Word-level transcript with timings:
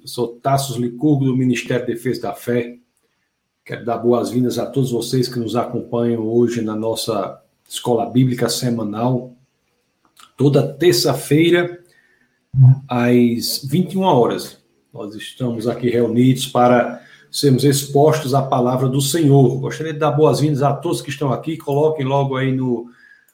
Eu 0.00 0.08
sou 0.08 0.28
Tassos 0.28 0.76
Licurgo, 0.76 1.26
do 1.26 1.36
Ministério 1.36 1.84
de 1.84 1.92
Defesa 1.92 2.22
da 2.22 2.32
Fé. 2.32 2.78
Quero 3.62 3.84
dar 3.84 3.98
boas-vindas 3.98 4.58
a 4.58 4.64
todos 4.64 4.90
vocês 4.90 5.28
que 5.28 5.38
nos 5.38 5.54
acompanham 5.54 6.26
hoje 6.26 6.62
na 6.62 6.74
nossa 6.74 7.38
escola 7.68 8.08
bíblica 8.08 8.48
semanal, 8.48 9.34
toda 10.38 10.66
terça-feira, 10.66 11.84
às 12.88 13.62
21 13.62 14.00
horas. 14.00 14.58
Nós 14.90 15.14
estamos 15.14 15.68
aqui 15.68 15.90
reunidos 15.90 16.46
para 16.46 17.02
sermos 17.30 17.62
expostos 17.62 18.32
à 18.32 18.40
palavra 18.40 18.88
do 18.88 19.02
Senhor. 19.02 19.60
Gostaria 19.60 19.92
de 19.92 19.98
dar 19.98 20.12
boas-vindas 20.12 20.62
a 20.62 20.72
todos 20.72 21.02
que 21.02 21.10
estão 21.10 21.30
aqui. 21.30 21.58
Coloquem 21.58 22.06
logo 22.06 22.38
aí 22.38 22.52
no, 22.52 22.90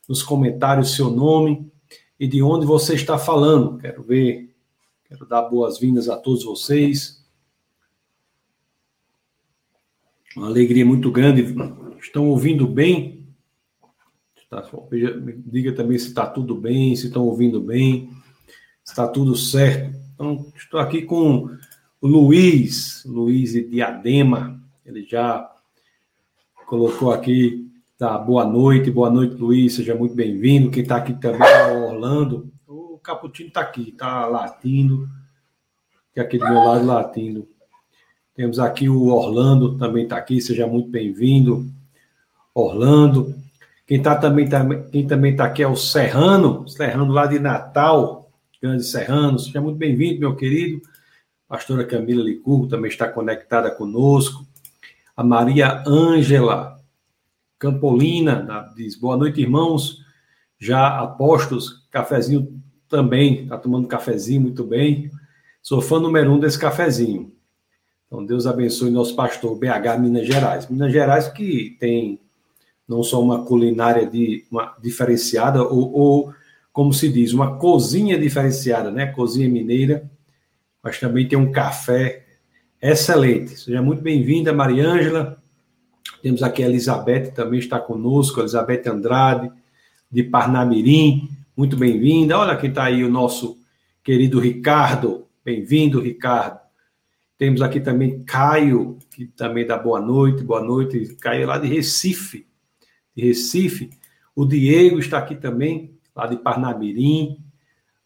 nos 0.08 0.20
comentários 0.20 0.96
seu 0.96 1.10
nome 1.10 1.70
e 2.18 2.26
de 2.26 2.42
onde 2.42 2.66
você 2.66 2.94
está 2.94 3.16
falando. 3.16 3.78
Quero 3.78 4.02
ver, 4.02 4.50
quero 5.08 5.26
dar 5.26 5.42
boas-vindas 5.42 6.08
a 6.08 6.16
todos 6.16 6.44
vocês. 6.44 7.24
Uma 10.36 10.46
alegria 10.46 10.84
muito 10.84 11.10
grande. 11.10 11.54
Estão 12.00 12.28
ouvindo 12.28 12.66
bem? 12.66 13.14
diga 15.44 15.72
também 15.74 15.98
se 15.98 16.08
está 16.08 16.24
tudo 16.26 16.54
bem, 16.54 16.94
se 16.94 17.08
estão 17.08 17.24
ouvindo 17.24 17.60
bem, 17.60 18.10
se 18.84 18.92
está 18.92 19.08
tudo 19.08 19.36
certo. 19.36 19.98
Então, 20.14 20.52
estou 20.56 20.78
aqui 20.80 21.02
com 21.02 21.50
o 22.00 22.06
Luiz, 22.06 23.04
Luiz 23.04 23.52
Diadema. 23.52 24.62
Ele 24.84 25.04
já 25.04 25.52
colocou 26.66 27.12
aqui 27.12 27.66
Tá, 27.98 28.18
boa 28.18 28.44
noite, 28.44 28.90
boa 28.90 29.08
noite, 29.08 29.36
Luiz, 29.36 29.72
seja 29.72 29.94
muito 29.94 30.14
bem-vindo. 30.14 30.70
Quem 30.70 30.82
está 30.82 30.96
aqui 30.96 31.14
também 31.14 31.48
é 31.48 31.72
o 31.72 31.86
Orlando. 31.86 32.52
Caputino 33.06 33.48
está 33.48 33.60
aqui, 33.60 33.90
está 33.90 34.26
latindo. 34.26 35.08
Que 36.12 36.18
aqui 36.18 36.38
do 36.38 36.44
meu 36.44 36.54
lado 36.54 36.84
latindo. 36.84 37.48
Temos 38.34 38.58
aqui 38.58 38.88
o 38.88 39.06
Orlando, 39.06 39.78
também 39.78 40.02
está 40.02 40.16
aqui, 40.16 40.40
seja 40.40 40.66
muito 40.66 40.90
bem-vindo. 40.90 41.70
Orlando. 42.52 43.32
Quem, 43.86 44.02
tá 44.02 44.16
também, 44.16 44.48
tá, 44.48 44.66
quem 44.90 45.06
também 45.06 45.30
está 45.32 45.44
aqui 45.44 45.62
é 45.62 45.68
o 45.68 45.76
Serrano, 45.76 46.68
Serrano 46.68 47.12
lá 47.12 47.26
de 47.26 47.38
Natal, 47.38 48.28
grande 48.60 48.82
Serrano. 48.82 49.38
Seja 49.38 49.60
muito 49.60 49.76
bem-vindo, 49.76 50.18
meu 50.18 50.34
querido. 50.34 50.82
pastora 51.46 51.86
Camila 51.86 52.24
Licurgo 52.24 52.66
também 52.66 52.90
está 52.90 53.08
conectada 53.08 53.70
conosco. 53.70 54.44
A 55.16 55.22
Maria 55.22 55.84
Ângela, 55.86 56.80
Campolina 57.56 58.68
diz: 58.74 58.98
boa 58.98 59.16
noite, 59.16 59.40
irmãos. 59.40 60.04
Já 60.58 60.98
apostos, 60.98 61.86
cafezinho 61.90 62.60
também, 62.88 63.42
está 63.42 63.58
tomando 63.58 63.88
cafezinho 63.88 64.42
muito 64.42 64.64
bem. 64.64 65.10
Sou 65.62 65.80
fã 65.80 65.98
número 65.98 66.32
um 66.32 66.38
desse 66.38 66.58
cafezinho. 66.58 67.32
Então, 68.06 68.24
Deus 68.24 68.46
abençoe 68.46 68.90
nosso 68.90 69.16
pastor 69.16 69.58
BH 69.58 69.98
Minas 70.00 70.26
Gerais. 70.26 70.68
Minas 70.68 70.92
Gerais 70.92 71.28
que 71.28 71.76
tem 71.80 72.20
não 72.88 73.02
só 73.02 73.20
uma 73.20 73.44
culinária 73.44 74.06
de, 74.06 74.44
uma 74.50 74.76
diferenciada, 74.80 75.62
ou, 75.62 75.92
ou, 75.92 76.34
como 76.72 76.92
se 76.92 77.08
diz, 77.08 77.32
uma 77.32 77.56
cozinha 77.56 78.16
diferenciada, 78.18 78.90
né? 78.90 79.06
Cozinha 79.06 79.48
mineira, 79.48 80.08
mas 80.82 81.00
também 81.00 81.26
tem 81.26 81.36
um 81.36 81.50
café 81.50 82.24
excelente. 82.80 83.58
Seja 83.58 83.82
muito 83.82 84.02
bem-vinda, 84.02 84.52
Mariângela. 84.52 85.42
Temos 86.22 86.42
aqui 86.42 86.62
a 86.62 86.68
Elizabeth, 86.68 87.32
também 87.32 87.58
está 87.58 87.80
conosco, 87.80 88.40
Elizabeth 88.40 88.88
Andrade, 88.88 89.50
de 90.10 90.22
Parnamirim, 90.22 91.28
muito 91.56 91.74
bem-vinda. 91.74 92.38
Olha 92.38 92.56
quem 92.56 92.68
está 92.68 92.84
aí 92.84 93.02
o 93.02 93.10
nosso 93.10 93.58
querido 94.04 94.38
Ricardo, 94.38 95.26
bem-vindo, 95.42 96.00
Ricardo. 96.00 96.60
Temos 97.38 97.62
aqui 97.62 97.80
também 97.80 98.22
Caio, 98.24 98.98
que 99.10 99.26
também 99.26 99.66
dá 99.66 99.78
boa 99.78 100.00
noite, 100.00 100.44
boa 100.44 100.62
noite. 100.62 101.16
Caio 101.16 101.46
lá 101.46 101.56
de 101.56 101.66
Recife, 101.66 102.46
de 103.16 103.24
Recife. 103.24 103.90
O 104.34 104.44
Diego 104.44 104.98
está 104.98 105.18
aqui 105.18 105.34
também, 105.34 105.98
lá 106.14 106.26
de 106.26 106.36
Parnamirim. 106.36 107.38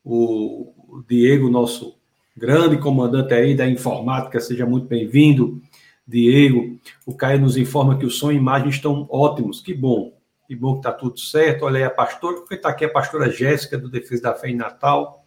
O, 0.04 0.72
o 0.88 1.04
Diego, 1.08 1.50
nosso 1.50 1.96
grande 2.36 2.78
comandante 2.78 3.34
aí 3.34 3.56
da 3.56 3.68
informática, 3.68 4.38
seja 4.38 4.64
muito 4.64 4.86
bem-vindo. 4.86 5.60
Diego. 6.06 6.78
O 7.04 7.14
Caio 7.16 7.40
nos 7.40 7.56
informa 7.56 7.98
que 7.98 8.06
o 8.06 8.10
som 8.10 8.30
e 8.30 8.36
imagem 8.36 8.68
estão 8.68 9.08
ótimos. 9.10 9.60
Que 9.60 9.74
bom. 9.74 10.19
Que 10.50 10.56
bom 10.56 10.72
que 10.72 10.78
está 10.80 10.90
tudo 10.90 11.16
certo. 11.20 11.64
Olha 11.64 11.76
aí 11.76 11.84
a 11.84 11.90
pastora, 11.90 12.38
porque 12.38 12.56
está 12.56 12.70
aqui 12.70 12.84
a 12.84 12.90
pastora 12.90 13.30
Jéssica, 13.30 13.78
do 13.78 13.88
Defesa 13.88 14.22
da 14.22 14.34
Fé 14.34 14.48
em 14.48 14.56
Natal, 14.56 15.24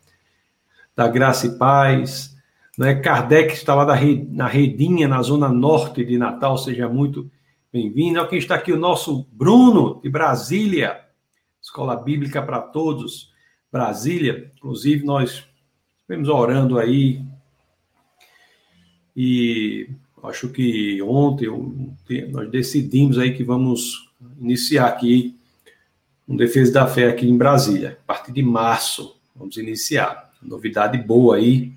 da 0.94 1.08
Graça 1.08 1.48
e 1.48 1.58
Paz. 1.58 2.36
Né? 2.78 2.96
Kardec 2.96 3.54
está 3.54 3.74
lá 3.74 3.86
na 3.86 4.48
Redinha, 4.48 5.08
na 5.08 5.22
zona 5.22 5.48
norte 5.48 6.04
de 6.04 6.18
Natal. 6.18 6.58
Seja 6.58 6.90
muito 6.90 7.32
bem-vindo. 7.72 8.28
Quem 8.28 8.38
está 8.38 8.56
aqui, 8.56 8.74
o 8.74 8.78
nosso 8.78 9.26
Bruno, 9.32 10.02
de 10.04 10.10
Brasília. 10.10 11.06
Escola 11.62 11.96
Bíblica 11.96 12.44
para 12.44 12.60
Todos, 12.60 13.32
Brasília. 13.72 14.52
Inclusive, 14.58 15.06
nós 15.06 15.48
estivemos 16.02 16.28
orando 16.28 16.78
aí 16.78 17.26
e 19.16 19.90
acho 20.22 20.50
que 20.50 21.02
ontem 21.02 21.48
nós 22.30 22.52
decidimos 22.52 23.18
aí 23.18 23.34
que 23.34 23.46
vamos 23.46 24.12
iniciar 24.40 24.88
aqui 24.88 25.38
um 26.28 26.36
Defesa 26.36 26.72
da 26.72 26.88
Fé 26.88 27.10
aqui 27.10 27.28
em 27.28 27.38
Brasília. 27.38 27.98
A 28.04 28.08
partir 28.14 28.32
de 28.32 28.42
março, 28.42 29.20
vamos 29.36 29.58
iniciar. 29.58 30.32
Novidade 30.42 30.98
boa 30.98 31.38
aí. 31.38 31.72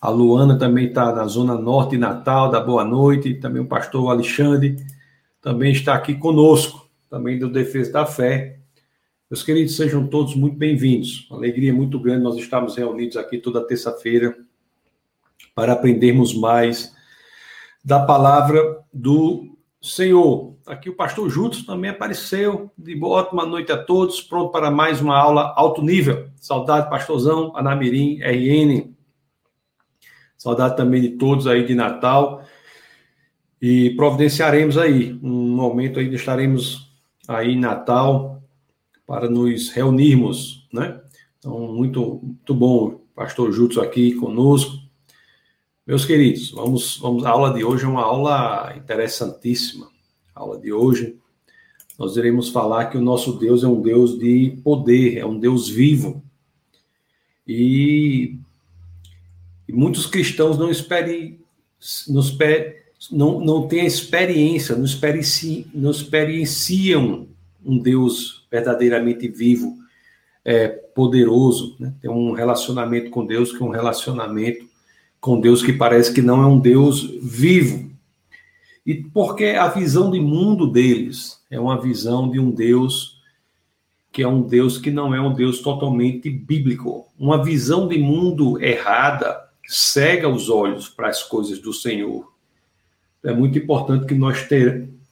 A 0.00 0.08
Luana 0.08 0.58
também 0.58 0.88
está 0.88 1.14
na 1.14 1.26
Zona 1.26 1.54
Norte 1.54 1.90
de 1.90 1.98
Natal, 1.98 2.50
da 2.50 2.60
Boa 2.60 2.84
Noite. 2.84 3.34
Também 3.34 3.60
o 3.60 3.66
pastor 3.66 4.10
Alexandre 4.10 4.76
também 5.42 5.72
está 5.72 5.94
aqui 5.94 6.14
conosco, 6.14 6.88
também 7.08 7.38
do 7.38 7.50
Defesa 7.50 7.92
da 7.92 8.06
Fé. 8.06 8.58
Meus 9.30 9.42
queridos, 9.42 9.76
sejam 9.76 10.06
todos 10.06 10.34
muito 10.34 10.56
bem-vindos. 10.56 11.26
Uma 11.30 11.38
alegria 11.38 11.72
muito 11.72 11.98
grande 11.98 12.22
nós 12.22 12.36
estamos 12.36 12.76
reunidos 12.76 13.16
aqui 13.16 13.38
toda 13.38 13.66
terça-feira 13.66 14.36
para 15.54 15.72
aprendermos 15.72 16.34
mais 16.34 16.94
da 17.84 18.00
palavra 18.04 18.82
do 18.92 19.56
Senhor. 19.80 20.54
Aqui 20.70 20.88
o 20.88 20.94
pastor 20.94 21.28
Juntos 21.28 21.64
também 21.64 21.90
apareceu. 21.90 22.70
De 22.78 22.94
boa, 22.94 23.22
ótima 23.22 23.44
noite 23.44 23.72
a 23.72 23.76
todos. 23.76 24.22
Pronto 24.22 24.52
para 24.52 24.70
mais 24.70 25.00
uma 25.00 25.18
aula 25.18 25.52
alto 25.56 25.82
nível. 25.82 26.28
Saudade, 26.36 26.88
pastorzão, 26.88 27.56
Anamirim, 27.56 28.20
RN. 28.22 28.94
Saudade 30.38 30.76
também 30.76 31.02
de 31.02 31.08
todos 31.10 31.48
aí 31.48 31.66
de 31.66 31.74
Natal. 31.74 32.44
E 33.60 33.90
providenciaremos 33.96 34.78
aí 34.78 35.18
um 35.20 35.56
momento 35.56 35.98
aí, 35.98 36.14
estaremos 36.14 36.88
aí 37.26 37.56
Natal 37.56 38.40
para 39.04 39.28
nos 39.28 39.70
reunirmos, 39.70 40.68
né? 40.72 41.00
Então, 41.40 41.58
muito, 41.66 42.20
muito 42.22 42.54
bom, 42.54 43.00
pastor 43.12 43.50
Juntos 43.50 43.76
aqui 43.78 44.14
conosco. 44.14 44.78
Meus 45.84 46.04
queridos, 46.04 46.52
vamos, 46.52 46.96
vamos, 46.98 47.26
a 47.26 47.30
aula 47.30 47.52
de 47.52 47.64
hoje 47.64 47.84
é 47.84 47.88
uma 47.88 48.04
aula 48.04 48.72
interessantíssima. 48.76 49.90
Aula 50.40 50.58
de 50.58 50.72
hoje, 50.72 51.16
nós 51.98 52.16
iremos 52.16 52.48
falar 52.48 52.86
que 52.86 52.96
o 52.96 53.02
nosso 53.02 53.34
Deus 53.34 53.62
é 53.62 53.68
um 53.68 53.82
Deus 53.82 54.18
de 54.18 54.58
poder, 54.64 55.18
é 55.18 55.26
um 55.26 55.38
Deus 55.38 55.68
vivo. 55.68 56.22
E, 57.46 58.38
e 59.68 59.72
muitos 59.72 60.06
cristãos 60.06 60.56
não 60.56 60.70
esperem, 60.70 61.38
não, 63.12 63.38
não, 63.38 63.68
têm 63.68 63.82
a 63.82 63.86
experiência, 63.86 64.74
não, 64.74 64.86
experici, 64.86 65.66
não 65.74 65.90
experienciam 65.90 67.28
um 67.62 67.78
Deus 67.78 68.46
verdadeiramente 68.50 69.28
vivo, 69.28 69.76
é, 70.42 70.68
poderoso, 70.68 71.76
né? 71.78 71.92
tem 72.00 72.10
um 72.10 72.32
relacionamento 72.32 73.10
com 73.10 73.26
Deus 73.26 73.52
que 73.52 73.62
é 73.62 73.66
um 73.66 73.70
relacionamento 73.70 74.64
com 75.20 75.38
Deus 75.38 75.62
que 75.62 75.74
parece 75.74 76.14
que 76.14 76.22
não 76.22 76.42
é 76.42 76.46
um 76.46 76.58
Deus 76.58 77.02
vivo. 77.20 77.89
E 78.84 78.94
porque 78.94 79.46
a 79.46 79.68
visão 79.68 80.10
de 80.10 80.20
mundo 80.20 80.66
deles 80.66 81.40
é 81.50 81.58
uma 81.58 81.80
visão 81.80 82.30
de 82.30 82.38
um 82.38 82.50
Deus 82.50 83.20
que 84.12 84.22
é 84.24 84.28
um 84.28 84.42
Deus 84.42 84.76
que 84.76 84.90
não 84.90 85.14
é 85.14 85.20
um 85.20 85.32
Deus 85.32 85.60
totalmente 85.60 86.28
bíblico. 86.28 87.06
Uma 87.16 87.44
visão 87.44 87.86
de 87.86 87.96
mundo 87.96 88.60
errada 88.60 89.48
cega 89.68 90.28
os 90.28 90.50
olhos 90.50 90.88
para 90.88 91.08
as 91.08 91.22
coisas 91.22 91.60
do 91.60 91.72
Senhor. 91.72 92.32
É 93.22 93.32
muito 93.32 93.56
importante 93.58 94.06
que 94.06 94.14
nós 94.14 94.48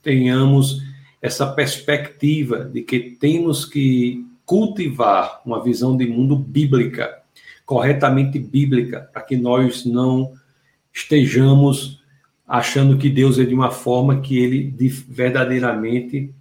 tenhamos 0.03 0.83
essa 1.23 1.47
perspectiva 1.47 2.65
de 2.65 2.83
que 2.83 2.99
temos 3.21 3.65
que 3.65 4.27
cultivar 4.45 5.43
uma 5.47 5.63
visão 5.63 5.97
de 5.97 6.07
mundo 6.09 6.35
bíblica 6.35 7.19
corretamente 7.69 8.39
bíblica, 8.39 9.11
para 9.13 9.21
que 9.21 9.37
nós 9.37 9.85
não 9.85 10.33
estejamos 10.91 12.03
achando 12.49 12.97
que 12.97 13.11
Deus 13.11 13.39
é 13.39 13.45
de 13.45 13.55
uma 13.55 13.71
forma 13.71 14.21
que 14.23 14.39
ele 14.39 14.75
verdadeiramente 15.07 16.35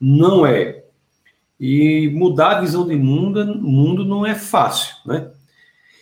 não 0.00 0.46
é. 0.46 0.84
E 1.58 2.08
mudar 2.08 2.56
a 2.56 2.60
visão 2.62 2.88
de 2.88 2.96
mundo, 2.96 3.44
mundo 3.60 4.02
não 4.02 4.24
é 4.24 4.34
fácil, 4.34 4.96
né? 5.04 5.30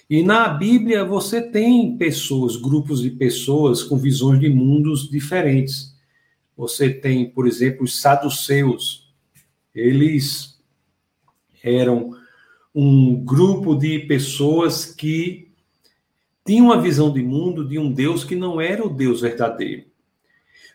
E 0.08 0.22
na 0.22 0.48
Bíblia 0.48 1.04
você 1.04 1.42
tem 1.42 1.98
pessoas, 1.98 2.56
grupos 2.56 3.02
de 3.02 3.10
pessoas 3.10 3.82
com 3.82 3.98
visões 3.98 4.38
de 4.40 4.48
mundos 4.48 5.10
diferentes. 5.10 5.94
Você 6.56 6.88
tem, 6.88 7.28
por 7.28 7.46
exemplo, 7.46 7.84
os 7.84 8.00
saduceus. 8.00 9.12
Eles 9.74 10.58
eram 11.62 12.16
um 12.74 13.16
grupo 13.16 13.74
de 13.74 13.98
pessoas 14.00 14.86
que 14.86 15.47
tinham 16.48 16.64
uma 16.64 16.80
visão 16.80 17.12
de 17.12 17.22
mundo 17.22 17.62
de 17.62 17.78
um 17.78 17.92
Deus 17.92 18.24
que 18.24 18.34
não 18.34 18.58
era 18.58 18.82
o 18.82 18.88
Deus 18.88 19.20
verdadeiro. 19.20 19.84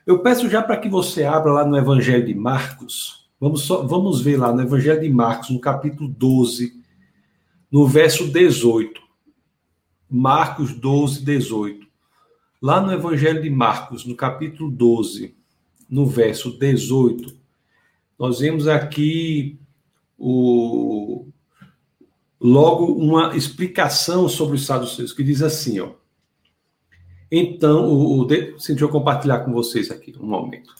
Eu 0.06 0.20
peço 0.20 0.48
já 0.48 0.62
para 0.62 0.78
que 0.78 0.88
você 0.88 1.24
abra 1.24 1.52
lá 1.52 1.66
no 1.66 1.76
Evangelho 1.76 2.24
de 2.24 2.36
Marcos. 2.36 3.28
Vamos, 3.40 3.64
só, 3.64 3.82
vamos 3.82 4.22
ver 4.22 4.38
lá 4.38 4.54
no 4.54 4.62
Evangelho 4.62 5.02
de 5.02 5.10
Marcos, 5.10 5.50
no 5.50 5.60
capítulo 5.60 6.08
12, 6.08 6.80
no 7.72 7.88
verso 7.88 8.32
18. 8.32 9.02
Marcos 10.08 10.76
12, 10.76 11.26
18. 11.26 11.88
Lá 12.62 12.80
no 12.80 12.94
Evangelho 12.94 13.42
de 13.42 13.50
Marcos, 13.50 14.06
no 14.06 14.16
capítulo 14.16 14.70
12, 14.70 15.36
no 15.90 16.06
verso 16.06 16.56
18, 16.56 17.36
nós 18.20 18.42
vemos 18.42 18.68
aqui 18.68 19.60
o, 20.20 21.26
logo 22.44 22.94
uma 22.94 23.38
explicação 23.38 24.28
sobre 24.28 24.56
os 24.56 24.66
saduceus, 24.66 25.14
que 25.14 25.24
diz 25.24 25.42
assim, 25.42 25.80
ó. 25.80 25.92
Então, 27.32 27.88
o, 27.88 28.20
o 28.20 28.26
deixa 28.26 28.74
eu 28.78 28.90
compartilhar 28.90 29.40
com 29.40 29.54
vocês 29.54 29.90
aqui 29.90 30.14
um 30.20 30.28
momento. 30.28 30.76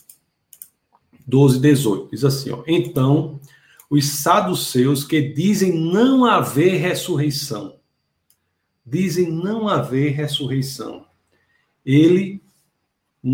12, 1.26 1.58
18, 1.58 2.10
diz 2.10 2.22
assim, 2.22 2.50
ó. 2.50 2.62
Então, 2.66 3.40
os 3.88 4.06
saduceus 4.06 5.04
que 5.04 5.22
dizem 5.22 5.72
não 5.72 6.26
haver 6.26 6.76
ressurreição, 6.76 7.76
dizem 8.84 9.32
não 9.32 9.66
haver 9.66 10.12
ressurreição. 10.12 11.06
Ele, 11.84 12.42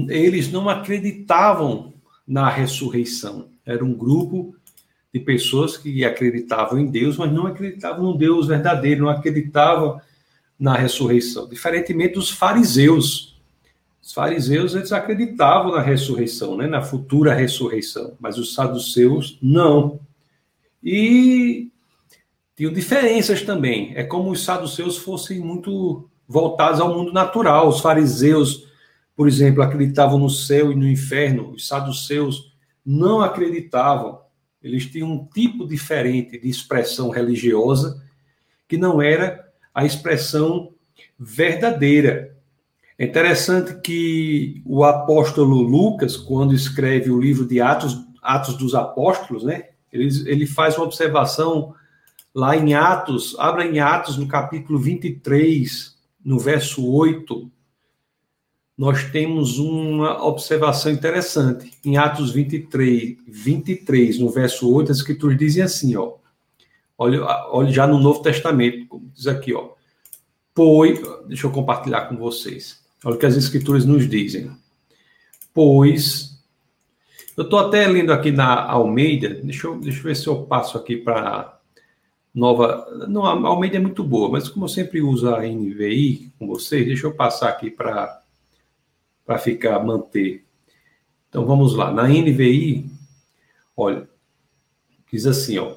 eles 0.09 0.53
não 0.53 0.69
acreditavam 0.69 1.94
na 2.26 2.49
ressurreição. 2.49 3.50
Era 3.67 3.85
um 3.85 3.93
grupo 3.93 4.55
de 5.12 5.21
pessoas 5.21 5.77
que 5.77 6.05
acreditavam 6.05 6.79
em 6.79 6.87
Deus, 6.87 7.17
mas 7.17 7.33
não 7.33 7.47
acreditavam 7.47 8.05
no 8.05 8.17
Deus 8.17 8.47
verdadeiro, 8.47 9.03
não 9.03 9.11
acreditavam 9.11 10.01
na 10.59 10.75
ressurreição. 10.75 11.49
Diferentemente 11.49 12.15
dos 12.15 12.31
fariseus. 12.31 13.41
Os 14.03 14.12
fariseus, 14.12 14.75
eles 14.75 14.93
acreditavam 14.93 15.73
na 15.73 15.81
ressurreição, 15.81 16.57
né? 16.57 16.67
na 16.67 16.83
futura 16.83 17.35
ressurreição, 17.35 18.15
mas 18.21 18.39
os 18.39 18.55
saduceus, 18.55 19.39
não. 19.43 20.01
E 20.83 21.69
tinham 22.57 22.73
diferenças 22.73 23.43
também. 23.43 23.93
É 23.95 24.05
como 24.05 24.31
os 24.31 24.45
saduceus 24.45 24.97
fossem 24.97 25.41
muito 25.41 26.09
voltados 26.27 26.81
ao 26.81 26.95
mundo 26.95 27.12
natural. 27.12 27.69
Os 27.69 27.81
fariseus, 27.81 28.67
por 29.17 29.27
exemplo, 29.27 29.62
acreditavam 29.62 30.19
no 30.19 30.31
céu 30.31 30.71
e 30.71 30.75
no 30.75 30.87
inferno. 30.87 31.51
Os 31.51 31.67
saduceus 31.67 32.53
não 32.85 33.21
acreditavam. 33.21 34.21
Eles 34.62 34.87
tinham 34.87 35.11
um 35.11 35.25
tipo 35.25 35.67
diferente 35.67 36.39
de 36.39 36.49
expressão 36.49 37.11
religiosa 37.11 38.03
que 38.69 38.77
não 38.77 39.01
era 39.01 39.49
a 39.75 39.85
expressão 39.85 40.73
verdadeira. 41.19 42.37
É 42.99 43.07
interessante 43.07 43.81
que 43.81 44.62
o 44.65 44.85
apóstolo 44.85 45.62
Lucas, 45.62 46.17
quando 46.17 46.55
escreve 46.55 47.11
o 47.11 47.21
livro 47.21 47.47
de 47.47 47.61
Atos, 47.61 47.97
Atos 48.23 48.57
dos 48.57 48.75
Apóstolos, 48.75 49.43
né, 49.43 49.71
ele, 49.93 50.09
ele 50.27 50.47
faz 50.47 50.77
uma 50.77 50.85
observação 50.85 51.75
lá 52.35 52.57
em 52.57 52.75
Atos, 52.75 53.35
abra 53.39 53.65
em 53.65 53.81
Atos 53.81 54.17
no 54.17 54.29
capítulo 54.29 54.79
23, 54.79 55.97
no 56.25 56.39
verso 56.39 56.87
8, 56.87 57.51
nós 58.81 59.05
temos 59.11 59.59
uma 59.59 60.25
observação 60.25 60.91
interessante. 60.91 61.71
Em 61.85 61.99
Atos 61.99 62.31
23, 62.31 63.19
23 63.29 64.19
no 64.19 64.31
verso 64.31 64.73
8, 64.73 64.91
as 64.91 64.97
escrituras 64.97 65.37
dizem 65.37 65.62
assim, 65.62 65.97
ó. 65.97 66.15
Olha, 66.97 67.23
olha 67.50 67.71
já 67.71 67.87
no 67.87 67.99
Novo 67.99 68.23
Testamento, 68.23 68.87
como 68.88 69.11
diz 69.15 69.27
aqui, 69.27 69.53
ó. 69.53 69.73
Pois, 70.55 70.99
deixa 71.29 71.47
eu 71.47 71.50
compartilhar 71.50 72.06
com 72.06 72.17
vocês. 72.17 72.82
Olha 73.05 73.17
o 73.17 73.19
que 73.19 73.27
as 73.27 73.37
escrituras 73.37 73.85
nos 73.85 74.09
dizem. 74.09 74.50
Pois, 75.53 76.43
eu 77.37 77.44
estou 77.44 77.59
até 77.59 77.87
lendo 77.87 78.15
aqui 78.15 78.31
na 78.33 78.65
Almeida, 78.65 79.29
deixa 79.29 79.67
eu, 79.67 79.79
deixa 79.79 79.99
eu 79.99 80.05
ver 80.05 80.17
se 80.17 80.26
eu 80.26 80.44
passo 80.44 80.79
aqui 80.79 80.97
para 80.97 81.61
nova. 82.35 82.87
Não, 83.06 83.26
a 83.26 83.33
Almeida 83.47 83.76
é 83.76 83.81
muito 83.81 84.03
boa, 84.03 84.31
mas 84.31 84.49
como 84.49 84.65
eu 84.65 84.71
sempre 84.71 85.03
uso 85.03 85.29
a 85.29 85.43
NVI 85.43 86.33
com 86.38 86.47
vocês, 86.47 86.87
deixa 86.87 87.06
eu 87.06 87.12
passar 87.12 87.50
aqui 87.50 87.71
para 87.71 88.20
para 89.25 89.39
ficar, 89.39 89.79
manter. 89.85 90.45
Então 91.29 91.47
vamos 91.47 91.75
lá. 91.75 91.93
Na 91.93 92.09
NVI, 92.09 92.91
olha, 93.77 94.09
diz 95.13 95.27
assim, 95.27 95.59
ó. 95.59 95.75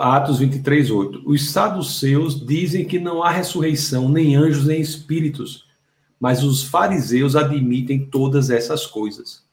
Atos 0.00 0.38
23, 0.38 0.90
8. 0.90 1.22
Os 1.24 1.50
saduceus 1.50 2.44
dizem 2.44 2.84
que 2.84 2.98
não 2.98 3.22
há 3.22 3.30
ressurreição, 3.30 4.08
nem 4.08 4.36
anjos, 4.36 4.66
nem 4.66 4.80
espíritos, 4.80 5.66
mas 6.18 6.44
os 6.44 6.62
fariseus 6.62 7.34
admitem 7.34 8.06
todas 8.06 8.50
essas 8.50 8.86
coisas. 8.86 9.44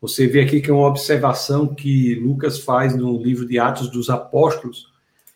Você 0.00 0.26
vê 0.26 0.40
aqui 0.40 0.60
que 0.60 0.70
é 0.70 0.74
uma 0.74 0.88
observação 0.88 1.74
que 1.74 2.16
Lucas 2.16 2.58
faz 2.58 2.94
no 2.94 3.22
livro 3.22 3.46
de 3.46 3.58
Atos 3.58 3.88
dos 3.88 4.10
Apóstolos, 4.10 4.92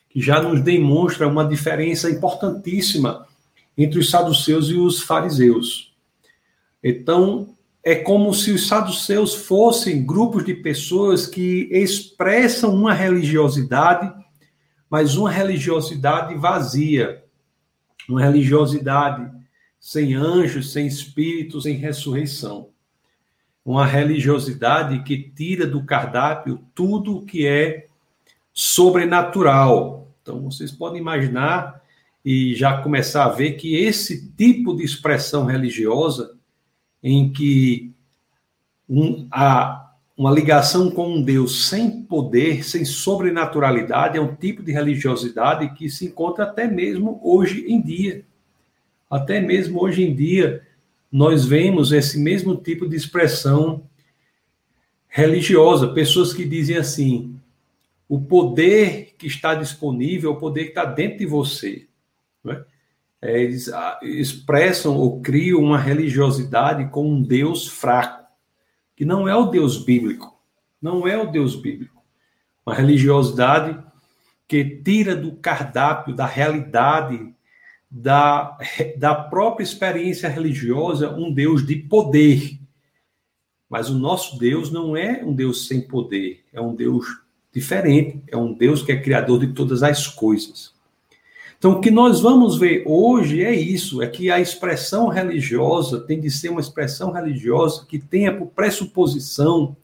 que 0.09 0.21
já 0.21 0.43
nos 0.43 0.61
demonstra 0.61 1.27
uma 1.29 1.47
diferença 1.47 2.11
importantíssima 2.11 3.27
entre 3.79 3.99
os 3.99 4.11
saduceus 4.11 4.69
e 4.69 4.75
os 4.75 5.01
fariseus. 5.01 5.90
Então, 6.83 7.57
é 7.83 7.95
como 7.95 8.33
se 8.35 8.53
os 8.53 8.69
saduceus 8.69 9.35
fossem 9.35 10.05
grupos 10.05 10.45
de 10.45 10.55
pessoas 10.55 11.27
que 11.27 11.69
expressam 11.71 12.75
uma 12.75 12.93
religiosidade, 12.93 14.13
mas 14.89 15.17
uma 15.17 15.31
religiosidade 15.31 16.35
vazia, 16.35 17.25
uma 18.09 18.21
religiosidade 18.21 19.31
sem 19.79 20.15
anjos, 20.15 20.73
sem 20.73 20.87
espíritos, 20.87 21.63
sem 21.63 21.77
ressurreição. 21.77 22.69
Uma 23.65 23.87
religiosidade 23.87 25.03
que 25.03 25.31
tira 25.31 25.67
do 25.67 25.85
cardápio 25.85 26.61
tudo 26.75 27.17
o 27.17 27.25
que 27.25 27.47
é 27.47 27.87
sobrenatural. 28.53 30.09
Então, 30.21 30.43
vocês 30.43 30.71
podem 30.71 31.01
imaginar 31.01 31.81
e 32.23 32.55
já 32.55 32.83
começar 32.83 33.25
a 33.25 33.31
ver 33.31 33.53
que 33.53 33.77
esse 33.77 34.31
tipo 34.33 34.77
de 34.77 34.85
expressão 34.85 35.47
religiosa 35.47 36.39
em 37.03 37.33
que 37.33 37.93
um, 38.89 39.27
a, 39.31 39.95
uma 40.17 40.31
ligação 40.31 40.91
com 40.91 41.17
um 41.17 41.23
Deus 41.23 41.69
sem 41.69 42.03
poder, 42.03 42.65
sem 42.65 42.85
sobrenaturalidade, 42.85 44.19
é 44.19 44.21
um 44.21 44.35
tipo 44.35 44.63
de 44.63 44.73
religiosidade 44.73 45.73
que 45.75 45.89
se 45.89 46.07
encontra 46.07 46.45
até 46.45 46.67
mesmo 46.67 47.21
hoje 47.23 47.65
em 47.67 47.81
dia. 47.81 48.25
Até 49.11 49.41
mesmo 49.41 49.83
hoje 49.83 50.03
em 50.03 50.15
dia, 50.15 50.63
nós 51.11 51.45
vemos 51.45 51.93
esse 51.93 52.19
mesmo 52.19 52.57
tipo 52.57 52.89
de 52.89 52.97
expressão 52.97 53.83
religiosa, 55.09 55.93
pessoas 55.93 56.33
que 56.33 56.45
dizem 56.45 56.77
assim: 56.77 57.37
o 58.09 58.21
poder 58.21 59.15
que 59.19 59.27
está 59.27 59.55
disponível, 59.55 60.33
o 60.33 60.37
poder 60.37 60.65
que 60.65 60.71
está 60.71 60.85
dentro 60.85 61.19
de 61.19 61.27
você. 61.27 61.87
Né? 62.45 62.55
é, 62.55 62.70
eles 63.23 63.69
ah, 63.69 63.99
expressam 64.03 64.97
ou 64.97 65.21
criam 65.21 65.61
uma 65.61 65.79
religiosidade 65.79 66.89
com 66.91 67.07
um 67.07 67.23
Deus 67.23 67.69
fraco, 67.69 68.25
que 68.97 69.05
não 69.05 69.29
é 69.29 69.37
o 69.37 69.47
Deus 69.47 69.83
bíblico. 69.83 70.39
Não 70.81 71.07
é 71.07 71.17
o 71.19 71.31
Deus 71.31 71.55
bíblico. 71.55 72.03
Uma 72.65 72.75
religiosidade 72.75 73.79
que 74.49 74.65
tira 74.65 75.15
do 75.15 75.33
cardápio, 75.33 76.15
da 76.15 76.27
realidade, 76.27 77.35
da, 77.91 78.57
da 78.97 79.15
própria 79.15 79.65
experiência 79.65 80.29
religiosa, 80.29 81.15
um 81.15 81.33
Deus 81.33 81.67
de 81.67 81.77
poder. 81.77 82.59
Mas 83.69 83.91
o 83.91 83.99
nosso 83.99 84.39
Deus 84.39 84.71
não 84.71 84.97
é 84.97 85.23
um 85.25 85.33
Deus 85.35 85.69
sem 85.69 85.81
poder, 85.81 86.45
é 86.53 86.61
um 86.61 86.75
Deus 86.75 87.07
diferente, 87.53 88.23
é 88.29 88.37
um 88.37 88.55
Deus 88.55 88.83
que 88.83 88.93
é 88.93 89.01
criador 89.01 89.41
de 89.41 89.53
todas 89.53 89.83
as 89.83 90.07
coisas. 90.07 90.75
Então, 91.61 91.73
o 91.73 91.81
que 91.83 91.91
nós 91.91 92.23
vamos 92.23 92.57
ver 92.57 92.85
hoje 92.87 93.45
é 93.45 93.55
isso: 93.55 94.01
é 94.01 94.07
que 94.07 94.31
a 94.31 94.41
expressão 94.41 95.09
religiosa 95.09 96.01
tem 96.01 96.19
de 96.19 96.31
ser 96.31 96.49
uma 96.49 96.61
expressão 96.61 97.13
religiosa 97.13 97.85
que 97.87 97.99
tenha 97.99 98.35
por 98.35 98.47
pressuposição 98.47 99.77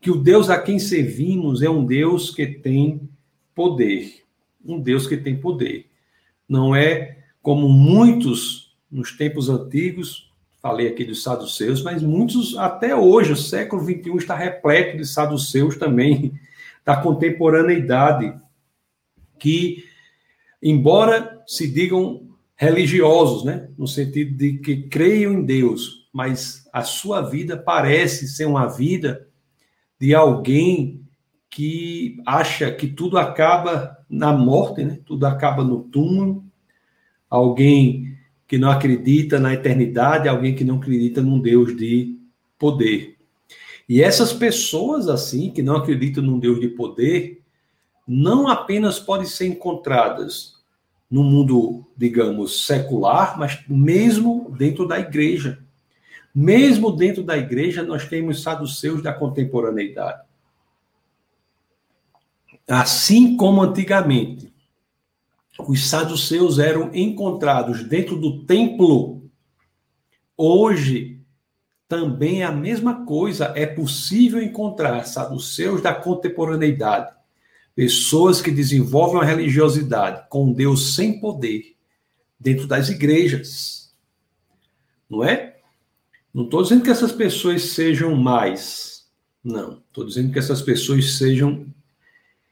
que 0.00 0.08
o 0.08 0.16
Deus 0.16 0.48
a 0.48 0.56
quem 0.56 0.78
servimos 0.78 1.62
é 1.62 1.68
um 1.68 1.84
Deus 1.84 2.30
que 2.30 2.46
tem 2.46 3.10
poder. 3.56 4.22
Um 4.64 4.80
Deus 4.80 5.08
que 5.08 5.16
tem 5.16 5.36
poder. 5.36 5.86
Não 6.48 6.76
é 6.76 7.18
como 7.42 7.68
muitos 7.68 8.76
nos 8.88 9.10
tempos 9.10 9.48
antigos, 9.48 10.30
falei 10.62 10.86
aqui 10.86 11.04
dos 11.04 11.24
saduceus, 11.24 11.82
mas 11.82 12.04
muitos 12.04 12.56
até 12.56 12.94
hoje, 12.94 13.32
o 13.32 13.36
século 13.36 13.82
XXI 13.82 14.16
está 14.16 14.36
repleto 14.36 14.96
de 14.96 15.04
saduceus 15.04 15.76
também, 15.76 16.38
da 16.86 16.96
contemporaneidade, 16.96 18.32
que 19.40 19.89
embora 20.62 21.42
se 21.46 21.68
digam 21.68 22.28
religiosos, 22.56 23.44
né? 23.44 23.68
No 23.78 23.86
sentido 23.86 24.36
de 24.36 24.58
que 24.58 24.82
creiam 24.82 25.32
em 25.32 25.44
Deus, 25.44 26.08
mas 26.12 26.68
a 26.72 26.82
sua 26.82 27.22
vida 27.22 27.56
parece 27.56 28.28
ser 28.28 28.44
uma 28.44 28.66
vida 28.66 29.26
de 29.98 30.14
alguém 30.14 31.00
que 31.48 32.18
acha 32.26 32.70
que 32.70 32.86
tudo 32.86 33.18
acaba 33.18 33.96
na 34.08 34.32
morte, 34.32 34.84
né? 34.84 35.00
Tudo 35.04 35.24
acaba 35.26 35.64
no 35.64 35.84
túmulo. 35.84 36.44
Alguém 37.28 38.16
que 38.46 38.58
não 38.58 38.70
acredita 38.70 39.38
na 39.38 39.54
eternidade, 39.54 40.28
alguém 40.28 40.54
que 40.54 40.64
não 40.64 40.76
acredita 40.76 41.22
num 41.22 41.40
Deus 41.40 41.76
de 41.76 42.18
poder. 42.58 43.16
E 43.88 44.02
essas 44.02 44.32
pessoas 44.32 45.08
assim, 45.08 45.50
que 45.50 45.62
não 45.62 45.76
acreditam 45.76 46.22
num 46.22 46.38
Deus 46.38 46.60
de 46.60 46.68
poder, 46.68 47.39
não 48.12 48.48
apenas 48.48 48.98
podem 48.98 49.24
ser 49.24 49.46
encontradas 49.46 50.56
no 51.08 51.22
mundo, 51.22 51.86
digamos, 51.96 52.66
secular, 52.66 53.38
mas 53.38 53.62
mesmo 53.68 54.50
dentro 54.58 54.84
da 54.84 54.98
igreja. 54.98 55.62
Mesmo 56.34 56.90
dentro 56.90 57.22
da 57.22 57.38
igreja, 57.38 57.84
nós 57.84 58.08
temos 58.08 58.42
saduceus 58.42 59.00
da 59.00 59.12
contemporaneidade. 59.12 60.24
Assim 62.66 63.36
como 63.36 63.62
antigamente, 63.62 64.52
os 65.60 65.88
saduceus 65.88 66.58
eram 66.58 66.92
encontrados 66.92 67.84
dentro 67.84 68.16
do 68.16 68.44
templo, 68.44 69.22
hoje 70.36 71.20
também 71.86 72.42
é 72.42 72.44
a 72.44 72.50
mesma 72.50 73.06
coisa. 73.06 73.52
É 73.54 73.66
possível 73.66 74.42
encontrar 74.42 75.06
saduceus 75.06 75.80
da 75.80 75.94
contemporaneidade 75.94 77.19
Pessoas 77.80 78.42
que 78.42 78.50
desenvolvem 78.50 79.16
uma 79.16 79.24
religiosidade 79.24 80.28
com 80.28 80.52
Deus 80.52 80.94
sem 80.94 81.18
poder 81.18 81.76
dentro 82.38 82.66
das 82.66 82.90
igrejas. 82.90 83.94
Não 85.08 85.24
é? 85.24 85.56
Não 86.30 86.44
estou 86.44 86.62
dizendo 86.62 86.84
que 86.84 86.90
essas 86.90 87.10
pessoas 87.10 87.62
sejam 87.62 88.14
mais. 88.14 89.06
Não. 89.42 89.82
Estou 89.88 90.04
dizendo 90.04 90.30
que 90.30 90.38
essas 90.38 90.60
pessoas 90.60 91.14
sejam. 91.16 91.72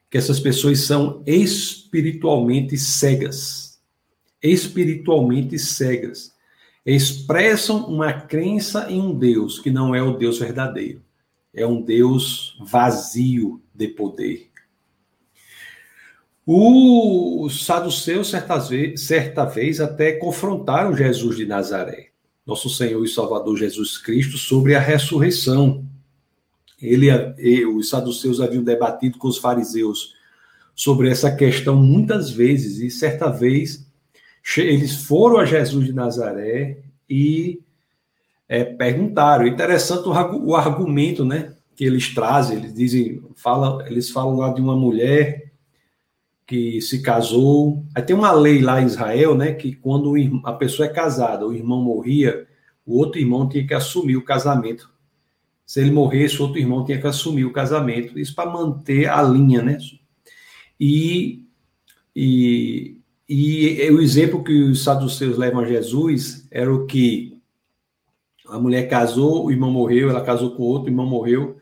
que 0.09 0.17
essas 0.17 0.41
pessoas 0.41 0.81
são 0.81 1.23
espiritualmente 1.27 2.79
cegas. 2.79 3.79
Espiritualmente 4.43 5.59
cegas. 5.59 6.35
Expressam 6.87 7.85
uma 7.85 8.15
crença 8.15 8.91
em 8.91 8.99
um 8.99 9.15
Deus 9.15 9.59
que 9.59 9.71
não 9.71 9.95
é 9.95 10.03
o 10.03 10.17
Deus 10.17 10.39
verdadeiro. 10.39 11.03
É 11.53 11.67
um 11.67 11.83
Deus 11.83 12.57
vazio 12.63 13.61
de 13.75 13.89
poder. 13.89 14.48
Os 16.51 17.67
saduceus, 17.67 18.31
certa 18.31 18.57
vez, 18.57 19.03
certa 19.03 19.45
vez, 19.45 19.83
até 19.83 20.13
confrontaram 20.13 20.97
Jesus 20.97 21.37
de 21.37 21.45
Nazaré, 21.45 22.09
nosso 22.47 22.71
Senhor 22.71 23.05
e 23.05 23.09
Salvador 23.09 23.55
Jesus 23.55 23.99
Cristo, 23.99 24.39
sobre 24.39 24.75
a 24.75 24.81
ressurreição. 24.81 25.85
Ele, 26.81 27.11
os 27.67 27.91
saduceus 27.91 28.41
haviam 28.41 28.65
debatido 28.65 29.19
com 29.19 29.29
os 29.29 29.37
fariseus 29.37 30.15
sobre 30.75 31.11
essa 31.11 31.31
questão 31.31 31.77
muitas 31.77 32.31
vezes, 32.31 32.79
e 32.79 32.91
certa 32.91 33.29
vez 33.29 33.87
eles 34.57 35.05
foram 35.05 35.37
a 35.37 35.45
Jesus 35.45 35.85
de 35.85 35.93
Nazaré 35.93 36.79
e 37.11 37.61
é, 38.49 38.65
perguntaram. 38.65 39.47
Interessante 39.47 40.09
o, 40.09 40.47
o 40.47 40.57
argumento 40.57 41.27
né, 41.27 41.53
que 41.77 41.85
eles 41.85 42.15
trazem, 42.15 42.57
eles 42.57 42.73
dizem, 42.73 43.23
fala, 43.37 43.87
eles 43.87 44.09
falam 44.09 44.39
lá 44.39 44.51
de 44.51 44.63
uma 44.63 44.75
mulher 44.75 45.48
que 46.49 46.81
se 46.81 47.03
casou. 47.03 47.85
Aí 47.95 48.03
tem 48.03 48.17
uma 48.17 48.33
lei 48.33 48.63
lá 48.63 48.81
em 48.81 48.87
Israel, 48.87 49.37
né, 49.37 49.53
que 49.53 49.75
quando 49.75 50.15
a 50.45 50.53
pessoa 50.55 50.87
é 50.87 50.91
casada, 50.91 51.47
o 51.47 51.53
irmão 51.53 51.83
morria, 51.83 52.49
o 52.87 52.97
outro 52.97 53.21
irmão 53.21 53.47
tinha 53.47 53.67
que 53.67 53.75
assumir 53.75 54.17
o 54.17 54.25
casamento. 54.25 54.91
Se 55.67 55.79
ele 55.79 55.91
morresse, 55.91 56.41
o 56.41 56.45
outro 56.45 56.59
irmão 56.59 56.87
tinha 56.87 56.99
que 56.99 57.07
assumir 57.07 57.45
o 57.45 57.53
casamento. 57.53 58.19
Isso 58.19 58.35
para 58.35 58.51
manter 58.51 59.07
a 59.11 59.23
linha, 59.23 59.63
né? 59.63 59.77
E, 60.81 61.45
e, 62.17 62.99
e 63.29 63.91
o 63.91 64.01
exemplo 64.01 64.43
que 64.43 64.63
os 64.63 64.83
saduceus 64.83 65.37
levam 65.37 65.61
a 65.61 65.67
Jesus 65.67 66.49
era 66.51 66.73
o 66.73 66.87
que 66.87 67.37
a 68.49 68.59
mulher 68.59 68.89
casou, 68.89 69.45
o 69.45 69.51
irmão 69.51 69.71
morreu, 69.71 70.09
ela 70.09 70.23
casou 70.23 70.53
com 70.53 70.63
outro, 70.63 70.89
o 70.89 70.91
irmão 70.91 71.05
morreu. 71.05 71.59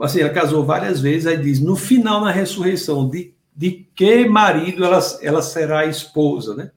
Assim, 0.00 0.20
ela 0.20 0.30
casou 0.30 0.64
várias 0.64 1.00
vezes, 1.00 1.26
aí 1.26 1.36
diz, 1.36 1.58
no 1.58 1.74
final, 1.74 2.20
na 2.20 2.30
ressurreição, 2.30 3.08
de 3.08 3.34
de 3.60 3.86
que 3.94 4.26
marido 4.26 4.82
ela, 4.82 5.00
ela 5.20 5.42
será 5.42 5.84
esposa, 5.84 6.56
né? 6.56 6.70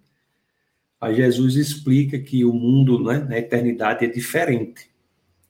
Aí 0.99 1.15
Jesus 1.15 1.55
explica 1.55 2.19
que 2.19 2.43
o 2.43 2.51
mundo, 2.51 3.01
né, 3.01 3.19
na 3.19 3.37
eternidade, 3.37 4.03
é 4.03 4.07
diferente. 4.09 4.89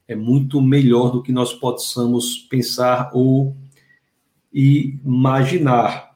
É 0.08 0.16
muito 0.16 0.62
melhor 0.62 1.10
do 1.10 1.24
que 1.24 1.32
nós 1.32 1.52
possamos 1.52 2.38
pensar 2.38 3.10
ou 3.16 3.58
imaginar, 4.54 6.16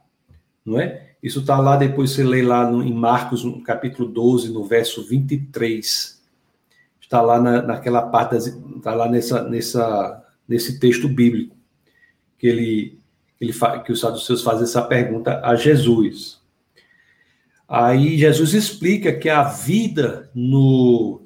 não 0.64 0.80
é? 0.80 1.16
Isso 1.24 1.40
está 1.40 1.60
lá, 1.60 1.78
depois 1.78 2.12
você 2.12 2.24
lê 2.24 2.44
lá 2.44 2.70
no, 2.70 2.84
em 2.84 2.94
Marcos, 2.94 3.44
no 3.44 3.64
capítulo 3.64 4.08
12, 4.08 4.54
no 4.54 4.66
verso 4.66 5.02
23. 5.04 6.24
Está 7.02 7.24
lá 7.24 7.42
na, 7.42 7.64
naquela 7.64 8.04
parte, 8.04 8.36
está 8.36 8.94
lá 8.94 9.10
nessa, 9.10 9.50
nessa, 9.50 10.24
nesse 10.48 10.80
texto 10.80 11.10
bíblico, 11.10 11.56
que 12.38 12.46
ele 12.46 13.07
ele 13.40 13.54
que 13.86 13.92
os 13.92 14.00
saduceus 14.00 14.42
fazem 14.42 14.64
essa 14.64 14.82
pergunta 14.82 15.42
a 15.44 15.56
Jesus. 15.56 16.40
Aí 17.68 18.18
Jesus 18.18 18.54
explica 18.54 19.14
que 19.14 19.30
a 19.30 19.44
vida 19.44 20.30
no, 20.34 21.22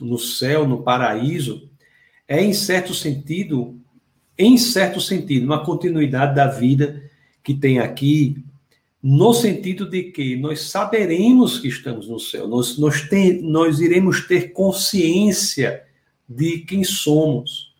no 0.00 0.18
céu, 0.18 0.66
no 0.66 0.82
paraíso, 0.82 1.70
é 2.26 2.42
em 2.42 2.52
certo 2.52 2.92
sentido, 2.92 3.78
em 4.36 4.58
certo 4.58 5.00
sentido, 5.00 5.46
uma 5.46 5.64
continuidade 5.64 6.34
da 6.34 6.48
vida 6.48 7.02
que 7.42 7.54
tem 7.54 7.78
aqui, 7.78 8.44
no 9.00 9.32
sentido 9.32 9.88
de 9.88 10.04
que 10.04 10.34
nós 10.34 10.62
saberemos 10.62 11.60
que 11.60 11.68
estamos 11.68 12.08
no 12.08 12.18
céu, 12.18 12.48
nós, 12.48 12.76
nós, 12.76 13.08
tem, 13.08 13.40
nós 13.40 13.78
iremos 13.78 14.26
ter 14.26 14.52
consciência 14.52 15.84
de 16.28 16.58
quem 16.58 16.82
somos, 16.82 17.72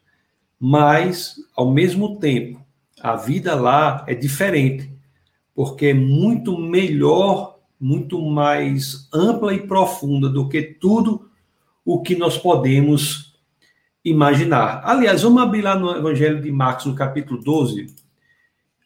mas, 0.58 1.34
ao 1.56 1.70
mesmo 1.72 2.16
tempo, 2.20 2.64
a 3.06 3.14
vida 3.14 3.54
lá 3.54 4.04
é 4.08 4.16
diferente, 4.16 4.90
porque 5.54 5.86
é 5.86 5.94
muito 5.94 6.58
melhor, 6.58 7.60
muito 7.78 8.20
mais 8.20 9.08
ampla 9.14 9.54
e 9.54 9.64
profunda 9.64 10.28
do 10.28 10.48
que 10.48 10.60
tudo 10.60 11.30
o 11.84 12.02
que 12.02 12.16
nós 12.16 12.36
podemos 12.36 13.38
imaginar. 14.04 14.80
Aliás, 14.84 15.22
vamos 15.22 15.40
abrir 15.40 15.62
lá 15.62 15.78
no 15.78 15.96
Evangelho 15.96 16.42
de 16.42 16.50
Marcos, 16.50 16.86
no 16.86 16.96
capítulo 16.96 17.40
12. 17.40 17.94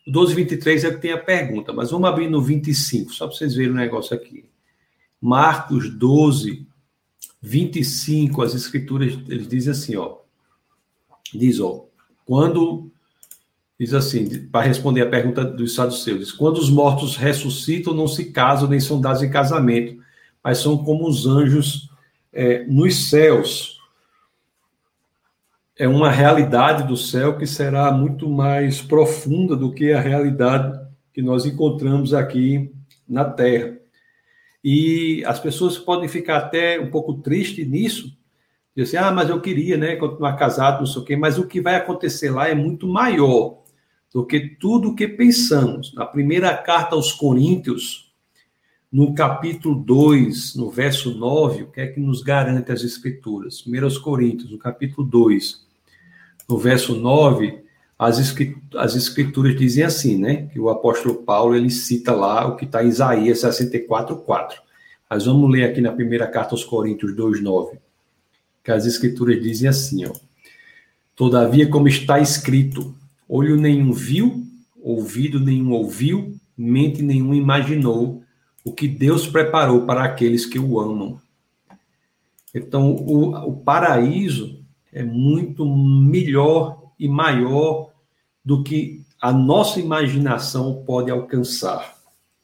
12, 0.06 0.34
23 0.34 0.84
é 0.84 0.90
que 0.90 1.00
tem 1.00 1.12
a 1.12 1.18
pergunta, 1.18 1.72
mas 1.72 1.90
vamos 1.90 2.06
abrir 2.06 2.28
no 2.28 2.42
25, 2.42 3.14
só 3.14 3.26
para 3.26 3.34
vocês 3.34 3.54
verem 3.54 3.72
o 3.72 3.74
negócio 3.74 4.14
aqui. 4.14 4.44
Marcos 5.18 5.88
12, 5.88 6.66
25, 7.40 8.42
as 8.42 8.54
escrituras, 8.54 9.18
eles 9.30 9.48
dizem 9.48 9.70
assim, 9.70 9.96
ó. 9.96 10.18
Diz, 11.32 11.58
ó, 11.58 11.86
quando 12.26 12.92
Diz 13.80 13.94
assim, 13.94 14.46
para 14.49 14.66
responder 14.66 15.00
a 15.00 15.08
pergunta 15.08 15.42
dos 15.42 15.75
saduceus, 15.75 16.32
quando 16.32 16.58
os 16.58 16.68
mortos 16.68 17.16
ressuscitam, 17.16 17.94
não 17.94 18.06
se 18.06 18.26
casam 18.26 18.68
nem 18.68 18.78
são 18.78 19.00
dados 19.00 19.22
em 19.22 19.30
casamento, 19.30 19.99
mas 20.44 20.58
são 20.58 20.76
como 20.76 21.08
os 21.08 21.26
anjos 21.26 21.88
é, 22.30 22.62
nos 22.64 23.08
céus. 23.08 23.80
É 25.78 25.88
uma 25.88 26.10
realidade 26.10 26.87
do 26.87 26.94
céu 26.94 27.38
que 27.38 27.46
será 27.46 27.90
muito 27.90 28.28
mais 28.28 28.82
profunda 28.82 29.56
do 29.56 29.72
que 29.72 29.94
a 29.94 30.00
realidade 30.02 30.78
que 31.10 31.22
nós 31.22 31.46
encontramos 31.46 32.12
aqui 32.12 32.70
na 33.08 33.25
Terra. 33.25 33.78
E 34.62 35.25
as 35.25 35.40
pessoas 35.40 35.78
podem 35.78 36.06
ficar 36.06 36.37
até 36.37 36.78
um 36.78 36.90
pouco 36.90 37.14
tristes 37.14 37.66
nisso, 37.66 38.14
dizer 38.76 38.99
assim, 38.99 39.08
ah, 39.08 39.10
mas 39.10 39.30
eu 39.30 39.40
queria, 39.40 39.78
né, 39.78 39.96
continuar 39.96 40.37
casado, 40.37 40.80
não 40.80 40.87
sei 40.87 41.00
o 41.00 41.04
quê, 41.06 41.16
mas 41.16 41.38
o 41.38 41.46
que 41.46 41.62
vai 41.62 41.76
acontecer 41.76 42.28
lá 42.28 42.46
é 42.46 42.54
muito 42.54 42.87
maior 42.87 43.58
do 44.12 44.26
que 44.26 44.40
tudo 44.40 44.90
o 44.90 44.94
que 44.94 45.06
pensamos. 45.06 45.94
Na 45.94 46.04
primeira 46.04 46.56
carta 46.56 46.94
aos 46.94 47.12
Coríntios, 47.12 48.10
no 48.90 49.14
capítulo 49.14 49.76
2, 49.76 50.56
no 50.56 50.68
verso 50.68 51.14
9, 51.16 51.62
o 51.62 51.70
que 51.70 51.80
é 51.80 51.86
que 51.86 52.00
nos 52.00 52.22
garante 52.22 52.72
as 52.72 52.82
Escrituras? 52.82 53.64
1 53.64 54.00
Coríntios, 54.00 54.50
no 54.50 54.58
capítulo 54.58 55.06
2, 55.06 55.64
no 56.48 56.58
verso 56.58 56.96
9, 56.96 57.62
as, 57.96 58.34
as 58.76 58.96
Escrituras 58.96 59.56
dizem 59.56 59.84
assim, 59.84 60.18
né? 60.18 60.48
Que 60.52 60.58
o 60.58 60.68
apóstolo 60.68 61.22
Paulo 61.22 61.54
ele 61.54 61.70
cita 61.70 62.12
lá 62.12 62.48
o 62.48 62.56
que 62.56 62.64
está 62.64 62.82
em 62.82 62.88
Isaías 62.88 63.40
64, 63.40 64.16
4. 64.16 64.60
Mas 65.08 65.26
vamos 65.26 65.50
ler 65.50 65.64
aqui 65.64 65.80
na 65.80 65.92
primeira 65.92 66.26
carta 66.26 66.54
aos 66.54 66.64
Coríntios 66.64 67.14
2, 67.14 67.42
9. 67.42 67.78
Que 68.64 68.72
as 68.72 68.86
Escrituras 68.86 69.40
dizem 69.40 69.68
assim, 69.68 70.04
ó. 70.04 70.12
Todavia, 71.14 71.68
como 71.68 71.86
está 71.86 72.18
escrito, 72.18 72.94
Olho 73.32 73.56
nenhum 73.56 73.92
viu, 73.92 74.44
ouvido 74.82 75.38
nenhum 75.38 75.70
ouviu, 75.70 76.34
mente 76.58 77.00
nenhum 77.00 77.32
imaginou 77.32 78.25
o 78.64 78.72
que 78.72 78.88
Deus 78.88 79.25
preparou 79.25 79.87
para 79.87 80.02
aqueles 80.02 80.44
que 80.44 80.58
o 80.58 80.80
amam. 80.80 81.20
Então, 82.52 82.90
o, 82.90 83.30
o 83.30 83.56
paraíso 83.58 84.64
é 84.92 85.04
muito 85.04 85.64
melhor 85.64 86.90
e 86.99 87.06
maior 87.06 87.92
do 88.44 88.64
que 88.64 89.04
a 89.22 89.30
nossa 89.32 89.78
imaginação 89.78 90.82
pode 90.84 91.08
alcançar. 91.08 91.96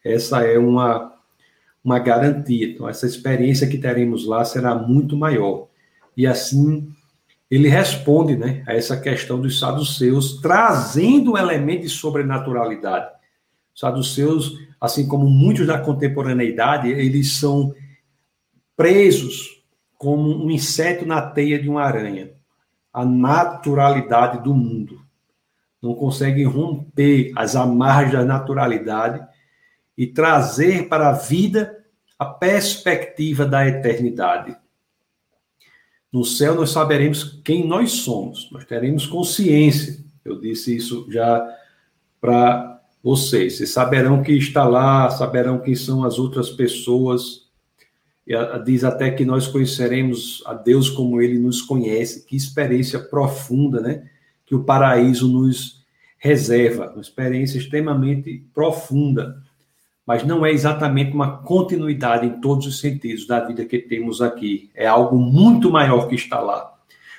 Essa 0.04 0.44
é 0.44 0.56
uma, 0.56 1.12
uma 1.82 1.98
garantia. 1.98 2.68
Então, 2.68 2.88
essa 2.88 3.06
experiência 3.06 3.66
que 3.66 3.78
teremos 3.78 4.24
lá 4.24 4.44
será 4.44 4.76
muito 4.76 5.16
maior. 5.16 5.66
E 6.16 6.28
assim, 6.28 6.94
ele 7.50 7.68
responde 7.68 8.36
né, 8.36 8.62
a 8.66 8.74
essa 8.74 8.96
questão 8.96 9.40
dos 9.40 9.58
saduceus, 9.58 10.40
trazendo 10.40 11.32
um 11.32 11.38
elemento 11.38 11.82
de 11.82 11.88
sobrenaturalidade. 11.88 13.10
Os 13.72 13.80
saduceus, 13.80 14.54
assim 14.80 15.06
como 15.06 15.28
muitos 15.28 15.66
da 15.66 15.78
contemporaneidade, 15.78 16.90
eles 16.90 17.34
são 17.34 17.74
presos 18.76 19.62
como 19.96 20.44
um 20.44 20.50
inseto 20.50 21.06
na 21.06 21.22
teia 21.22 21.60
de 21.60 21.68
uma 21.68 21.82
aranha. 21.82 22.32
A 22.92 23.04
naturalidade 23.04 24.42
do 24.42 24.54
mundo. 24.54 25.00
Não 25.80 25.94
conseguem 25.94 26.44
romper 26.44 27.32
as 27.36 27.54
amarras 27.54 28.10
da 28.10 28.24
naturalidade 28.24 29.24
e 29.96 30.06
trazer 30.06 30.88
para 30.88 31.10
a 31.10 31.12
vida 31.12 31.84
a 32.18 32.24
perspectiva 32.24 33.44
da 33.46 33.68
eternidade. 33.68 34.56
No 36.12 36.24
céu 36.24 36.54
nós 36.54 36.70
saberemos 36.70 37.40
quem 37.44 37.66
nós 37.66 37.92
somos, 37.92 38.50
nós 38.50 38.64
teremos 38.64 39.06
consciência. 39.06 40.04
Eu 40.24 40.40
disse 40.40 40.74
isso 40.76 41.06
já 41.10 41.46
para 42.20 42.80
vocês. 43.02 43.56
Vocês 43.56 43.70
saberão 43.70 44.22
que 44.22 44.32
está 44.32 44.64
lá, 44.64 45.10
saberão 45.10 45.60
quem 45.60 45.74
são 45.74 46.04
as 46.04 46.18
outras 46.18 46.50
pessoas. 46.50 47.46
E 48.26 48.34
diz 48.64 48.82
até 48.82 49.10
que 49.10 49.24
nós 49.24 49.46
conheceremos 49.46 50.42
a 50.46 50.54
Deus 50.54 50.90
como 50.90 51.22
ele 51.22 51.38
nos 51.38 51.62
conhece. 51.62 52.26
Que 52.26 52.34
experiência 52.34 52.98
profunda, 52.98 53.80
né? 53.80 54.10
Que 54.44 54.54
o 54.54 54.64
paraíso 54.64 55.28
nos 55.28 55.84
reserva. 56.18 56.90
Uma 56.90 57.00
experiência 57.00 57.58
extremamente 57.58 58.44
profunda 58.52 59.40
mas 60.06 60.24
não 60.24 60.46
é 60.46 60.52
exatamente 60.52 61.12
uma 61.12 61.38
continuidade 61.38 62.26
em 62.26 62.40
todos 62.40 62.66
os 62.66 62.78
sentidos 62.78 63.26
da 63.26 63.40
vida 63.40 63.64
que 63.64 63.78
temos 63.80 64.22
aqui. 64.22 64.70
É 64.72 64.86
algo 64.86 65.18
muito 65.18 65.68
maior 65.68 66.06
que 66.06 66.14
está 66.14 66.38
lá. 66.38 66.72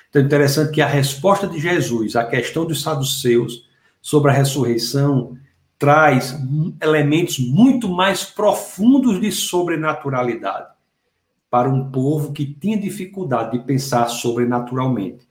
Então 0.08 0.22
é 0.22 0.24
interessante 0.24 0.72
que 0.72 0.80
a 0.80 0.86
resposta 0.86 1.46
de 1.46 1.58
Jesus 1.58 2.16
à 2.16 2.24
questão 2.24 2.64
dos 2.64 2.80
saduceus 2.80 3.68
sobre 4.00 4.30
a 4.30 4.34
ressurreição 4.34 5.36
traz 5.78 6.34
elementos 6.82 7.38
muito 7.38 7.88
mais 7.88 8.24
profundos 8.24 9.20
de 9.20 9.30
sobrenaturalidade 9.30 10.68
para 11.50 11.68
um 11.68 11.90
povo 11.90 12.32
que 12.32 12.46
tinha 12.46 12.78
dificuldade 12.78 13.58
de 13.58 13.64
pensar 13.64 14.08
sobrenaturalmente, 14.08 15.26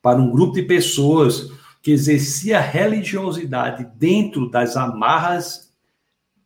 para 0.00 0.18
um 0.18 0.30
grupo 0.30 0.54
de 0.54 0.62
pessoas 0.62 1.50
que 1.82 1.92
exercia 1.92 2.60
religiosidade 2.60 3.86
dentro 3.96 4.48
das 4.48 4.76
amarras 4.76 5.72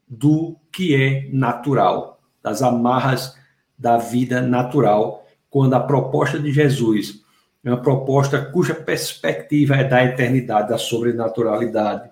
do 0.09 0.57
que 0.73 0.95
é 0.95 1.29
natural, 1.33 2.21
das 2.43 2.63
amarras 2.63 3.37
da 3.79 3.97
vida 3.97 4.41
natural, 4.41 5.27
quando 5.51 5.75
a 5.75 5.81
proposta 5.81 6.39
de 6.39 6.51
Jesus 6.51 7.23
é 7.65 7.71
uma 7.71 7.83
proposta 7.83 8.41
cuja 8.41 8.75
perspectiva 8.75 9.77
é 9.77 9.85
da 9.85 10.05
eternidade, 10.05 10.71
da 10.71 10.79
sobrenaturalidade. 10.79 12.11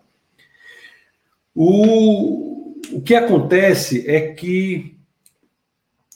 O, 1.54 2.74
o 2.92 3.00
que 3.00 3.14
acontece 3.14 4.08
é 4.08 4.32
que 4.32 4.96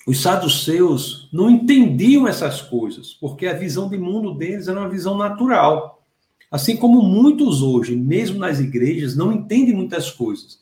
os 0.07 0.21
saduceus 0.21 1.29
não 1.33 1.49
entendiam 1.49 2.27
essas 2.27 2.61
coisas, 2.61 3.15
porque 3.15 3.47
a 3.47 3.55
visão 3.55 3.89
de 3.89 3.97
mundo 3.97 4.35
deles 4.35 4.69
era 4.69 4.81
uma 4.81 4.89
visão 4.89 5.17
natural. 5.17 6.03
Assim 6.51 6.77
como 6.77 7.01
muitos 7.01 7.63
hoje, 7.63 7.95
mesmo 7.95 8.39
nas 8.39 8.59
igrejas, 8.59 9.17
não 9.17 9.33
entendem 9.33 9.75
muitas 9.75 10.11
coisas 10.11 10.60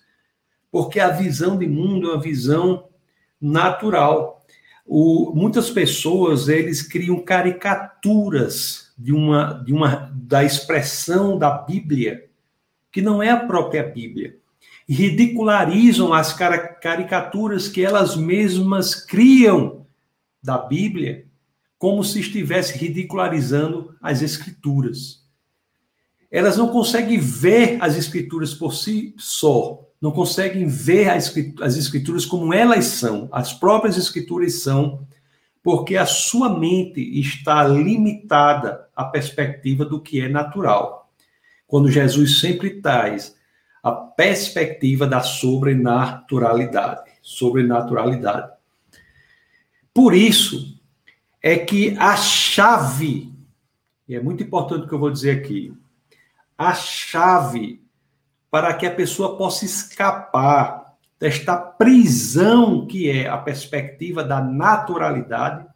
porque 0.70 1.00
a 1.00 1.08
visão 1.08 1.58
de 1.58 1.66
mundo 1.66 2.10
é 2.10 2.14
uma 2.14 2.22
visão 2.22 2.88
natural. 3.40 4.46
O, 4.86 5.32
muitas 5.34 5.70
pessoas 5.70 6.48
eles 6.48 6.82
criam 6.82 7.20
caricaturas 7.20 8.92
de 8.98 9.12
uma, 9.12 9.62
de 9.64 9.72
uma 9.72 10.10
da 10.14 10.42
expressão 10.42 11.38
da 11.38 11.50
Bíblia 11.50 12.28
que 12.90 13.02
não 13.02 13.22
é 13.22 13.30
a 13.30 13.46
própria 13.46 13.82
Bíblia 13.82 14.36
e 14.88 14.94
ridicularizam 14.94 16.12
as 16.14 16.32
caricaturas 16.32 17.68
que 17.68 17.84
elas 17.84 18.16
mesmas 18.16 18.94
criam 18.94 19.86
da 20.42 20.56
Bíblia 20.56 21.26
como 21.78 22.02
se 22.02 22.20
estivesse 22.20 22.76
ridicularizando 22.76 23.94
as 24.02 24.22
escrituras. 24.22 25.24
Elas 26.30 26.56
não 26.56 26.68
conseguem 26.68 27.18
ver 27.18 27.78
as 27.80 27.96
escrituras 27.96 28.52
por 28.52 28.74
si 28.74 29.14
só, 29.16 29.87
não 30.00 30.12
conseguem 30.12 30.66
ver 30.66 31.10
as 31.10 31.76
escrituras 31.76 32.24
como 32.24 32.54
elas 32.54 32.84
são, 32.86 33.28
as 33.32 33.52
próprias 33.52 33.96
escrituras 33.96 34.62
são, 34.62 35.06
porque 35.62 35.96
a 35.96 36.06
sua 36.06 36.56
mente 36.56 37.00
está 37.20 37.66
limitada 37.66 38.88
à 38.94 39.04
perspectiva 39.04 39.84
do 39.84 40.00
que 40.00 40.20
é 40.20 40.28
natural. 40.28 41.10
Quando 41.66 41.90
Jesus 41.90 42.40
sempre 42.40 42.80
traz 42.80 43.36
a 43.82 43.92
perspectiva 43.92 45.06
da 45.06 45.20
sobrenaturalidade, 45.20 47.10
sobrenaturalidade. 47.22 48.52
Por 49.92 50.14
isso 50.14 50.80
é 51.42 51.56
que 51.56 51.96
a 51.98 52.16
chave, 52.16 53.32
e 54.08 54.14
é 54.14 54.20
muito 54.20 54.42
importante 54.42 54.84
o 54.84 54.88
que 54.88 54.94
eu 54.94 54.98
vou 54.98 55.10
dizer 55.10 55.38
aqui, 55.38 55.72
a 56.56 56.72
chave 56.74 57.82
para 58.50 58.72
que 58.74 58.86
a 58.86 58.94
pessoa 58.94 59.36
possa 59.36 59.64
escapar 59.64 60.94
desta 61.18 61.56
prisão 61.56 62.86
que 62.86 63.10
é 63.10 63.28
a 63.28 63.36
perspectiva 63.36 64.22
da 64.22 64.40
naturalidade. 64.40 65.66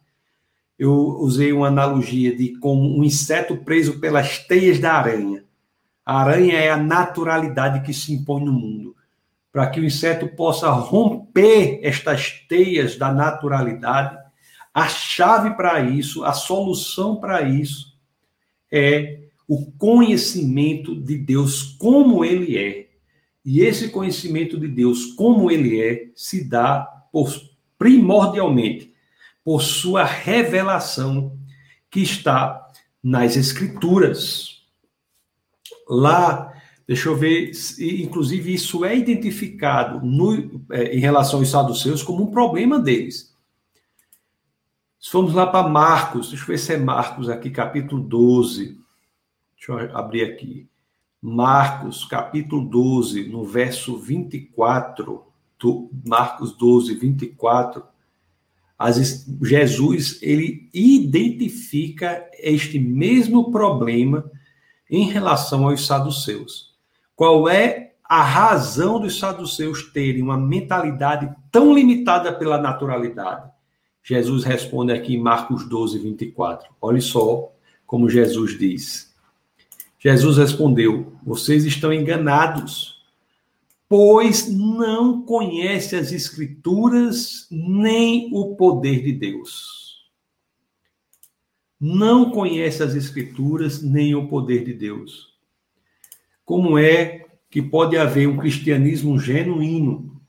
Eu 0.77 0.91
usei 1.19 1.53
uma 1.53 1.67
analogia 1.67 2.35
de 2.35 2.57
como 2.57 2.97
um 2.97 3.03
inseto 3.03 3.57
preso 3.57 3.99
pelas 3.99 4.39
teias 4.39 4.79
da 4.79 4.93
aranha. 4.93 5.43
A 6.05 6.19
aranha 6.21 6.57
é 6.57 6.69
a 6.69 6.77
naturalidade 6.77 7.81
que 7.81 7.93
se 7.93 8.13
impõe 8.13 8.43
no 8.43 8.53
mundo. 8.53 8.95
Para 9.51 9.67
que 9.67 9.79
o 9.79 9.85
inseto 9.85 10.27
possa 10.29 10.69
romper 10.71 11.79
estas 11.83 12.31
teias 12.49 12.97
da 12.97 13.13
naturalidade, 13.13 14.17
a 14.73 14.87
chave 14.87 15.51
para 15.51 15.79
isso, 15.81 16.23
a 16.23 16.33
solução 16.33 17.17
para 17.17 17.43
isso 17.43 17.93
é 18.71 19.19
o 19.47 19.71
conhecimento 19.73 20.95
de 20.95 21.17
Deus 21.17 21.63
como 21.79 22.23
ele 22.23 22.57
é. 22.57 22.89
E 23.45 23.61
esse 23.61 23.89
conhecimento 23.89 24.57
de 24.57 24.67
Deus 24.67 25.07
como 25.13 25.51
ele 25.51 25.81
é 25.81 26.11
se 26.15 26.43
dá 26.43 26.83
por, 27.11 27.29
primordialmente 27.77 28.93
por 29.43 29.61
sua 29.61 30.03
revelação 30.05 31.37
que 31.91 31.99
está 31.99 32.71
nas 33.03 33.35
escrituras. 33.35 34.63
Lá, 35.87 36.53
deixa 36.87 37.09
eu 37.09 37.15
ver, 37.17 37.51
inclusive 37.79 38.53
isso 38.53 38.85
é 38.85 38.95
identificado 38.95 39.99
no, 40.05 40.65
é, 40.71 40.95
em 40.95 40.99
relação 40.99 41.39
aos 41.39 41.49
saduceus 41.49 42.01
como 42.01 42.23
um 42.23 42.31
problema 42.31 42.79
deles. 42.79 43.33
Se 44.97 45.09
formos 45.09 45.33
lá 45.33 45.45
para 45.45 45.67
Marcos, 45.67 46.29
deixa 46.29 46.43
eu 46.43 46.47
ver 46.47 46.57
se 46.57 46.73
é 46.73 46.77
Marcos 46.77 47.27
aqui, 47.27 47.49
capítulo 47.49 48.01
12. 48.01 48.81
Deixa 49.65 49.81
eu 49.81 49.97
abrir 49.97 50.25
aqui. 50.25 50.67
Marcos, 51.21 52.03
capítulo 52.03 52.65
12, 52.65 53.29
no 53.29 53.45
verso 53.45 53.97
24, 53.97 55.23
do 55.57 55.89
Marcos 56.05 56.51
12, 56.57 56.93
24, 56.95 57.81
as, 58.77 59.25
Jesus 59.41 60.19
ele 60.21 60.69
identifica 60.73 62.29
este 62.37 62.77
mesmo 62.77 63.51
problema 63.51 64.29
em 64.89 65.05
relação 65.05 65.69
aos 65.69 65.85
saduceus. 65.85 66.75
Qual 67.15 67.47
é 67.47 67.93
a 68.03 68.21
razão 68.21 68.99
dos 68.99 69.17
saduceus 69.17 69.93
terem 69.93 70.21
uma 70.21 70.37
mentalidade 70.37 71.33
tão 71.49 71.73
limitada 71.73 72.33
pela 72.33 72.57
naturalidade? 72.57 73.49
Jesus 74.03 74.43
responde 74.43 74.91
aqui 74.91 75.15
em 75.15 75.21
Marcos 75.21 75.69
12, 75.69 75.99
24. 75.99 76.67
Olhe 76.81 76.99
só 76.99 77.49
como 77.87 78.09
Jesus 78.09 78.59
diz. 78.59 79.12
Jesus 80.03 80.37
respondeu: 80.37 81.15
Vocês 81.23 81.63
estão 81.65 81.93
enganados, 81.93 83.01
pois 83.87 84.49
não 84.49 85.21
conhecem 85.21 85.97
as 85.97 86.11
Escrituras 86.11 87.47
nem 87.49 88.29
o 88.33 88.55
poder 88.55 89.01
de 89.01 89.13
Deus. 89.13 90.03
Não 91.79 92.31
conhece 92.31 92.83
as 92.83 92.95
Escrituras 92.95 93.81
nem 93.81 94.13
o 94.15 94.27
poder 94.27 94.65
de 94.65 94.73
Deus. 94.73 95.33
Como 96.43 96.77
é 96.77 97.25
que 97.49 97.61
pode 97.61 97.95
haver 97.97 98.27
um 98.27 98.37
cristianismo 98.37 99.17
genuíno 99.19 100.21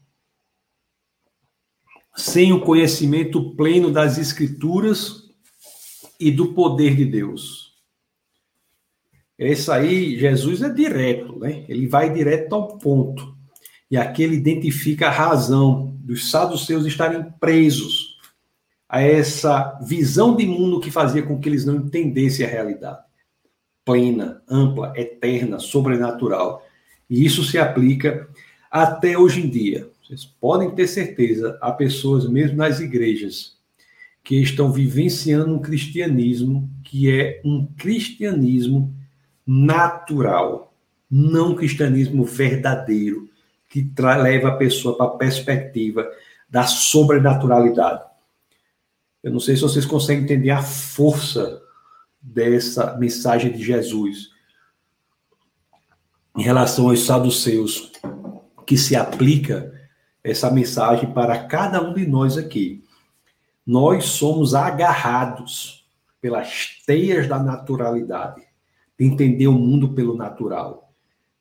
sem 2.15 2.53
o 2.53 2.61
conhecimento 2.61 3.55
pleno 3.57 3.91
das 3.91 4.19
Escrituras 4.19 5.25
e 6.21 6.31
do 6.31 6.53
poder 6.53 6.95
de 6.95 7.05
Deus. 7.05 7.64
Esse 9.39 9.71
aí, 9.71 10.19
Jesus 10.19 10.63
é 10.63 10.69
direto, 10.69 11.39
né? 11.39 11.65
Ele 11.69 11.87
vai 11.87 12.13
direto 12.13 12.55
ao 12.55 12.79
ponto. 12.79 13.35
E 13.91 13.97
aqui 13.97 14.23
ele 14.23 14.37
identifica 14.37 15.09
a 15.09 15.11
razão 15.11 15.97
dos 16.01 16.31
saduceus 16.31 16.87
estarem 16.87 17.25
presos 17.41 18.19
a 18.89 19.01
essa 19.01 19.79
visão 19.87 20.37
de 20.37 20.47
mundo 20.47 20.81
que 20.81 20.91
fazia 20.91 21.23
com 21.23 21.39
que 21.39 21.49
eles 21.49 21.65
não 21.65 21.77
entendessem 21.77 22.47
a 22.47 22.49
realidade 22.49 23.05
plena, 23.85 24.43
ampla, 24.49 24.93
eterna, 24.97 25.59
sobrenatural. 25.59 26.67
E 27.09 27.25
isso 27.25 27.45
se 27.45 27.59
aplica 27.59 28.29
até 28.71 29.19
hoje 29.19 29.43
em 29.45 29.49
dia. 29.49 29.89
Vocês 30.03 30.25
podem 30.25 30.71
ter 30.71 30.87
certeza, 30.87 31.59
há 31.61 31.71
pessoas 31.71 32.29
mesmo 32.29 32.57
nas 32.57 32.81
igrejas 32.81 33.55
que 34.23 34.37
estão 34.41 34.73
vivenciando 34.73 35.55
um 35.55 35.59
cristianismo 35.59 36.71
que 36.83 37.11
é 37.11 37.43
um 37.45 37.67
cristianismo 37.77 38.95
natural, 39.47 40.73
não 41.11 41.55
cristianismo 41.55 42.25
verdadeiro, 42.25 43.29
que 43.69 43.91
leva 43.99 44.49
a 44.49 44.57
pessoa 44.57 44.97
para 44.97 45.07
a 45.07 45.19
perspectiva 45.19 46.09
da 46.49 46.65
sobrenaturalidade. 46.65 48.05
Eu 49.23 49.33
não 49.33 49.41
sei 49.41 49.57
se 49.57 49.63
vocês 49.63 49.85
conseguem 49.85 50.25
entender 50.25 50.51
a 50.51 50.63
força 50.63 51.63
dessa 52.21 52.97
mensagem 52.97 53.53
de 53.53 53.63
Jesus 53.63 54.31
em 56.37 56.43
relação 56.43 56.89
aos 56.89 57.05
saduceus, 57.05 57.93
que 58.67 58.77
se 58.77 58.97
aplica 58.97 59.73
essa 60.23 60.51
mensagem 60.51 61.13
para 61.13 61.45
cada 61.45 61.83
um 61.83 61.95
de 61.95 62.07
nós 62.07 62.37
aqui. 62.37 62.83
Nós 63.67 64.07
somos 64.07 64.55
agarrados 64.55 65.87
pelas 66.21 66.83
teias 66.87 67.29
da 67.29 67.39
naturalidade, 67.39 68.43
de 68.99 69.05
entender 69.07 69.47
o 69.49 69.53
mundo 69.53 69.91
pelo 69.91 70.17
natural, 70.17 70.93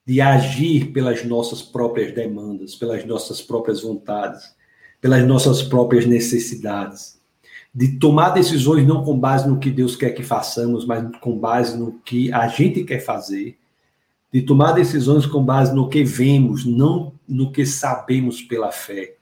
de 0.05 0.19
agir 0.19 0.91
pelas 0.91 1.23
nossas 1.23 1.61
próprias 1.61 2.13
demandas, 2.13 2.75
pelas 2.75 3.05
nossas 3.05 3.41
próprias 3.41 3.81
vontades, 3.81 4.55
pelas 4.99 5.25
nossas 5.27 5.61
próprias 5.61 6.05
necessidades, 6.05 7.19
de 7.73 7.99
tomar 7.99 8.29
decisões 8.29 8.85
não 8.85 9.03
com 9.03 9.17
base 9.17 9.47
no 9.47 9.59
que 9.59 9.71
Deus 9.71 9.95
quer 9.95 10.11
que 10.11 10.23
façamos, 10.23 10.85
mas 10.85 11.03
com 11.17 11.37
base 11.37 11.77
no 11.77 11.93
que 12.05 12.31
a 12.31 12.47
gente 12.47 12.83
quer 12.83 12.99
fazer 12.99 13.57
de 14.33 14.41
tomar 14.41 14.71
decisões 14.71 15.27
com 15.27 15.43
base 15.43 15.75
no 15.75 15.87
que 15.87 16.03
vemos, 16.03 16.65
não 16.65 17.13
no 17.29 17.51
que 17.51 17.67
sabemos 17.67 18.41
pela 18.41 18.71
fé. 18.71 19.13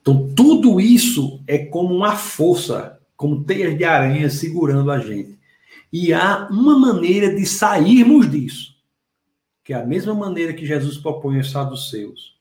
Então, 0.00 0.32
tudo 0.34 0.80
isso 0.80 1.40
é 1.46 1.58
como 1.58 1.94
uma 1.94 2.16
força, 2.16 2.98
como 3.14 3.44
teias 3.44 3.76
de 3.76 3.84
aranha 3.84 4.30
segurando 4.30 4.90
a 4.90 4.98
gente. 4.98 5.38
E 5.92 6.14
há 6.14 6.48
uma 6.50 6.78
maneira 6.78 7.34
de 7.34 7.44
sairmos 7.44 8.30
disso, 8.30 8.74
que 9.62 9.74
é 9.74 9.76
a 9.76 9.84
mesma 9.84 10.14
maneira 10.14 10.54
que 10.54 10.64
Jesus 10.64 10.96
propõe 10.96 11.36
aos 11.36 11.50
saduceus, 11.50 12.34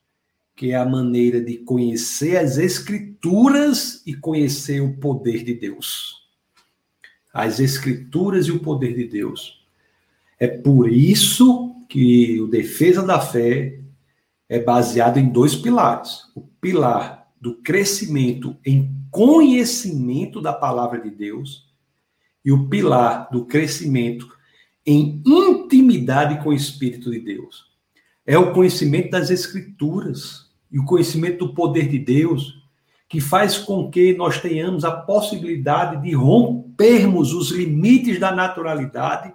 que 0.56 0.72
é 0.72 0.76
a 0.76 0.86
maneira 0.86 1.42
de 1.42 1.58
conhecer 1.58 2.38
as 2.38 2.58
Escrituras 2.58 4.02
e 4.06 4.14
conhecer 4.14 4.80
o 4.80 4.96
poder 4.98 5.44
de 5.44 5.54
Deus. 5.54 6.22
As 7.34 7.60
Escrituras 7.60 8.48
e 8.48 8.52
o 8.52 8.60
poder 8.60 8.96
de 8.96 9.06
Deus. 9.06 9.62
É 10.40 10.48
por 10.48 10.90
isso 10.90 11.76
que 11.90 12.40
o 12.40 12.48
defesa 12.48 13.04
da 13.04 13.20
fé 13.20 13.80
é 14.48 14.60
baseado 14.60 15.18
em 15.18 15.30
dois 15.30 15.56
pilares: 15.56 16.32
o 16.34 16.42
pilar 16.42 17.30
do 17.40 17.56
crescimento 17.56 18.56
em 18.66 18.96
conhecimento 19.12 20.40
da 20.42 20.54
palavra 20.54 21.02
de 21.02 21.10
Deus 21.10 21.71
e 22.44 22.52
o 22.52 22.68
pilar 22.68 23.30
do 23.32 23.46
crescimento 23.46 24.28
em 24.86 25.22
intimidade 25.26 26.42
com 26.44 26.50
o 26.50 26.54
Espírito 26.54 27.12
de 27.12 27.20
Deus. 27.20 27.72
É 28.26 28.38
o 28.38 28.52
conhecimento 28.52 29.12
das 29.12 29.30
Escrituras 29.30 30.50
e 30.72 30.80
o 30.80 30.86
conhecimento 30.86 31.46
do 31.46 31.54
poder 31.54 31.88
de 31.88 32.00
Deus 32.00 32.62
que 33.12 33.20
faz 33.20 33.58
com 33.58 33.92
que 33.92 34.16
nós 34.16 34.40
tenhamos 34.40 34.86
a 34.86 34.92
possibilidade 34.92 36.02
de 36.02 36.16
rompermos 36.16 37.34
os 37.34 37.52
limites 37.52 38.18
da 38.18 38.32
naturalidade 38.32 39.34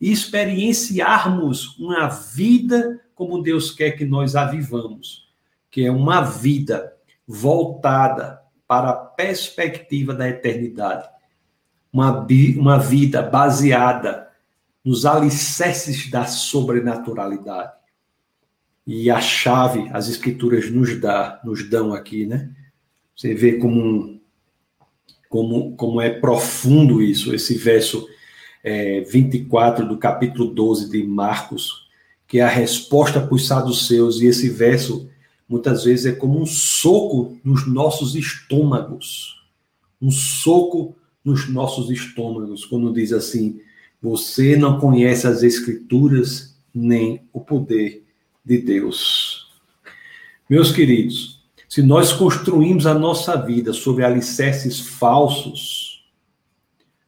e 0.00 0.12
experienciarmos 0.12 1.76
uma 1.80 2.06
vida 2.06 3.00
como 3.16 3.42
Deus 3.42 3.72
quer 3.72 3.90
que 3.90 4.04
nós 4.04 4.36
a 4.36 4.44
vivamos, 4.44 5.28
que 5.68 5.84
é 5.84 5.90
uma 5.90 6.20
vida 6.20 6.92
voltada 7.26 8.40
para 8.68 8.90
a 8.90 8.94
perspectiva 8.96 10.14
da 10.14 10.28
eternidade, 10.28 11.08
uma, 11.92 12.26
uma 12.56 12.78
vida 12.78 13.22
baseada 13.22 14.28
nos 14.84 15.04
alicerces 15.04 16.10
da 16.10 16.24
sobrenaturalidade. 16.24 17.72
E 18.86 19.10
a 19.10 19.20
chave, 19.20 19.88
as 19.92 20.08
escrituras 20.08 20.70
nos 20.70 20.98
dá, 20.98 21.40
nos 21.44 21.68
dão 21.68 21.92
aqui, 21.92 22.24
né? 22.24 22.50
Você 23.14 23.34
vê 23.34 23.58
como, 23.58 24.20
como, 25.28 25.76
como 25.76 26.00
é 26.00 26.08
profundo 26.08 27.02
isso, 27.02 27.34
esse 27.34 27.54
verso 27.58 28.08
é, 28.64 29.00
24 29.00 29.86
do 29.86 29.98
capítulo 29.98 30.54
12 30.54 30.90
de 30.90 31.02
Marcos, 31.04 31.88
que 32.26 32.38
é 32.38 32.42
a 32.42 32.48
resposta 32.48 33.20
para 33.20 33.34
os 33.34 33.46
saduceus, 33.46 34.20
e 34.20 34.26
esse 34.26 34.48
verso 34.48 35.10
muitas 35.48 35.84
vezes 35.84 36.06
é 36.06 36.12
como 36.12 36.40
um 36.40 36.46
soco 36.46 37.38
nos 37.42 37.66
nossos 37.66 38.14
estômagos. 38.14 39.42
Um 40.00 40.10
soco 40.10 40.94
nos 41.28 41.48
nossos 41.48 41.90
estômagos, 41.90 42.64
quando 42.64 42.92
diz 42.92 43.12
assim: 43.12 43.60
você 44.00 44.56
não 44.56 44.80
conhece 44.80 45.26
as 45.26 45.42
Escrituras 45.42 46.58
nem 46.74 47.22
o 47.32 47.40
poder 47.40 48.04
de 48.44 48.58
Deus. 48.58 49.48
Meus 50.48 50.72
queridos, 50.72 51.42
se 51.68 51.82
nós 51.82 52.12
construímos 52.12 52.86
a 52.86 52.94
nossa 52.94 53.36
vida 53.36 53.74
sobre 53.74 54.04
alicerces 54.04 54.80
falsos, 54.80 56.02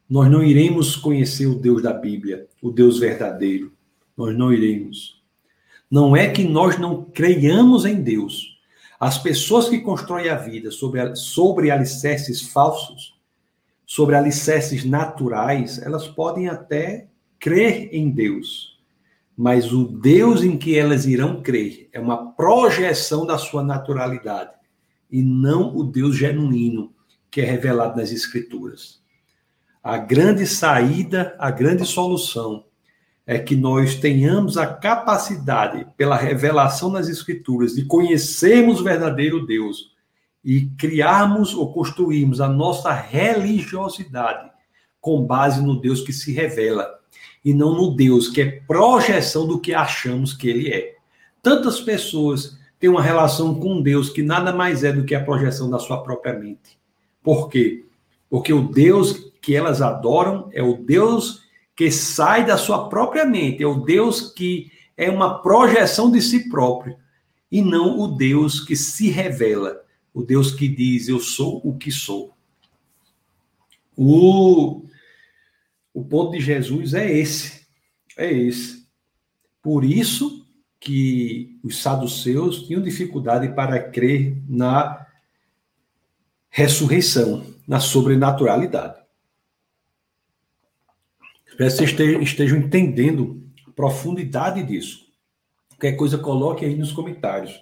nós 0.07 0.29
não 0.29 0.43
iremos 0.43 0.95
conhecer 0.95 1.47
o 1.47 1.55
Deus 1.55 1.81
da 1.81 1.93
Bíblia, 1.93 2.47
o 2.61 2.69
Deus 2.69 2.99
verdadeiro. 2.99 3.71
Nós 4.15 4.37
não 4.37 4.53
iremos. 4.53 5.19
Não 5.89 6.15
é 6.15 6.29
que 6.29 6.43
nós 6.43 6.77
não 6.77 7.03
creiamos 7.03 7.85
em 7.85 8.01
Deus. 8.01 8.59
As 8.99 9.17
pessoas 9.17 9.67
que 9.67 9.79
constroem 9.79 10.29
a 10.29 10.35
vida 10.35 10.69
sobre, 10.69 11.15
sobre 11.15 11.71
alicerces 11.71 12.41
falsos, 12.41 13.10
sobre 13.91 14.15
alicerces 14.15 14.85
naturais, 14.85 15.77
elas 15.79 16.07
podem 16.07 16.47
até 16.47 17.09
crer 17.37 17.89
em 17.91 18.09
Deus. 18.09 18.79
Mas 19.35 19.73
o 19.73 19.83
Deus 19.83 20.43
em 20.43 20.57
que 20.57 20.79
elas 20.79 21.05
irão 21.05 21.41
crer 21.41 21.89
é 21.91 21.99
uma 21.99 22.31
projeção 22.31 23.25
da 23.25 23.37
sua 23.37 23.61
naturalidade 23.61 24.51
e 25.11 25.21
não 25.21 25.75
o 25.75 25.83
Deus 25.83 26.15
genuíno 26.15 26.93
que 27.29 27.41
é 27.41 27.43
revelado 27.43 27.99
nas 27.99 28.13
Escrituras. 28.13 29.01
A 29.83 29.97
grande 29.97 30.47
saída, 30.47 31.35
a 31.37 31.51
grande 31.51 31.85
solução 31.85 32.63
é 33.27 33.39
que 33.39 33.57
nós 33.57 33.95
tenhamos 33.95 34.57
a 34.57 34.67
capacidade, 34.67 35.85
pela 35.97 36.15
revelação 36.15 36.89
nas 36.89 37.09
Escrituras, 37.09 37.73
de 37.73 37.83
conhecermos 37.83 38.79
o 38.79 38.85
verdadeiro 38.85 39.45
Deus 39.45 39.90
e 40.43 40.67
criarmos 40.77 41.53
ou 41.53 41.71
construirmos 41.71 42.41
a 42.41 42.47
nossa 42.47 42.91
religiosidade 42.91 44.49
com 44.99 45.23
base 45.23 45.63
no 45.63 45.79
Deus 45.79 46.01
que 46.01 46.13
se 46.13 46.31
revela 46.33 46.99
e 47.43 47.53
não 47.53 47.75
no 47.75 47.95
Deus 47.95 48.29
que 48.29 48.41
é 48.41 48.61
projeção 48.67 49.47
do 49.47 49.59
que 49.59 49.73
achamos 49.73 50.33
que 50.33 50.49
ele 50.49 50.69
é. 50.69 50.95
Tantas 51.41 51.79
pessoas 51.79 52.57
têm 52.79 52.89
uma 52.89 53.01
relação 53.01 53.55
com 53.59 53.81
Deus 53.81 54.09
que 54.09 54.21
nada 54.21 54.51
mais 54.53 54.83
é 54.83 54.91
do 54.91 55.03
que 55.03 55.15
a 55.15 55.23
projeção 55.23 55.69
da 55.69 55.79
sua 55.79 56.03
própria 56.03 56.33
mente. 56.33 56.79
Por 57.23 57.49
quê? 57.49 57.85
Porque 58.29 58.53
o 58.53 58.67
Deus 58.67 59.31
que 59.41 59.55
elas 59.55 59.81
adoram 59.81 60.49
é 60.53 60.61
o 60.61 60.77
Deus 60.77 61.41
que 61.75 61.89
sai 61.91 62.45
da 62.45 62.57
sua 62.57 62.89
própria 62.89 63.25
mente, 63.25 63.63
é 63.63 63.67
o 63.67 63.79
Deus 63.79 64.31
que 64.31 64.71
é 64.95 65.09
uma 65.09 65.41
projeção 65.41 66.11
de 66.11 66.21
si 66.21 66.47
próprio, 66.47 66.95
e 67.51 67.61
não 67.61 67.99
o 67.99 68.07
Deus 68.07 68.59
que 68.59 68.75
se 68.75 69.09
revela, 69.09 69.80
o 70.13 70.23
Deus 70.23 70.51
que 70.51 70.67
diz: 70.67 71.07
Eu 71.07 71.19
sou 71.19 71.61
o 71.63 71.77
que 71.77 71.91
sou. 71.91 72.33
O, 73.95 74.85
o 75.93 76.03
ponto 76.03 76.31
de 76.31 76.39
Jesus 76.39 76.93
é 76.93 77.11
esse. 77.11 77.65
É 78.17 78.31
esse. 78.31 78.85
Por 79.61 79.83
isso 79.83 80.45
que 80.79 81.59
os 81.63 81.81
saduceus 81.81 82.63
tinham 82.63 82.81
dificuldade 82.81 83.53
para 83.53 83.79
crer 83.79 84.35
na 84.49 85.05
ressurreição, 86.49 87.45
na 87.67 87.79
sobrenaturalidade. 87.79 88.99
Espero 91.47 91.69
que 91.69 91.95
vocês 91.95 92.21
estejam 92.23 92.57
entendendo 92.57 93.43
a 93.67 93.71
profundidade 93.71 94.63
disso. 94.63 95.05
Qualquer 95.69 95.93
coisa, 95.93 96.17
coloque 96.17 96.65
aí 96.65 96.75
nos 96.75 96.91
comentários. 96.91 97.59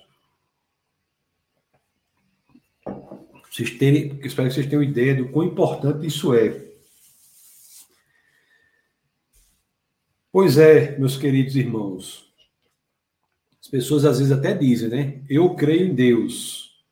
Vocês 3.60 3.72
terem, 3.72 4.18
espero 4.24 4.48
que 4.48 4.56
vocês 4.56 4.68
tenham 4.68 4.82
ideia 4.82 5.14
do 5.14 5.28
quão 5.28 5.46
importante 5.46 6.08
isso 6.08 6.34
é. 6.34 6.66
Pois 10.32 10.58
é, 10.58 10.98
meus 10.98 11.18
queridos 11.18 11.58
irmãos. 11.58 12.32
As 13.62 13.68
pessoas 13.68 14.06
às 14.06 14.20
vezes 14.20 14.32
até 14.32 14.54
dizem, 14.54 14.88
né? 14.88 15.22
Eu 15.30 15.56
creio 15.56 15.88
em 15.88 15.94
Deus. 15.94 16.86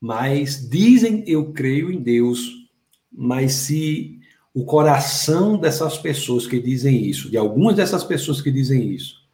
Mas 0.00 0.68
dizem 0.70 1.24
eu 1.26 1.52
creio 1.52 1.90
em 1.90 2.00
Deus, 2.00 2.68
mas 3.10 3.52
se 3.52 4.20
o 4.54 4.64
coração 4.64 5.58
dessas 5.58 5.98
pessoas 5.98 6.46
que 6.46 6.60
dizem 6.60 7.04
isso, 7.04 7.28
de 7.28 7.36
algumas 7.36 7.74
dessas 7.74 8.04
pessoas 8.04 8.40
que 8.40 8.52
dizem 8.52 8.92
isso, 8.92 9.26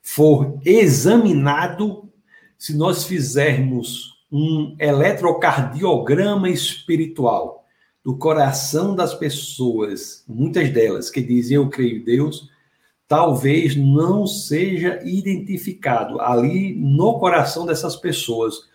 for 0.00 0.60
examinado, 0.64 2.08
se 2.56 2.72
nós 2.76 3.04
fizermos 3.04 4.13
um 4.36 4.74
eletrocardiograma 4.80 6.50
espiritual 6.50 7.64
do 8.02 8.16
coração 8.16 8.92
das 8.92 9.14
pessoas, 9.14 10.24
muitas 10.26 10.70
delas 10.70 11.08
que 11.08 11.22
dizem 11.22 11.54
eu 11.54 11.70
creio 11.70 11.98
em 11.98 12.04
Deus, 12.04 12.50
talvez 13.06 13.76
não 13.76 14.26
seja 14.26 15.00
identificado 15.04 16.20
ali 16.20 16.74
no 16.74 17.20
coração 17.20 17.64
dessas 17.64 17.94
pessoas 17.94 18.68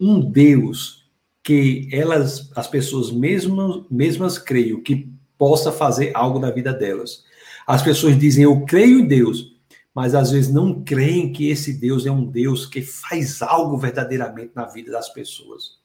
um 0.00 0.18
Deus 0.18 1.04
que 1.42 1.90
elas, 1.92 2.50
as 2.56 2.66
pessoas 2.66 3.10
mesmas, 3.10 3.82
mesmas 3.90 4.38
creio 4.38 4.80
que 4.80 5.12
possa 5.36 5.70
fazer 5.70 6.10
algo 6.14 6.38
na 6.38 6.50
vida 6.50 6.72
delas. 6.72 7.22
As 7.66 7.82
pessoas 7.82 8.18
dizem 8.18 8.44
eu 8.44 8.64
creio 8.64 9.00
em 9.00 9.04
Deus, 9.04 9.51
mas 9.94 10.14
às 10.14 10.30
vezes 10.30 10.52
não 10.52 10.82
creem 10.82 11.32
que 11.32 11.48
esse 11.48 11.74
Deus 11.74 12.06
é 12.06 12.10
um 12.10 12.24
Deus 12.24 12.64
que 12.64 12.80
faz 12.80 13.42
algo 13.42 13.76
verdadeiramente 13.76 14.52
na 14.54 14.64
vida 14.64 14.90
das 14.90 15.08
pessoas. 15.10 15.78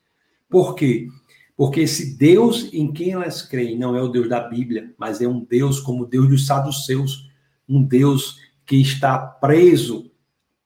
Por 0.49 0.75
quê? 0.75 1.07
Porque 1.55 1.81
esse 1.81 2.17
Deus 2.17 2.71
em 2.71 2.91
quem 2.91 3.11
elas 3.11 3.41
creem 3.41 3.77
não 3.77 3.95
é 3.95 4.01
o 4.01 4.07
Deus 4.07 4.29
da 4.29 4.39
Bíblia, 4.39 4.93
mas 4.97 5.21
é 5.21 5.27
um 5.27 5.43
Deus 5.43 5.79
como 5.79 6.03
o 6.03 6.07
Deus 6.07 6.29
dos 6.29 6.45
saduceus, 6.45 7.29
um 7.67 7.83
Deus 7.83 8.39
que 8.65 8.79
está 8.79 9.17
preso 9.17 10.09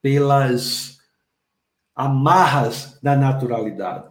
pelas 0.01 0.99
amarras 1.95 2.99
da 3.01 3.15
naturalidade. 3.15 4.09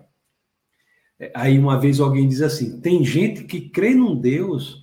Aí 1.34 1.58
uma 1.58 1.78
vez 1.78 2.00
alguém 2.00 2.26
diz 2.26 2.40
assim: 2.40 2.80
tem 2.80 3.04
gente 3.04 3.44
que 3.44 3.60
crê 3.60 3.94
num 3.94 4.16
Deus 4.16 4.82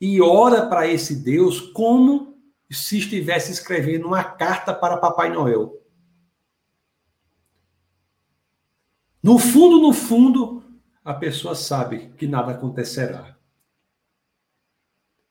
e 0.00 0.20
ora 0.20 0.66
para 0.66 0.86
esse 0.86 1.22
Deus 1.22 1.60
como 1.60 2.35
se 2.70 2.98
estivesse 2.98 3.52
escrevendo 3.52 4.06
uma 4.06 4.24
carta 4.24 4.74
para 4.74 4.96
Papai 4.96 5.30
Noel. 5.32 5.80
No 9.22 9.38
fundo, 9.38 9.80
no 9.80 9.92
fundo, 9.92 10.62
a 11.04 11.14
pessoa 11.14 11.54
sabe 11.54 12.12
que 12.16 12.26
nada 12.26 12.52
acontecerá. 12.52 13.36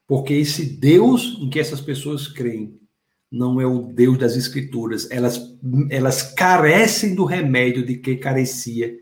Porque 0.08 0.34
esse 0.34 0.66
Deus 0.66 1.38
em 1.40 1.50
que 1.50 1.60
essas 1.60 1.82
pessoas 1.82 2.28
creem 2.28 2.80
não 3.32 3.60
é 3.60 3.66
o 3.66 3.82
Deus 3.82 4.18
das 4.18 4.36
Escrituras. 4.36 5.10
Elas, 5.12 5.58
elas 5.90 6.22
carecem 6.22 7.16
do 7.16 7.26
remédio 7.26 7.86
de 7.86 7.98
que 7.98 8.16
carecia, 8.16 8.98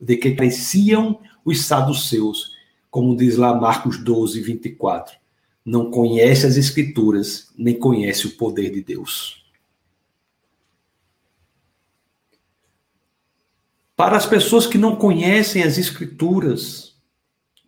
de 0.00 0.16
que 0.16 0.34
careciam 0.34 1.20
os 1.44 1.66
saduceus, 1.66 2.54
como 2.90 3.16
diz 3.16 3.36
lá 3.36 3.54
Marcos 3.54 4.02
12, 4.02 4.40
24 4.40 5.25
não 5.66 5.90
conhece 5.90 6.46
as 6.46 6.56
Escrituras, 6.56 7.52
nem 7.58 7.76
conhece 7.76 8.28
o 8.28 8.36
poder 8.36 8.70
de 8.70 8.80
Deus. 8.80 9.44
Para 13.96 14.16
as 14.16 14.24
pessoas 14.24 14.64
que 14.64 14.78
não 14.78 14.94
conhecem 14.94 15.64
as 15.64 15.76
Escrituras, 15.76 16.94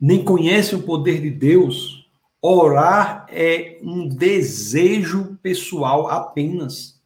nem 0.00 0.24
conhecem 0.24 0.78
o 0.78 0.82
poder 0.82 1.20
de 1.20 1.30
Deus, 1.30 2.08
orar 2.40 3.26
é 3.30 3.80
um 3.82 4.06
desejo 4.08 5.36
pessoal 5.42 6.06
apenas. 6.08 7.02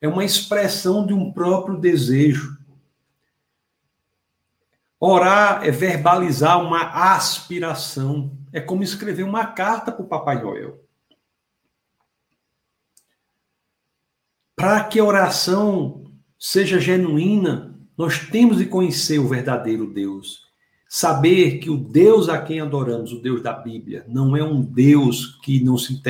É 0.00 0.06
uma 0.06 0.24
expressão 0.24 1.04
de 1.04 1.12
um 1.12 1.32
próprio 1.32 1.76
desejo. 1.76 2.56
Orar 5.00 5.64
é 5.64 5.72
verbalizar 5.72 6.62
uma 6.64 6.82
aspiração. 7.14 8.37
É 8.52 8.60
como 8.60 8.82
escrever 8.82 9.22
uma 9.22 9.46
carta 9.46 9.92
para 9.92 10.04
o 10.04 10.08
Papai 10.08 10.42
Noel. 10.42 10.84
Para 14.56 14.84
que 14.84 14.98
a 14.98 15.04
oração 15.04 16.04
seja 16.38 16.80
genuína, 16.80 17.78
nós 17.96 18.28
temos 18.28 18.58
de 18.58 18.66
conhecer 18.66 19.18
o 19.18 19.28
verdadeiro 19.28 19.92
Deus. 19.92 20.46
Saber 20.88 21.58
que 21.58 21.68
o 21.68 21.76
Deus 21.76 22.28
a 22.28 22.40
quem 22.40 22.60
adoramos, 22.60 23.12
o 23.12 23.20
Deus 23.20 23.42
da 23.42 23.52
Bíblia, 23.52 24.04
não 24.08 24.36
é 24.36 24.42
um 24.42 24.62
Deus 24.62 25.38
que 25.42 25.62
não 25.62 25.76
se, 25.76 26.00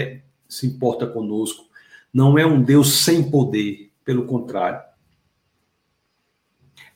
se 0.49 0.67
importa 0.67 1.07
conosco, 1.07 1.67
não 2.13 2.39
é 2.39 2.47
um 2.47 2.63
Deus 2.63 3.05
sem 3.05 3.31
poder, 3.31 3.91
pelo 4.05 4.25
contrário. 4.25 4.81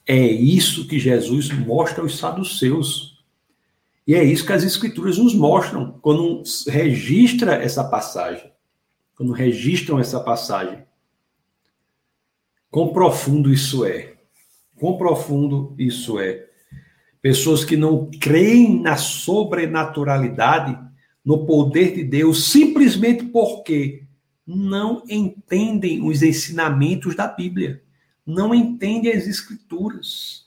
É 0.07 0.19
isso 0.19 0.87
que 0.87 0.99
Jesus 0.99 1.51
mostra 1.51 2.03
aos 2.03 2.19
saduceus. 2.19 3.12
E 4.07 4.15
é 4.15 4.25
isso 4.25 4.45
que 4.45 4.53
as 4.53 4.65
escrituras 4.65 5.19
nos 5.19 5.35
mostram 5.35 5.99
quando 6.03 6.43
registra 6.67 7.55
essa 7.55 7.85
passagem. 7.85 8.51
Quando 9.15 9.33
registram 9.33 9.99
essa 9.99 10.19
passagem. 10.21 10.85
Quão 12.71 12.93
profundo 12.93 13.53
isso 13.53 13.85
é. 13.85 14.15
Quão 14.77 14.97
profundo 14.97 15.75
isso 15.79 16.19
é. 16.19 16.47
Pessoas 17.21 17.65
que 17.65 17.77
não 17.77 18.11
creem 18.21 18.81
na 18.81 18.97
sobrenaturalidade, 18.97 20.77
no 21.25 21.47
poder 21.47 21.95
de 21.95 22.03
Deus, 22.03 22.51
simplesmente 22.51 23.25
porque 23.25 24.05
não 24.45 25.05
entendem 25.09 26.03
os 26.05 26.23
ensinamentos 26.23 27.15
da 27.15 27.29
Bíblia 27.29 27.83
não 28.27 28.55
entende 28.55 29.11
as 29.11 29.27
Escrituras. 29.27 30.42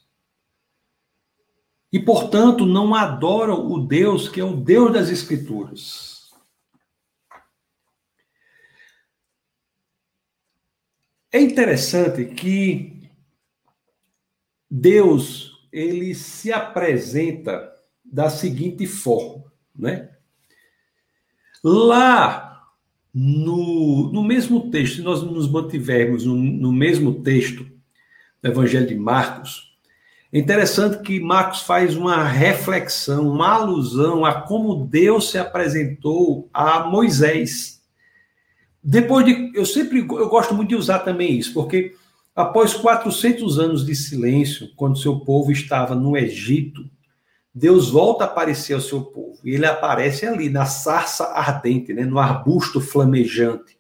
E, 1.96 2.00
portanto, 2.02 2.66
não 2.66 2.94
adoram 2.94 3.72
o 3.72 3.80
Deus 3.80 4.28
que 4.28 4.42
é 4.42 4.44
o 4.44 4.54
Deus 4.54 4.92
das 4.92 5.10
Escrituras. 5.10 6.30
É 11.32 11.40
interessante 11.40 12.26
que 12.26 13.10
Deus 14.70 15.66
ele 15.72 16.14
se 16.14 16.52
apresenta 16.52 17.74
da 18.04 18.30
seguinte 18.30 18.86
forma, 18.86 19.50
né? 19.74 20.18
Lá 21.64 22.74
no, 23.14 24.12
no 24.12 24.22
mesmo 24.22 24.70
texto, 24.70 24.98
se 24.98 25.02
nós 25.02 25.24
nos 25.24 25.50
mantivermos 25.50 26.26
no, 26.26 26.36
no 26.36 26.74
mesmo 26.74 27.24
texto 27.24 27.64
do 28.42 28.50
Evangelho 28.50 28.86
de 28.86 28.96
Marcos, 28.96 29.75
é 30.36 30.40
interessante 30.40 31.02
que 31.02 31.18
Marcos 31.18 31.62
faz 31.62 31.96
uma 31.96 32.22
reflexão, 32.22 33.30
uma 33.30 33.54
alusão 33.54 34.26
a 34.26 34.42
como 34.42 34.86
Deus 34.86 35.32
se 35.32 35.38
apresentou 35.38 36.50
a 36.54 36.82
Moisés. 36.82 37.82
Depois 38.84 39.26
de. 39.26 39.54
Eu 39.56 39.66
sempre 39.66 40.00
eu 40.00 40.28
gosto 40.28 40.54
muito 40.54 40.68
de 40.68 40.76
usar 40.76 41.00
também 41.00 41.38
isso, 41.38 41.54
porque 41.54 41.96
após 42.36 42.74
400 42.74 43.58
anos 43.60 43.86
de 43.86 43.96
silêncio, 43.96 44.68
quando 44.76 44.98
seu 44.98 45.22
povo 45.22 45.54
estava 45.54 45.96
no 45.96 46.18
Egito, 46.18 46.84
Deus 47.54 47.90
volta 47.90 48.26
a 48.26 48.28
aparecer 48.28 48.74
ao 48.74 48.82
seu 48.82 49.04
povo. 49.04 49.40
E 49.42 49.52
ele 49.52 49.66
aparece 49.66 50.26
ali, 50.26 50.50
na 50.50 50.66
sarça 50.66 51.28
ardente, 51.28 51.94
né, 51.94 52.04
no 52.04 52.20
arbusto 52.20 52.82
flamejante. 52.82 53.78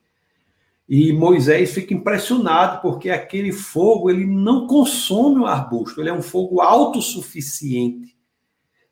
E 0.87 1.11
Moisés 1.11 1.73
fica 1.73 1.93
impressionado, 1.93 2.81
porque 2.81 3.09
aquele 3.09 3.51
fogo 3.51 4.09
ele 4.09 4.25
não 4.25 4.67
consome 4.67 5.39
o 5.39 5.45
arbusto, 5.47 5.99
ele 5.99 6.09
é 6.09 6.13
um 6.13 6.21
fogo 6.21 6.61
autossuficiente. 6.61 8.15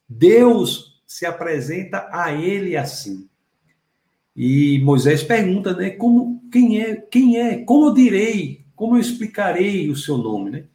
Deus 0.10 1.02
se 1.06 1.26
apresenta 1.26 2.10
a 2.12 2.32
ele 2.32 2.76
assim. 2.76 3.30
E 4.36 4.80
Moisés 4.80 5.24
pergunta, 5.24 5.76
né, 5.76 5.92
como 5.92 6.42
quem 6.52 6.82
é, 6.82 6.96
quem 6.96 7.38
é, 7.38 7.64
como 7.64 7.88
eu 7.88 7.94
direi, 7.94 8.66
como 8.76 8.96
eu 8.96 9.00
explicarei 9.00 9.90
o 9.90 9.96
seu 9.96 10.18
nome, 10.18 10.50
né? 10.50 10.66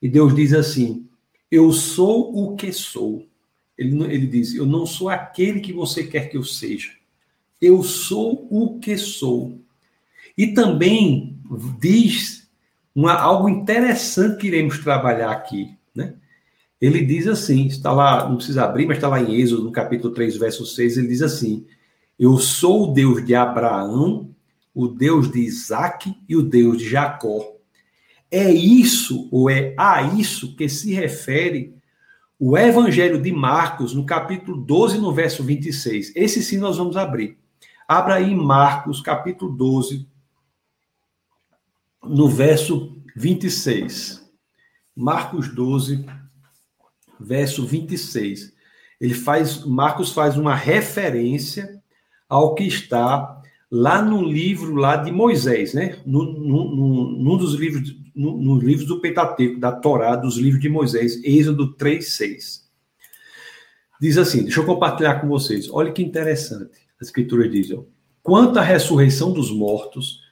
E 0.00 0.08
Deus 0.08 0.34
diz 0.34 0.54
assim: 0.54 1.06
Eu 1.50 1.70
sou 1.72 2.34
o 2.34 2.56
que 2.56 2.72
sou. 2.72 3.28
Ele, 3.76 4.02
ele 4.04 4.26
diz: 4.26 4.54
Eu 4.54 4.64
não 4.64 4.86
sou 4.86 5.10
aquele 5.10 5.60
que 5.60 5.72
você 5.72 6.04
quer 6.04 6.30
que 6.30 6.36
eu 6.36 6.42
seja. 6.42 6.92
Eu 7.60 7.82
sou 7.82 8.46
o 8.50 8.78
que 8.78 8.96
sou. 8.96 9.63
E 10.36 10.48
também 10.48 11.38
diz 11.78 12.48
uma, 12.94 13.14
algo 13.14 13.48
interessante 13.48 14.38
que 14.38 14.46
iremos 14.46 14.78
trabalhar 14.78 15.30
aqui. 15.30 15.76
Né? 15.94 16.14
Ele 16.80 17.04
diz 17.04 17.26
assim: 17.26 17.66
está 17.66 17.92
lá, 17.92 18.28
não 18.28 18.36
precisa 18.36 18.64
abrir, 18.64 18.86
mas 18.86 18.98
está 18.98 19.08
lá 19.08 19.20
em 19.20 19.40
Êxodo, 19.40 19.64
no 19.64 19.72
capítulo 19.72 20.12
3, 20.12 20.36
verso 20.36 20.66
6. 20.66 20.98
Ele 20.98 21.08
diz 21.08 21.22
assim: 21.22 21.66
Eu 22.18 22.38
sou 22.38 22.90
o 22.90 22.92
Deus 22.92 23.24
de 23.24 23.34
Abraão, 23.34 24.30
o 24.74 24.88
Deus 24.88 25.30
de 25.30 25.40
Isaac 25.40 26.14
e 26.28 26.36
o 26.36 26.42
Deus 26.42 26.78
de 26.78 26.88
Jacó. 26.88 27.52
É 28.30 28.50
isso, 28.50 29.28
ou 29.30 29.48
é 29.48 29.74
a 29.78 30.02
isso 30.02 30.56
que 30.56 30.68
se 30.68 30.92
refere 30.92 31.74
o 32.38 32.58
Evangelho 32.58 33.22
de 33.22 33.32
Marcos, 33.32 33.94
no 33.94 34.04
capítulo 34.04 34.60
12, 34.60 34.98
no 34.98 35.12
verso 35.12 35.44
26. 35.44 36.12
Esse 36.16 36.42
sim 36.42 36.58
nós 36.58 36.76
vamos 36.76 36.96
abrir. 36.96 37.38
Abra 37.86 38.14
aí 38.14 38.34
Marcos, 38.34 39.00
capítulo 39.00 39.52
12, 39.52 40.08
no 42.06 42.28
verso 42.28 42.96
26. 43.16 44.22
Marcos 44.94 45.52
12, 45.54 46.04
verso 47.18 47.66
26. 47.66 48.52
Ele 49.00 49.14
faz, 49.14 49.64
Marcos 49.64 50.12
faz 50.12 50.36
uma 50.36 50.54
referência 50.54 51.82
ao 52.28 52.54
que 52.54 52.64
está 52.64 53.42
lá 53.70 54.00
no 54.00 54.22
livro 54.22 54.74
lá 54.74 54.96
de 54.96 55.10
Moisés, 55.10 55.74
né? 55.74 55.98
No, 56.06 56.24
no, 56.24 56.76
no, 56.76 57.10
num 57.10 57.36
dos 57.36 57.54
livros, 57.54 57.96
no, 58.14 58.40
nos 58.40 58.62
livros 58.62 58.86
do 58.86 59.00
Pentateuco, 59.00 59.58
da 59.58 59.72
Torá, 59.72 60.16
dos 60.16 60.36
livros 60.36 60.60
de 60.60 60.68
Moisés, 60.68 61.22
Êxodo 61.24 61.74
3, 61.74 62.06
6. 62.12 62.64
Diz 64.00 64.18
assim, 64.18 64.44
deixa 64.44 64.60
eu 64.60 64.66
compartilhar 64.66 65.20
com 65.20 65.28
vocês. 65.28 65.68
Olha 65.70 65.92
que 65.92 66.02
interessante. 66.02 66.78
A 67.00 67.04
escritura 67.04 67.48
diz, 67.48 67.70
ó, 67.70 67.84
quanto 68.22 68.58
à 68.58 68.62
ressurreição 68.62 69.32
dos 69.32 69.50
mortos, 69.50 70.23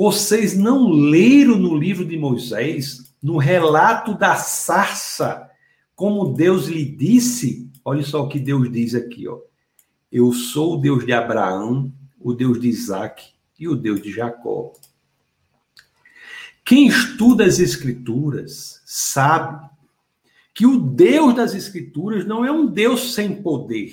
vocês 0.00 0.56
não 0.56 0.88
leram 0.88 1.58
no 1.58 1.76
livro 1.76 2.06
de 2.06 2.16
Moisés, 2.16 3.14
no 3.22 3.36
relato 3.36 4.16
da 4.16 4.34
sarça, 4.34 5.46
como 5.94 6.32
Deus 6.32 6.68
lhe 6.68 6.86
disse? 6.86 7.70
Olha 7.84 8.02
só 8.02 8.24
o 8.24 8.28
que 8.30 8.40
Deus 8.40 8.72
diz 8.72 8.94
aqui, 8.94 9.28
ó. 9.28 9.38
Eu 10.10 10.32
sou 10.32 10.72
o 10.72 10.80
Deus 10.80 11.04
de 11.04 11.12
Abraão, 11.12 11.92
o 12.18 12.32
Deus 12.32 12.58
de 12.58 12.68
Isaac 12.68 13.26
e 13.58 13.68
o 13.68 13.76
Deus 13.76 14.00
de 14.00 14.10
Jacó. 14.10 14.72
Quem 16.64 16.86
estuda 16.86 17.44
as 17.44 17.58
Escrituras 17.58 18.80
sabe 18.86 19.68
que 20.54 20.64
o 20.64 20.78
Deus 20.78 21.34
das 21.34 21.54
Escrituras 21.54 22.24
não 22.24 22.42
é 22.42 22.50
um 22.50 22.66
Deus 22.66 23.12
sem 23.12 23.42
poder. 23.42 23.92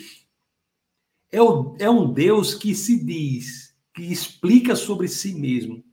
É, 1.30 1.39
é 1.80 1.89
um 1.89 2.13
Deus 2.13 2.56
que 2.56 2.74
se 2.74 2.98
diz, 2.98 3.76
que 3.93 4.04
explica 4.04 4.74
sobre 4.74 5.10
si 5.10 5.34
mesmo. 5.34 5.84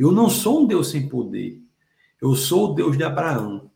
Eu 0.00 0.10
não 0.10 0.30
sou 0.30 0.62
um 0.62 0.66
Deus 0.66 0.88
sem 0.88 1.06
poder. 1.06 1.60
Eu 2.22 2.34
sou 2.34 2.70
o 2.70 2.74
Deus 2.74 2.96
de 2.96 3.04
Abraão. 3.04 3.70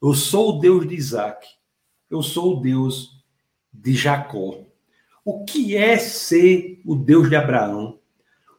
Eu 0.00 0.14
sou 0.14 0.50
o 0.50 0.60
Deus 0.60 0.86
de 0.86 0.94
Isaac. 0.94 1.44
Eu 2.08 2.22
sou 2.22 2.56
o 2.56 2.60
Deus 2.60 3.24
de 3.72 3.92
Jacó. 3.92 4.60
O 5.24 5.44
que 5.44 5.76
é 5.76 5.98
ser 5.98 6.80
o 6.86 6.94
Deus 6.94 7.28
de 7.28 7.34
Abraão? 7.34 7.98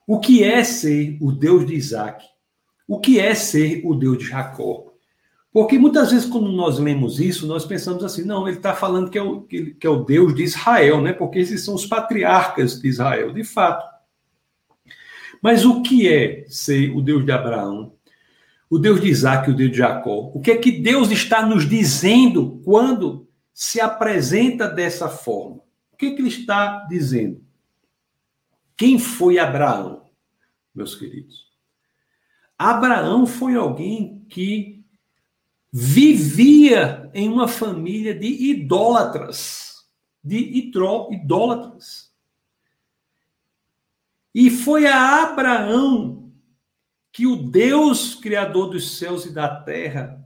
O 0.05 0.19
que 0.19 0.43
é 0.43 0.65
ser 0.65 1.17
o 1.21 1.31
Deus 1.31 1.65
de 1.65 1.75
Isaac? 1.75 2.25
O 2.85 2.99
que 2.99 3.21
é 3.21 3.33
ser 3.33 3.83
o 3.85 3.95
Deus 3.95 4.17
de 4.17 4.25
Jacó? 4.25 4.91
Porque 5.53 5.79
muitas 5.79 6.11
vezes, 6.11 6.29
quando 6.29 6.51
nós 6.51 6.77
lemos 6.77 7.21
isso, 7.21 7.47
nós 7.47 7.63
pensamos 7.63 8.03
assim: 8.03 8.23
não, 8.25 8.45
ele 8.49 8.57
está 8.57 8.75
falando 8.75 9.09
que 9.09 9.17
é, 9.17 9.23
o, 9.23 9.43
que, 9.43 9.75
que 9.75 9.87
é 9.87 9.89
o 9.89 10.03
Deus 10.03 10.35
de 10.35 10.43
Israel, 10.43 11.01
né? 11.01 11.13
Porque 11.13 11.39
esses 11.39 11.63
são 11.63 11.73
os 11.73 11.85
patriarcas 11.85 12.81
de 12.81 12.89
Israel, 12.89 13.31
de 13.31 13.45
fato. 13.45 13.96
Mas 15.41 15.65
o 15.65 15.81
que 15.81 16.07
é 16.07 16.45
ser 16.47 16.95
o 16.95 17.01
Deus 17.01 17.25
de 17.25 17.31
Abraão, 17.31 17.93
o 18.69 18.77
Deus 18.77 18.99
de 18.99 19.07
Isaac 19.07 19.49
e 19.49 19.53
o 19.53 19.55
Deus 19.55 19.71
de 19.71 19.77
Jacó? 19.77 20.31
O 20.33 20.41
que 20.41 20.51
é 20.51 20.57
que 20.57 20.71
Deus 20.71 21.11
está 21.11 21.45
nos 21.45 21.67
dizendo 21.67 22.61
quando 22.63 23.27
se 23.53 23.79
apresenta 23.79 24.67
dessa 24.67 25.09
forma? 25.09 25.57
O 25.91 25.97
que, 25.97 26.11
que 26.11 26.21
ele 26.21 26.29
está 26.29 26.85
dizendo? 26.89 27.41
Quem 28.75 28.99
foi 28.99 29.39
Abraão, 29.39 30.05
meus 30.73 30.93
queridos? 30.93 31.47
Abraão 32.57 33.25
foi 33.25 33.55
alguém 33.55 34.25
que 34.29 34.83
vivia 35.71 37.09
em 37.13 37.29
uma 37.29 37.47
família 37.47 38.13
de 38.13 38.27
idólatras, 38.51 39.85
de 40.23 40.37
idólatras. 41.11 42.06
E 44.39 44.51
foi 44.51 44.85
a 44.85 45.23
Abraão 45.23 46.31
que 47.11 47.25
o 47.25 47.35
Deus 47.35 48.13
criador 48.13 48.69
dos 48.69 48.99
céus 48.99 49.25
e 49.25 49.31
da 49.31 49.49
terra 49.49 50.23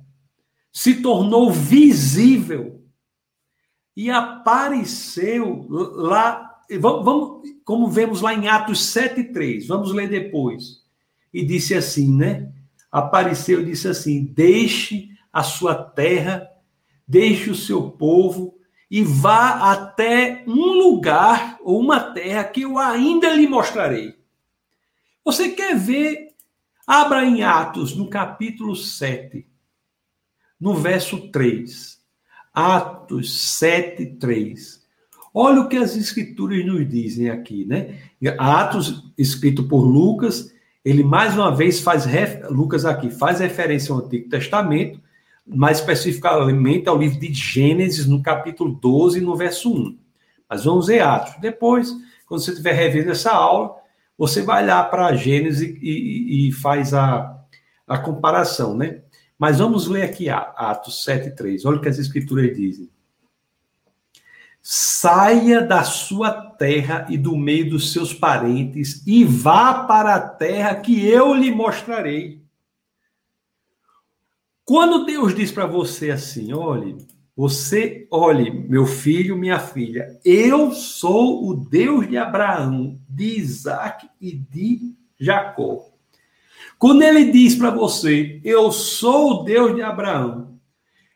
se 0.69 1.01
tornou 1.01 1.49
visível 1.49 2.83
e 3.95 4.11
apareceu 4.11 5.65
lá, 5.69 6.59
vamos, 6.77 7.05
vamos, 7.05 7.49
como 7.63 7.87
vemos 7.87 8.19
lá 8.19 8.33
em 8.33 8.49
Atos 8.49 8.93
7:3, 8.93 9.65
vamos 9.65 9.93
ler 9.93 10.09
depois. 10.09 10.83
E 11.33 11.45
disse 11.45 11.73
assim, 11.73 12.13
né? 12.13 12.51
Apareceu 12.91 13.61
e 13.61 13.65
disse 13.65 13.87
assim: 13.87 14.25
Deixe 14.25 15.07
a 15.31 15.41
sua 15.41 15.73
terra, 15.73 16.49
deixe 17.07 17.49
o 17.49 17.55
seu 17.55 17.89
povo 17.89 18.59
e 18.91 19.05
vá 19.05 19.71
até 19.71 20.43
um 20.45 20.73
lugar 20.73 21.57
ou 21.63 21.79
uma 21.79 22.11
terra 22.11 22.43
que 22.43 22.63
eu 22.63 22.77
ainda 22.77 23.33
lhe 23.33 23.47
mostrarei. 23.47 24.13
Você 25.23 25.49
quer 25.49 25.77
ver? 25.77 26.27
Abra 26.85 27.23
em 27.23 27.41
Atos, 27.41 27.95
no 27.95 28.09
capítulo 28.09 28.75
7, 28.75 29.47
no 30.59 30.75
verso 30.75 31.29
3. 31.29 32.01
Atos 32.53 33.57
7, 33.57 34.17
3. 34.17 34.81
Olha 35.33 35.61
o 35.61 35.69
que 35.69 35.77
as 35.77 35.95
escrituras 35.95 36.65
nos 36.65 36.85
dizem 36.89 37.29
aqui, 37.29 37.63
né? 37.63 37.97
Atos, 38.37 39.09
escrito 39.17 39.69
por 39.69 39.83
Lucas, 39.83 40.53
ele 40.83 41.01
mais 41.01 41.37
uma 41.37 41.55
vez 41.55 41.79
faz, 41.79 42.05
Lucas 42.49 42.83
aqui, 42.83 43.09
faz 43.09 43.39
referência 43.39 43.93
ao 43.93 43.99
Antigo 43.99 44.27
Testamento, 44.27 44.99
mais 45.45 45.79
especificamente 45.79 46.87
ao 46.87 46.97
livro 46.97 47.19
de 47.19 47.33
Gênesis, 47.33 48.05
no 48.05 48.21
capítulo 48.21 48.73
12, 48.73 49.21
no 49.21 49.35
verso 49.35 49.73
1. 49.73 49.97
Mas 50.49 50.63
vamos 50.65 50.87
ver 50.87 51.01
Atos. 51.01 51.35
Depois, 51.39 51.91
quando 52.25 52.41
você 52.41 52.51
estiver 52.51 52.73
revendo 52.73 53.11
essa 53.11 53.31
aula, 53.31 53.75
você 54.17 54.41
vai 54.41 54.65
lá 54.65 54.83
para 54.83 55.15
Gênesis 55.15 55.61
e, 55.81 56.47
e, 56.47 56.51
faz 56.51 56.93
a, 56.93 57.39
a 57.87 57.97
comparação, 57.97 58.75
né? 58.75 59.01
Mas 59.37 59.57
vamos 59.57 59.87
ler 59.87 60.03
aqui 60.03 60.29
Atos 60.29 61.03
7,3. 61.05 61.61
Olha 61.65 61.77
o 61.77 61.81
que 61.81 61.89
as 61.89 61.97
escrituras 61.97 62.55
dizem. 62.55 62.89
Saia 64.61 65.61
da 65.61 65.83
sua 65.83 66.29
terra 66.31 67.07
e 67.09 67.17
do 67.17 67.35
meio 67.35 67.71
dos 67.71 67.91
seus 67.91 68.13
parentes 68.13 69.01
e 69.07 69.25
vá 69.25 69.85
para 69.85 70.13
a 70.13 70.21
terra 70.21 70.75
que 70.75 71.03
eu 71.03 71.33
lhe 71.33 71.49
mostrarei. 71.49 72.40
Quando 74.71 75.03
Deus 75.03 75.35
diz 75.35 75.51
para 75.51 75.65
você 75.65 76.11
assim, 76.11 76.53
olhe, 76.53 76.95
você, 77.35 78.07
olhe, 78.09 78.49
meu 78.49 78.85
filho, 78.85 79.37
minha 79.37 79.59
filha, 79.59 80.17
eu 80.23 80.71
sou 80.71 81.45
o 81.45 81.53
Deus 81.53 82.07
de 82.07 82.15
Abraão, 82.15 82.97
de 83.09 83.37
Isaac 83.37 84.07
e 84.21 84.31
de 84.31 84.95
Jacó. 85.19 85.89
Quando 86.79 87.01
ele 87.01 87.33
diz 87.33 87.53
para 87.53 87.69
você, 87.69 88.39
eu 88.45 88.71
sou 88.71 89.41
o 89.41 89.43
Deus 89.43 89.75
de 89.75 89.81
Abraão, 89.81 90.57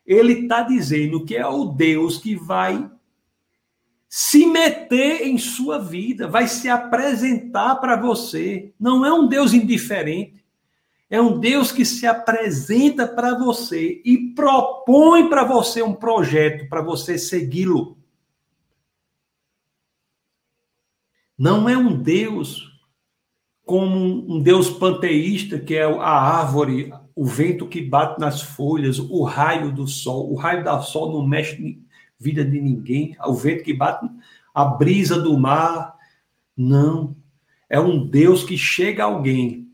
ele 0.06 0.42
está 0.42 0.62
dizendo 0.64 1.24
que 1.24 1.38
é 1.38 1.48
o 1.48 1.64
Deus 1.64 2.18
que 2.18 2.36
vai 2.36 2.92
se 4.10 4.46
meter 4.46 5.26
em 5.26 5.38
sua 5.38 5.80
vida, 5.80 6.28
vai 6.28 6.50
se 6.50 6.68
apresentar 6.68 7.76
para 7.76 7.96
você. 7.96 8.74
Não 8.78 9.06
é 9.06 9.14
um 9.14 9.30
Deus 9.30 9.54
indiferente. 9.54 10.35
É 11.10 11.22
um 11.22 11.40
Deus 11.40 11.72
que 11.72 11.86
se 11.86 12.08
apresenta 12.08 13.08
para 13.08 13.38
você 13.38 14.02
e 14.04 14.34
propõe 14.34 15.30
para 15.30 15.44
você 15.44 15.82
um 15.82 15.94
projeto 15.94 16.68
para 16.68 16.82
você 16.82 17.18
segui-lo. 17.18 17.98
Não 21.38 21.68
é 21.70 21.78
um 21.78 22.02
Deus 22.02 22.72
como 23.66 24.34
um 24.34 24.42
Deus 24.42 24.70
panteísta, 24.70 25.60
que 25.60 25.76
é 25.76 25.84
a 25.84 26.10
árvore, 26.10 26.94
o 27.16 27.26
vento 27.26 27.68
que 27.68 27.82
bate 27.82 28.20
nas 28.20 28.42
folhas, 28.42 29.00
o 29.00 29.24
raio 29.24 29.72
do 29.72 29.88
sol. 29.88 30.32
O 30.32 30.36
raio 30.36 30.64
do 30.64 30.82
sol 30.82 31.14
não 31.14 31.28
mexe 31.28 31.62
na 31.62 31.76
vida 32.20 32.44
de 32.44 32.60
ninguém. 32.62 33.16
O 33.26 33.34
vento 33.34 33.64
que 33.64 33.74
bate, 33.74 34.08
a 34.54 34.66
brisa 34.66 35.20
do 35.20 35.38
mar. 35.38 35.96
Não. 36.56 37.16
É 37.70 37.80
um 37.80 38.06
Deus 38.06 38.44
que 38.44 38.58
chega 38.58 39.04
a 39.04 39.08
alguém, 39.08 39.65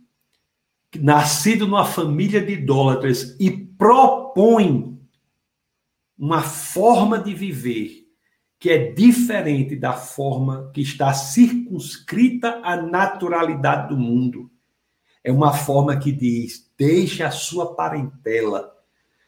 nascido 0.99 1.67
numa 1.67 1.85
família 1.85 2.41
de 2.41 2.53
idólatras, 2.53 3.35
e 3.39 3.49
propõe 3.51 4.99
uma 6.17 6.41
forma 6.41 7.17
de 7.17 7.33
viver 7.33 8.01
que 8.61 8.69
é 8.69 8.91
diferente 8.91 9.75
da 9.75 9.93
forma 9.93 10.69
que 10.71 10.81
está 10.81 11.11
circunscrita 11.13 12.61
à 12.63 12.75
naturalidade 12.79 13.89
do 13.89 13.97
mundo. 13.97 14.51
É 15.23 15.31
uma 15.31 15.51
forma 15.51 15.97
que 15.97 16.11
diz: 16.11 16.71
deixe 16.77 17.23
a 17.23 17.31
sua 17.31 17.73
parentela, 17.73 18.71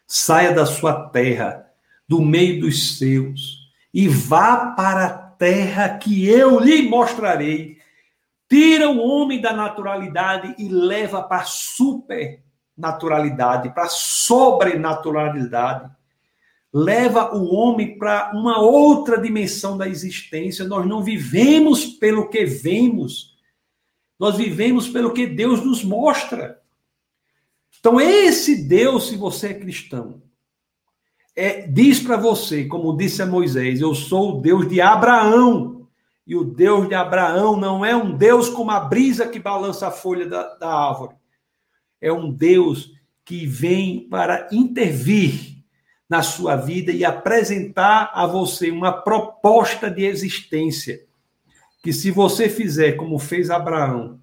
saia 0.06 0.54
da 0.54 0.68
sua 0.68 1.10
terra, 1.10 1.66
do 2.08 2.22
meio 2.22 2.62
dos 2.62 3.00
seus, 3.00 3.72
e 3.92 4.08
vá 4.08 4.68
para 4.76 5.06
a 5.06 5.18
terra 5.18 5.98
que 5.98 6.28
eu 6.28 6.60
lhe 6.60 6.88
mostrarei. 6.88 7.82
Tira 8.54 8.88
o 8.88 9.00
homem 9.00 9.42
da 9.42 9.52
naturalidade 9.52 10.54
e 10.60 10.70
leva 10.70 11.24
para 11.24 11.42
a 11.42 11.46
supernaturalidade, 11.46 13.74
para 13.74 13.86
a 13.86 13.90
sobrenaturalidade 13.90 15.90
leva 16.72 17.36
o 17.36 17.52
homem 17.54 17.98
para 17.98 18.32
uma 18.36 18.60
outra 18.60 19.20
dimensão 19.20 19.76
da 19.76 19.88
existência. 19.88 20.66
Nós 20.66 20.86
não 20.86 21.04
vivemos 21.04 21.86
pelo 21.86 22.30
que 22.30 22.46
vemos, 22.46 23.36
nós 24.20 24.38
vivemos 24.38 24.88
pelo 24.88 25.14
que 25.14 25.26
Deus 25.26 25.66
nos 25.66 25.84
mostra. 25.84 26.62
Então, 27.80 28.00
esse 28.00 28.68
Deus, 28.68 29.10
se 29.10 29.18
você 29.18 29.48
é 29.48 29.56
cristão, 29.56 30.22
é, 31.36 31.66
diz 31.66 32.00
para 32.00 32.18
você, 32.18 32.66
como 32.66 32.96
disse 32.96 33.24
a 33.24 33.26
Moisés: 33.26 33.82
Eu 33.82 33.96
sou 33.96 34.38
o 34.38 34.42
Deus 34.42 34.70
de 34.70 34.80
Abraão. 34.80 35.73
E 36.26 36.36
o 36.36 36.44
Deus 36.44 36.88
de 36.88 36.96
Abraão 36.96 37.58
não 37.58 37.84
é 37.84 37.96
um 37.96 38.16
Deus 38.16 38.50
como 38.50 38.72
a 38.72 38.80
brisa 38.80 39.28
que 39.28 39.40
balança 39.40 39.88
a 39.88 39.92
folha 39.92 40.28
da, 40.28 40.56
da 40.56 40.70
árvore. 40.70 41.16
É 42.00 42.12
um 42.12 42.32
Deus 42.32 42.92
que 43.26 43.46
vem 43.46 44.08
para 44.10 44.48
intervir 44.52 45.54
na 46.10 46.22
sua 46.22 46.56
vida 46.56 46.92
e 46.92 47.04
apresentar 47.04 48.12
a 48.14 48.26
você 48.26 48.70
uma 48.70 48.92
proposta 48.92 49.90
de 49.90 50.06
existência. 50.06 51.04
Que 51.82 51.92
se 51.92 52.12
você 52.12 52.48
fizer 52.48 52.94
como 52.94 53.18
fez 53.20 53.50
Abraão, 53.50 54.20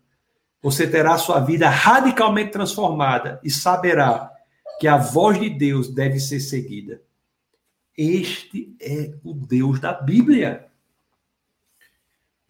você 0.62 0.86
terá 0.86 1.16
sua 1.18 1.40
vida 1.40 1.68
radicalmente 1.68 2.52
transformada 2.52 3.40
e 3.42 3.50
saberá 3.50 4.30
que 4.78 4.86
a 4.86 4.96
voz 4.96 5.38
de 5.38 5.50
Deus 5.50 5.92
deve 5.92 6.18
ser 6.18 6.40
seguida. 6.40 7.02
Este 7.96 8.74
é 8.80 9.12
o 9.22 9.34
Deus 9.34 9.80
da 9.80 9.92
Bíblia. 9.92 10.69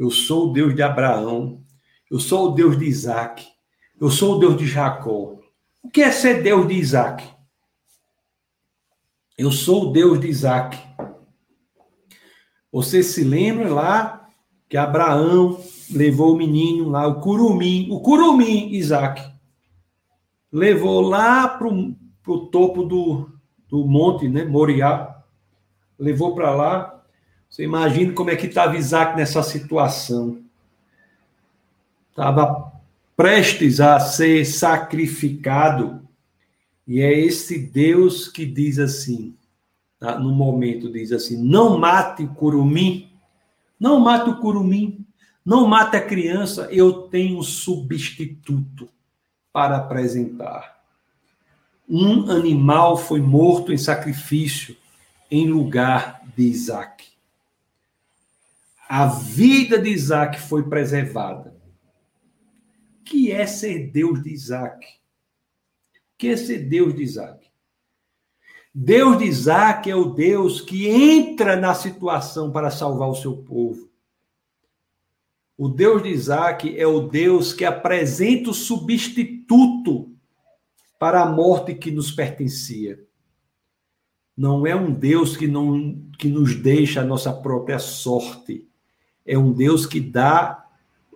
Eu 0.00 0.10
sou 0.10 0.48
o 0.48 0.52
Deus 0.54 0.74
de 0.74 0.80
Abraão, 0.80 1.62
eu 2.10 2.18
sou 2.18 2.48
o 2.48 2.54
Deus 2.54 2.78
de 2.78 2.86
Isaac, 2.86 3.46
eu 4.00 4.10
sou 4.10 4.36
o 4.36 4.38
Deus 4.38 4.56
de 4.56 4.66
Jacó. 4.66 5.38
O 5.82 5.90
que 5.90 6.00
é 6.00 6.10
ser 6.10 6.42
Deus 6.42 6.66
de 6.66 6.72
Isaac? 6.72 7.22
Eu 9.36 9.52
sou 9.52 9.90
o 9.90 9.92
Deus 9.92 10.18
de 10.18 10.26
Isaac. 10.26 10.78
Você 12.72 13.02
se 13.02 13.22
lembra 13.22 13.68
lá 13.68 14.26
que 14.70 14.78
Abraão 14.78 15.62
levou 15.90 16.32
o 16.32 16.38
menino 16.38 16.88
lá, 16.88 17.06
o 17.06 17.20
curumim, 17.20 17.90
o 17.90 18.00
curumim 18.00 18.70
Isaac, 18.70 19.22
levou 20.50 21.02
lá 21.02 21.46
para 21.46 21.68
o 21.68 22.46
topo 22.46 22.84
do, 22.84 23.30
do 23.68 23.84
monte, 23.86 24.30
né, 24.30 24.46
Moriá, 24.46 25.22
levou 25.98 26.34
para 26.34 26.54
lá, 26.54 26.99
você 27.50 27.64
imagina 27.64 28.12
como 28.12 28.30
é 28.30 28.36
que 28.36 28.46
estava 28.46 28.76
Isaac 28.76 29.16
nessa 29.16 29.42
situação. 29.42 30.40
Estava 32.10 32.72
prestes 33.16 33.80
a 33.80 33.98
ser 33.98 34.44
sacrificado. 34.44 36.00
E 36.86 37.00
é 37.00 37.12
esse 37.12 37.58
Deus 37.58 38.28
que 38.28 38.46
diz 38.46 38.78
assim, 38.78 39.34
tá? 39.98 40.16
no 40.16 40.32
momento, 40.32 40.92
diz 40.92 41.10
assim: 41.10 41.36
não 41.42 41.76
mate 41.76 42.22
o 42.22 42.28
curumim, 42.28 43.10
não 43.78 43.98
mate 43.98 44.30
o 44.30 44.36
curumim, 44.36 45.04
não 45.44 45.66
mate 45.66 45.96
a 45.96 46.06
criança, 46.06 46.68
eu 46.70 47.02
tenho 47.08 47.38
um 47.38 47.42
substituto 47.42 48.88
para 49.52 49.76
apresentar. 49.76 50.78
Um 51.88 52.30
animal 52.30 52.96
foi 52.96 53.20
morto 53.20 53.72
em 53.72 53.78
sacrifício 53.78 54.76
em 55.28 55.48
lugar 55.48 56.22
de 56.36 56.44
Isaac 56.44 57.09
a 58.92 59.06
vida 59.06 59.78
de 59.78 59.88
Isaac 59.88 60.40
foi 60.40 60.68
preservada. 60.68 61.56
Que 63.04 63.30
é 63.30 63.46
ser 63.46 63.88
Deus 63.92 64.20
de 64.20 64.30
Isaac? 64.30 64.84
Que 66.18 66.30
é 66.30 66.36
ser 66.36 66.68
Deus 66.68 66.92
de 66.96 67.04
Isaac? 67.04 67.48
Deus 68.74 69.18
de 69.18 69.26
Isaac 69.26 69.88
é 69.88 69.94
o 69.94 70.06
Deus 70.06 70.60
que 70.60 70.88
entra 70.88 71.54
na 71.54 71.72
situação 71.72 72.50
para 72.50 72.68
salvar 72.68 73.08
o 73.08 73.14
seu 73.14 73.36
povo. 73.36 73.88
O 75.56 75.68
Deus 75.68 76.02
de 76.02 76.08
Isaac 76.08 76.76
é 76.76 76.84
o 76.84 77.06
Deus 77.06 77.52
que 77.52 77.64
apresenta 77.64 78.50
o 78.50 78.54
substituto 78.54 80.12
para 80.98 81.22
a 81.22 81.30
morte 81.30 81.76
que 81.76 81.92
nos 81.92 82.10
pertencia. 82.10 82.98
Não 84.36 84.66
é 84.66 84.74
um 84.74 84.92
Deus 84.92 85.36
que, 85.36 85.46
não, 85.46 86.10
que 86.18 86.28
nos 86.28 86.56
deixa 86.56 87.02
a 87.02 87.04
nossa 87.04 87.32
própria 87.32 87.78
sorte 87.78 88.68
é 89.30 89.38
um 89.38 89.52
Deus 89.52 89.86
que 89.86 90.00
dá 90.00 90.66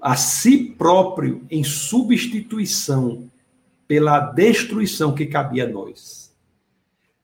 a 0.01 0.15
si 0.15 0.57
próprio 0.79 1.45
em 1.51 1.65
substituição 1.65 3.29
pela 3.89 4.21
destruição 4.21 5.13
que 5.13 5.27
cabia 5.27 5.65
a 5.65 5.69
nós. 5.69 6.33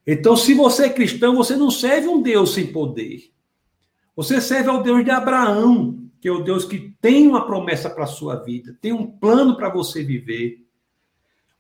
Então, 0.05 0.37
se 0.37 0.53
você 0.53 0.87
é 0.87 0.91
cristão, 0.91 1.37
você 1.37 1.55
não 1.55 1.71
serve 1.71 2.09
um 2.09 2.21
Deus 2.21 2.55
sem 2.55 2.73
poder. 2.73 3.31
Você 4.17 4.41
serve 4.41 4.69
ao 4.69 4.83
Deus 4.83 5.05
de 5.05 5.13
Abraão, 5.13 5.97
que 6.21 6.27
é 6.27 6.33
o 6.33 6.43
Deus 6.43 6.65
que 6.65 6.93
tem 7.01 7.29
uma 7.29 7.47
promessa 7.47 7.89
para 7.89 8.03
a 8.03 8.09
sua 8.09 8.35
vida, 8.35 8.77
tem 8.81 8.93
um 8.93 9.07
plano 9.07 9.57
para 9.57 9.69
você 9.69 10.03
viver. 10.03 10.67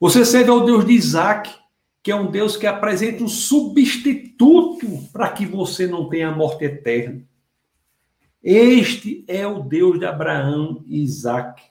Você 0.01 0.25
serve 0.25 0.51
ao 0.51 0.65
Deus 0.65 0.85
de 0.85 0.93
Isaac, 0.93 1.55
que 2.03 2.11
é 2.11 2.17
um 2.17 2.33
Deus 2.33 2.57
que 2.57 2.67
apresenta 2.67 3.23
um 3.23 3.29
substituto 3.29 5.09
para 5.13 5.29
que 5.31 5.47
você 5.47 5.87
não 5.87 6.09
tenha 6.09 6.31
a 6.31 6.37
morte 6.37 6.65
eterna. 6.65 7.30
Este 8.43 9.25
é 9.29 9.47
o 9.47 9.63
Deus 9.63 9.99
de 9.99 10.07
Abraão 10.07 10.83
e 10.87 11.03
Isaac. 11.03 11.63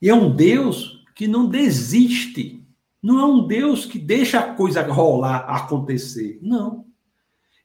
E 0.00 0.08
é 0.08 0.14
um 0.14 0.34
Deus 0.34 1.04
que 1.14 1.28
não 1.28 1.48
desiste. 1.48 2.64
Não 3.02 3.20
é 3.20 3.24
um 3.24 3.46
Deus 3.46 3.84
que 3.84 3.98
deixa 3.98 4.40
a 4.40 4.54
coisa 4.54 4.82
rolar, 4.82 5.40
acontecer. 5.48 6.38
Não. 6.40 6.86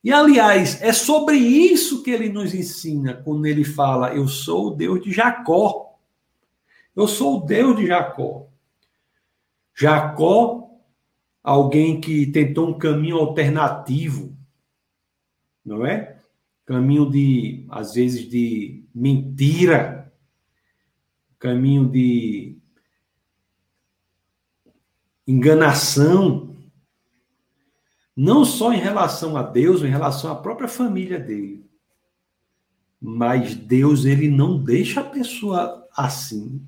E, 0.03 0.11
aliás, 0.11 0.81
é 0.81 0.93
sobre 0.93 1.35
isso 1.35 2.03
que 2.03 2.11
ele 2.11 2.29
nos 2.29 2.53
ensina 2.53 3.13
quando 3.13 3.45
ele 3.45 3.63
fala: 3.63 4.13
Eu 4.13 4.27
sou 4.27 4.67
o 4.67 4.75
Deus 4.75 5.01
de 5.01 5.11
Jacó. 5.11 5.97
Eu 6.95 7.07
sou 7.07 7.37
o 7.37 7.45
Deus 7.45 7.77
de 7.77 7.87
Jacó. 7.87 8.47
Jacó, 9.73 10.71
alguém 11.43 12.01
que 12.01 12.25
tentou 12.27 12.67
um 12.67 12.77
caminho 12.77 13.17
alternativo, 13.17 14.35
não 15.63 15.85
é? 15.85 16.16
Caminho 16.67 17.09
de, 17.09 17.65
às 17.69 17.93
vezes, 17.93 18.29
de 18.29 18.83
mentira, 18.93 20.13
caminho 21.39 21.87
de 21.87 22.57
enganação, 25.25 26.53
não 28.13 28.43
só 28.43 28.73
em 28.73 28.79
relação 28.79 29.37
a 29.37 29.43
Deus, 29.43 29.81
em 29.81 29.87
relação 29.87 30.29
à 30.29 30.35
própria 30.35 30.67
família 30.67 31.17
dele. 31.17 31.65
Mas 32.99 33.55
Deus, 33.55 34.03
ele 34.03 34.27
não 34.27 34.61
deixa 34.61 34.99
a 34.99 35.05
pessoa 35.05 35.87
assim. 35.95 36.67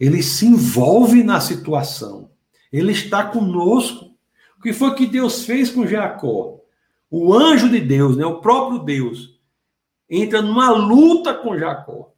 Ele 0.00 0.24
se 0.24 0.44
envolve 0.44 1.22
na 1.22 1.40
situação. 1.40 2.32
Ele 2.72 2.90
está 2.90 3.24
conosco. 3.24 4.16
O 4.58 4.62
que 4.62 4.72
foi 4.72 4.92
que 4.96 5.06
Deus 5.06 5.44
fez 5.44 5.70
com 5.70 5.86
Jacó? 5.86 6.57
O 7.10 7.32
anjo 7.32 7.70
de 7.70 7.80
Deus, 7.80 8.16
né, 8.16 8.26
o 8.26 8.40
próprio 8.40 8.80
Deus, 8.80 9.40
entra 10.08 10.42
numa 10.42 10.70
luta 10.70 11.34
com 11.34 11.58
Jacó. 11.58 12.12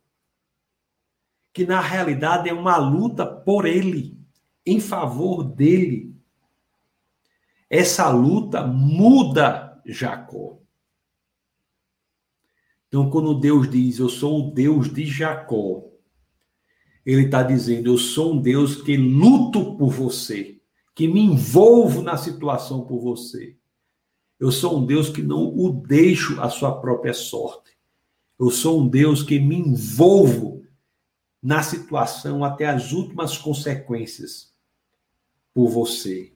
Que 1.53 1.66
na 1.66 1.80
realidade 1.80 2.49
é 2.49 2.53
uma 2.53 2.76
luta 2.76 3.26
por 3.26 3.66
ele, 3.66 4.18
em 4.64 4.80
favor 4.80 5.43
dele. 5.43 6.14
Essa 7.68 8.09
luta 8.11 8.66
muda 8.66 9.80
Jacó. 9.86 10.59
Então, 12.88 13.09
quando 13.09 13.38
Deus 13.38 13.70
diz, 13.70 14.01
Eu 14.01 14.09
sou 14.09 14.49
o 14.49 14.51
Deus 14.53 14.93
de 14.93 15.07
Jacó, 15.07 15.84
ele 17.07 17.26
está 17.26 17.45
dizendo, 17.45 17.88
Eu 17.88 17.97
sou 17.97 18.34
um 18.34 18.43
Deus 18.43 18.82
que 18.82 18.97
luto 18.97 19.76
por 19.76 19.91
você, 19.91 20.61
que 20.95 21.07
me 21.07 21.20
envolvo 21.20 22.03
na 22.03 22.16
situação 22.16 22.84
por 22.84 23.01
você. 23.01 23.57
Eu 24.41 24.51
sou 24.51 24.78
um 24.78 24.86
Deus 24.86 25.11
que 25.11 25.22
não 25.22 25.55
o 25.55 25.70
deixo 25.70 26.41
à 26.41 26.49
sua 26.49 26.80
própria 26.80 27.12
sorte. 27.12 27.72
Eu 28.38 28.51
sou 28.51 28.80
um 28.80 28.88
Deus 28.88 29.22
que 29.22 29.38
me 29.38 29.57
envolvo 29.57 30.62
na 31.43 31.62
situação 31.62 32.43
até 32.43 32.64
as 32.64 32.91
últimas 32.93 33.36
consequências 33.36 34.51
por 35.53 35.68
você. 35.68 36.32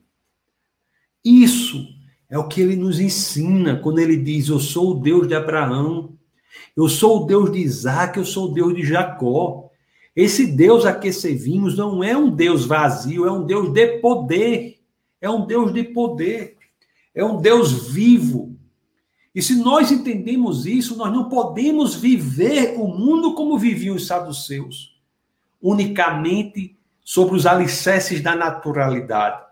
Isso 1.25 1.87
é 2.29 2.39
o 2.39 2.47
que 2.47 2.61
ele 2.61 2.77
nos 2.77 3.01
ensina 3.01 3.77
quando 3.79 4.01
ele 4.01 4.19
diz: 4.19 4.49
Eu 4.49 4.61
sou 4.61 4.91
o 4.91 5.01
Deus 5.01 5.27
de 5.27 5.35
Abraão, 5.35 6.15
eu 6.77 6.91
sou 6.91 7.23
o 7.23 7.27
Deus 7.27 7.51
de 7.51 7.59
Isaac, 7.59 8.19
eu 8.19 8.27
sou 8.27 8.51
o 8.51 8.53
Deus 8.53 8.75
de 8.75 8.85
Jacó. 8.85 9.71
Esse 10.15 10.47
Deus 10.47 10.85
a 10.85 10.95
que 10.95 11.11
servimos 11.11 11.75
não 11.77 12.05
é 12.05 12.15
um 12.15 12.31
Deus 12.31 12.67
vazio, 12.67 13.27
é 13.27 13.33
um 13.33 13.47
Deus 13.47 13.73
de 13.73 13.99
poder. 14.01 14.79
É 15.23 15.31
um 15.31 15.47
Deus 15.47 15.73
de 15.73 15.83
poder 15.83 16.59
é 17.15 17.25
um 17.25 17.41
Deus 17.41 17.91
vivo. 17.91 18.59
E 19.35 19.43
se 19.43 19.57
nós 19.57 19.91
entendemos 19.91 20.67
isso, 20.67 20.97
nós 20.97 21.13
não 21.13 21.29
podemos 21.29 21.95
viver 21.95 22.75
o 22.79 22.89
mundo 22.89 23.35
como 23.35 23.59
viviam 23.59 23.97
os 23.97 24.07
saduceus, 24.07 25.01
unicamente 25.61 26.77
sobre 27.05 27.37
os 27.37 27.47
alicerces 27.47 28.21
da 28.21 28.35
naturalidade. 28.35 29.45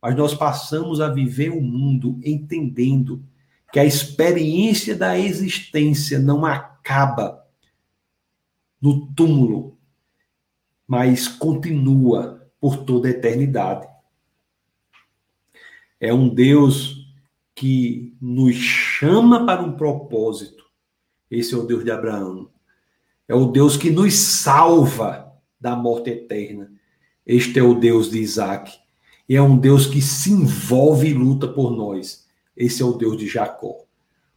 mas 0.00 0.14
nós 0.16 0.34
passamos 0.34 1.00
a 1.00 1.08
viver 1.08 1.48
o 1.50 1.62
mundo 1.62 2.20
entendendo 2.22 3.24
que 3.72 3.80
a 3.80 3.84
experiência 3.86 4.94
da 4.94 5.18
existência 5.18 6.18
não 6.18 6.44
acaba 6.44 7.42
no 8.80 9.06
túmulo, 9.14 9.78
mas 10.86 11.26
continua 11.26 12.46
por 12.60 12.84
toda 12.84 13.08
a 13.08 13.10
eternidade. 13.10 13.88
É 16.04 16.12
um 16.12 16.28
Deus 16.28 17.08
que 17.54 18.14
nos 18.20 18.56
chama 18.56 19.46
para 19.46 19.62
um 19.62 19.72
propósito. 19.72 20.62
Esse 21.30 21.54
é 21.54 21.56
o 21.56 21.62
Deus 21.62 21.82
de 21.82 21.90
Abraão. 21.90 22.50
É 23.26 23.34
o 23.34 23.46
Deus 23.46 23.78
que 23.78 23.88
nos 23.88 24.12
salva 24.12 25.32
da 25.58 25.74
morte 25.74 26.10
eterna. 26.10 26.70
Este 27.24 27.58
é 27.58 27.62
o 27.62 27.72
Deus 27.72 28.10
de 28.10 28.18
Isaac. 28.18 28.78
E 29.26 29.34
é 29.34 29.40
um 29.40 29.56
Deus 29.56 29.86
que 29.86 30.02
se 30.02 30.30
envolve 30.30 31.08
e 31.08 31.14
luta 31.14 31.48
por 31.48 31.74
nós. 31.74 32.26
Esse 32.54 32.82
é 32.82 32.84
o 32.84 32.92
Deus 32.92 33.16
de 33.16 33.26
Jacó. 33.26 33.74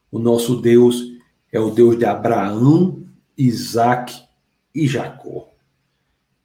O 0.10 0.20
nosso 0.20 0.62
Deus 0.62 1.04
é 1.52 1.60
o 1.60 1.70
Deus 1.70 1.98
de 1.98 2.06
Abraão, 2.06 3.06
Isaac 3.38 4.18
e 4.74 4.88
Jacó. 4.88 5.50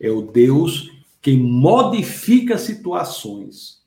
É 0.01 0.11
o 0.11 0.23
Deus 0.23 0.91
que 1.21 1.37
modifica 1.37 2.59
situações. 2.59 3.82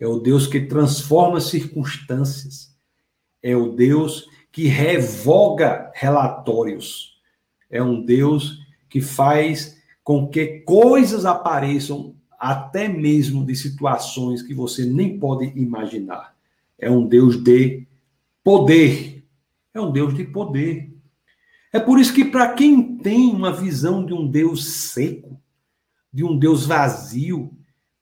É 0.00 0.06
o 0.06 0.18
Deus 0.18 0.46
que 0.46 0.62
transforma 0.62 1.40
circunstâncias. 1.40 2.74
É 3.42 3.54
o 3.54 3.72
Deus 3.72 4.26
que 4.50 4.66
revoga 4.66 5.92
relatórios. 5.94 7.20
É 7.70 7.82
um 7.82 8.02
Deus 8.02 8.58
que 8.88 9.00
faz 9.00 9.78
com 10.02 10.26
que 10.26 10.60
coisas 10.60 11.26
apareçam 11.26 12.16
até 12.38 12.88
mesmo 12.88 13.44
de 13.44 13.54
situações 13.54 14.42
que 14.42 14.54
você 14.54 14.86
nem 14.86 15.18
pode 15.18 15.52
imaginar. 15.54 16.34
É 16.78 16.90
um 16.90 17.06
Deus 17.06 17.36
de 17.36 17.86
poder. 18.42 19.22
É 19.74 19.80
um 19.80 19.92
Deus 19.92 20.14
de 20.14 20.24
poder. 20.24 20.90
É 21.72 21.78
por 21.78 22.00
isso 22.00 22.14
que, 22.14 22.24
para 22.24 22.54
quem 22.54 22.96
tem 22.96 23.30
uma 23.30 23.52
visão 23.52 24.04
de 24.04 24.12
um 24.14 24.26
Deus 24.26 24.66
seco, 24.66 25.38
de 26.12 26.24
um 26.24 26.36
Deus 26.36 26.66
vazio, 26.66 27.54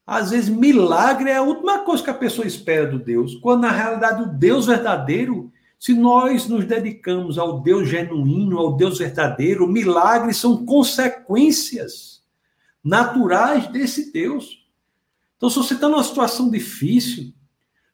às 0.09 0.31
vezes 0.31 0.49
milagre 0.49 1.29
é 1.29 1.35
a 1.35 1.43
última 1.43 1.85
coisa 1.85 2.03
que 2.03 2.09
a 2.09 2.15
pessoa 2.15 2.47
espera 2.47 2.87
do 2.87 2.97
Deus, 2.97 3.35
quando 3.35 3.61
na 3.61 3.71
realidade 3.71 4.23
o 4.23 4.25
Deus 4.25 4.65
verdadeiro, 4.65 5.51
se 5.77 5.93
nós 5.93 6.47
nos 6.47 6.65
dedicamos 6.65 7.37
ao 7.37 7.61
Deus 7.61 7.87
genuíno, 7.87 8.57
ao 8.57 8.75
Deus 8.75 8.97
verdadeiro, 8.97 9.67
milagres 9.67 10.37
são 10.37 10.65
consequências 10.65 12.23
naturais 12.83 13.67
desse 13.67 14.11
Deus. 14.11 14.65
Então, 15.37 15.47
se 15.47 15.57
você 15.57 15.75
está 15.75 15.87
numa 15.87 16.03
situação 16.03 16.49
difícil, 16.49 17.31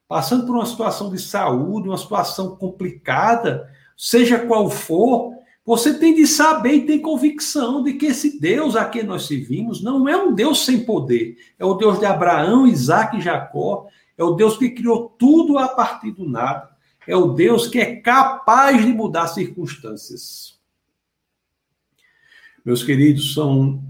passando 0.07 0.45
por 0.45 0.55
uma 0.55 0.66
situação 0.66 1.11
de 1.11 1.20
saúde, 1.20 1.89
uma 1.89 1.97
situação 1.97 2.55
complicada, 2.55 3.70
seja 3.97 4.39
qual 4.39 4.70
for, 4.70 5.34
você 5.66 5.97
tem 5.97 6.13
de 6.13 6.28
saber 6.28 6.74
e 6.74 6.86
tem 6.86 7.01
convicção 7.01 7.82
de 7.82 7.93
que 7.93 8.05
esse 8.05 8.39
Deus 8.39 8.76
a 8.76 8.86
quem 8.86 9.01
nós 9.01 9.26
servimos 9.26 9.82
não 9.82 10.07
é 10.07 10.16
um 10.16 10.32
Deus 10.32 10.63
sem 10.63 10.86
poder. 10.86 11.38
É 11.57 11.66
o 11.66 11.74
Deus 11.74 11.97
de 11.97 12.05
Abraão, 12.05 12.68
Isaac 12.68 13.18
e 13.18 13.22
Jacó. 13.22 13.88
É 14.16 14.24
o 14.24 14.36
Deus 14.36 14.57
que 14.57 14.70
criou 14.70 15.09
tudo 15.18 15.57
a 15.57 15.68
partir 15.68 16.11
do 16.11 16.30
nada. 16.30 16.70
É 17.07 17.16
o 17.16 17.34
Deus 17.34 17.68
que 17.68 17.80
é 17.80 17.95
capaz 17.95 18.86
de 18.86 18.93
mudar 18.93 19.28
circunstâncias. 19.28 20.59
Meus 22.63 22.84
queridos, 22.84 23.34
são 23.34 23.84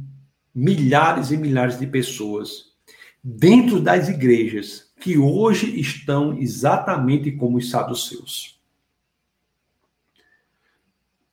milhares 0.54 1.32
e 1.32 1.38
milhares 1.38 1.78
de 1.78 1.88
pessoas 1.88 2.74
dentro 3.22 3.82
das 3.82 4.08
igrejas 4.08 4.94
que 5.02 5.18
hoje 5.18 5.78
estão 5.78 6.38
exatamente 6.38 7.34
como 7.34 7.58
os 7.58 7.70
saduceus. 7.70 8.55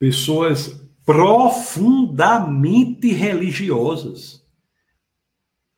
Pessoas 0.02 0.74
profundamente 1.06 3.12
religiosas, 3.12 4.44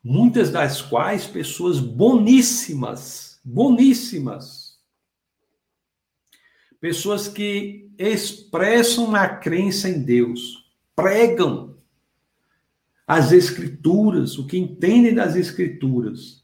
muitas 0.03 0.49
das 0.49 0.81
quais 0.81 1.27
pessoas 1.27 1.79
boníssimas, 1.79 3.39
boníssimas. 3.45 4.79
Pessoas 6.81 7.27
que 7.27 7.87
expressam 7.99 9.13
a 9.13 9.29
crença 9.29 9.89
em 9.89 10.01
Deus, 10.01 10.73
pregam 10.95 11.77
as 13.05 13.31
escrituras, 13.31 14.39
o 14.39 14.47
que 14.47 14.57
entendem 14.57 15.13
das 15.13 15.35
escrituras, 15.35 16.43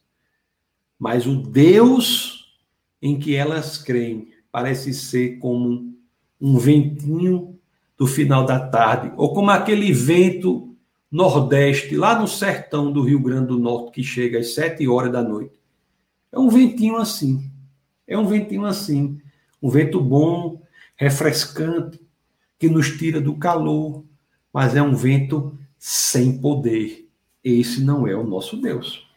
mas 0.99 1.25
o 1.25 1.41
Deus 1.41 2.61
em 3.01 3.17
que 3.17 3.33
elas 3.33 3.79
creem 3.79 4.31
parece 4.51 4.93
ser 4.93 5.39
como 5.39 5.97
um 6.39 6.59
ventinho 6.59 7.59
do 8.01 8.07
final 8.07 8.43
da 8.43 8.59
tarde, 8.59 9.13
ou 9.15 9.31
como 9.31 9.51
aquele 9.51 9.93
vento 9.93 10.75
nordeste, 11.11 11.95
lá 11.95 12.19
no 12.19 12.27
sertão 12.27 12.91
do 12.91 13.03
Rio 13.03 13.19
Grande 13.19 13.49
do 13.49 13.59
Norte, 13.59 13.91
que 13.91 14.03
chega 14.03 14.39
às 14.39 14.55
sete 14.55 14.87
horas 14.87 15.11
da 15.11 15.21
noite. 15.21 15.53
É 16.31 16.39
um 16.39 16.49
ventinho 16.49 16.97
assim. 16.97 17.51
É 18.07 18.17
um 18.17 18.25
ventinho 18.25 18.65
assim. 18.65 19.21
Um 19.61 19.69
vento 19.69 20.01
bom, 20.01 20.63
refrescante, 20.95 22.01
que 22.57 22.67
nos 22.67 22.97
tira 22.97 23.21
do 23.21 23.35
calor, 23.35 24.03
mas 24.51 24.75
é 24.75 24.81
um 24.81 24.95
vento 24.95 25.55
sem 25.77 26.39
poder. 26.39 27.07
Esse 27.43 27.83
não 27.83 28.07
é 28.07 28.15
o 28.15 28.23
nosso 28.23 28.59
Deus. 28.59 29.07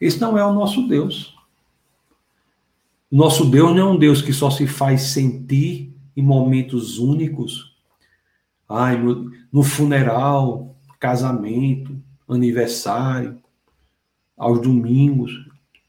Esse 0.00 0.20
não 0.20 0.38
é 0.38 0.46
o 0.46 0.52
nosso 0.52 0.86
Deus. 0.86 1.34
Nosso 3.10 3.44
Deus 3.44 3.74
não 3.74 3.88
é 3.88 3.90
um 3.90 3.98
Deus 3.98 4.22
que 4.22 4.32
só 4.32 4.50
se 4.50 4.68
faz 4.68 5.02
sentir 5.02 5.92
em 6.16 6.22
momentos 6.22 7.00
únicos. 7.00 7.73
Ai, 8.68 8.96
no, 8.96 9.30
no 9.52 9.62
funeral, 9.62 10.76
casamento, 10.98 12.00
aniversário, 12.28 13.38
aos 14.36 14.60
domingos. 14.60 15.32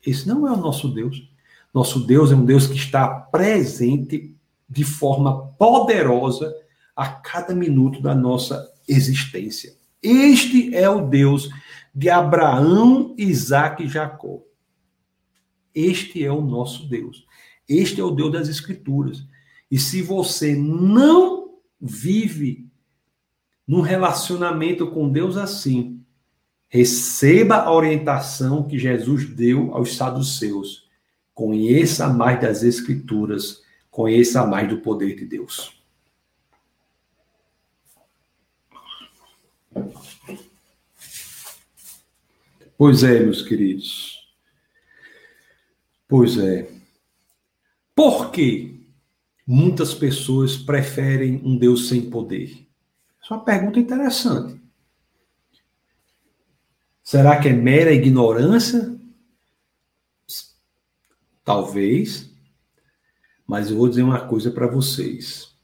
Esse 0.06 0.28
não 0.28 0.48
é 0.48 0.52
o 0.52 0.58
nosso 0.58 0.90
Deus. 0.90 1.30
Nosso 1.74 2.06
Deus 2.06 2.32
é 2.32 2.36
um 2.36 2.46
Deus 2.46 2.68
que 2.68 2.78
está 2.78 3.08
presente 3.08 4.36
de 4.70 4.84
forma 4.84 5.48
poderosa 5.58 6.54
a 6.96 7.08
cada 7.08 7.54
minuto 7.54 8.02
da 8.02 8.16
nossa 8.16 8.72
existência. 8.88 9.76
Este 10.02 10.76
é 10.76 10.90
o 10.90 11.08
Deus 11.08 11.50
de 11.94 12.10
Abraão, 12.10 13.14
Isaac 13.18 13.84
e 13.84 13.88
Jacó. 13.88 14.42
Este 15.74 16.24
é 16.24 16.32
o 16.32 16.42
nosso 16.42 16.88
Deus. 16.88 17.26
Este 17.68 18.00
é 18.00 18.04
o 18.04 18.12
Deus 18.12 18.32
das 18.32 18.48
Escrituras. 18.48 19.26
E 19.70 19.80
se 19.80 20.02
você 20.02 20.56
não 20.56 21.56
vive 21.82 22.65
num 23.68 23.82
relacionamento 23.82 24.88
com 24.92 25.10
Deus 25.10 25.38
assim, 25.38 26.04
receba 26.68 27.56
a 27.56 27.72
orientação 27.72 28.64
que 28.64 28.78
Jesus 28.78 29.30
deu 29.30 29.74
aos 29.74 29.96
saduceus. 29.96 30.88
Conheça 31.34 32.08
mais 32.08 32.40
das 32.42 32.64
Escrituras, 32.64 33.62
conheça 33.90 34.46
mais 34.46 34.70
do 34.70 34.82
poder 34.82 35.16
de 35.16 35.26
Deus. 35.26 35.74
Pois 42.78 43.04
é, 43.04 43.20
meus 43.22 43.42
queridos. 43.42 44.16
Pois 46.08 46.38
é. 46.38 46.70
Por 47.96 48.32
que 48.32 48.86
muitas 49.48 49.94
pessoas 49.94 50.58
preferem 50.58 51.42
um 51.44 51.58
Deus 51.58 51.88
sem 51.88 52.10
poder? 52.10 52.65
Isso 53.26 53.34
é 53.34 53.38
uma 53.38 53.44
pergunta 53.44 53.80
interessante. 53.80 54.62
Será 57.04 57.42
que 57.42 57.48
é 57.48 57.54
mera 57.54 57.92
ignorância? 57.92 58.96
Talvez. 61.44 62.32
Mas 63.48 63.72
eu 63.72 63.78
vou 63.78 63.90
dizer 63.90 64.04
uma 64.04 64.28
coisa 64.28 64.52
para 64.52 64.68
vocês. 64.68 65.56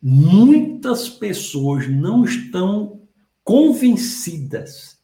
Muitas 0.00 1.06
pessoas 1.06 1.86
não 1.86 2.24
estão 2.24 3.02
convencidas 3.44 4.98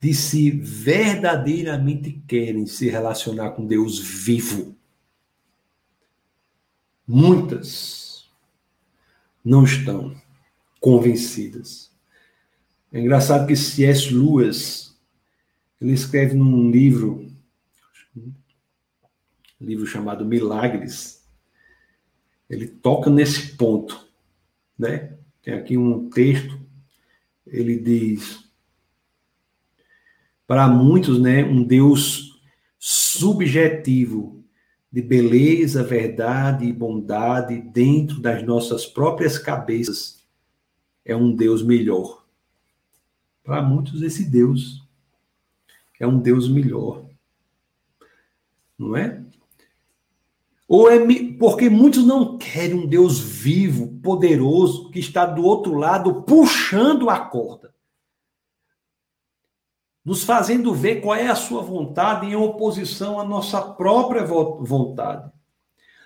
de 0.00 0.14
se 0.14 0.48
verdadeiramente 0.52 2.22
querem 2.28 2.66
se 2.66 2.88
relacionar 2.88 3.50
com 3.50 3.66
Deus 3.66 3.98
vivo. 3.98 4.76
Muitas 7.04 8.30
não 9.44 9.64
estão 9.64 10.21
convencidas. 10.82 11.92
É 12.92 13.00
engraçado 13.00 13.46
que 13.46 13.54
C.S. 13.56 14.12
Lewis, 14.12 15.00
ele 15.80 15.92
escreve 15.92 16.34
num 16.34 16.70
livro, 16.70 17.30
um 18.16 18.34
livro 19.60 19.86
chamado 19.86 20.26
Milagres, 20.26 21.24
ele 22.50 22.66
toca 22.66 23.08
nesse 23.08 23.56
ponto, 23.56 24.06
né? 24.76 25.16
Tem 25.40 25.54
aqui 25.54 25.78
um 25.78 26.10
texto, 26.10 26.60
ele 27.46 27.78
diz: 27.78 28.50
para 30.46 30.68
muitos, 30.68 31.20
né, 31.20 31.44
um 31.44 31.62
Deus 31.62 32.40
subjetivo 32.78 34.44
de 34.90 35.00
beleza, 35.00 35.82
verdade 35.82 36.66
e 36.66 36.72
bondade 36.72 37.60
dentro 37.60 38.20
das 38.20 38.44
nossas 38.44 38.84
próprias 38.84 39.38
cabeças 39.38 40.21
é 41.04 41.14
um 41.16 41.34
Deus 41.34 41.62
melhor. 41.62 42.24
Para 43.42 43.60
muitos, 43.60 44.02
esse 44.02 44.24
Deus 44.24 44.82
é 45.98 46.06
um 46.06 46.18
Deus 46.18 46.48
melhor. 46.48 47.04
Não 48.78 48.96
é? 48.96 49.22
Ou 50.68 50.90
é 50.90 50.98
porque 51.38 51.68
muitos 51.68 52.04
não 52.06 52.38
querem 52.38 52.74
um 52.74 52.86
Deus 52.86 53.20
vivo, 53.20 54.00
poderoso, 54.00 54.90
que 54.90 54.98
está 54.98 55.26
do 55.26 55.44
outro 55.44 55.74
lado 55.74 56.22
puxando 56.22 57.10
a 57.10 57.18
corda. 57.18 57.74
Nos 60.04 60.24
fazendo 60.24 60.74
ver 60.74 61.00
qual 61.00 61.14
é 61.14 61.28
a 61.28 61.36
sua 61.36 61.62
vontade 61.62 62.26
em 62.26 62.34
oposição 62.34 63.20
à 63.20 63.24
nossa 63.24 63.60
própria 63.60 64.24
vontade. 64.24 65.30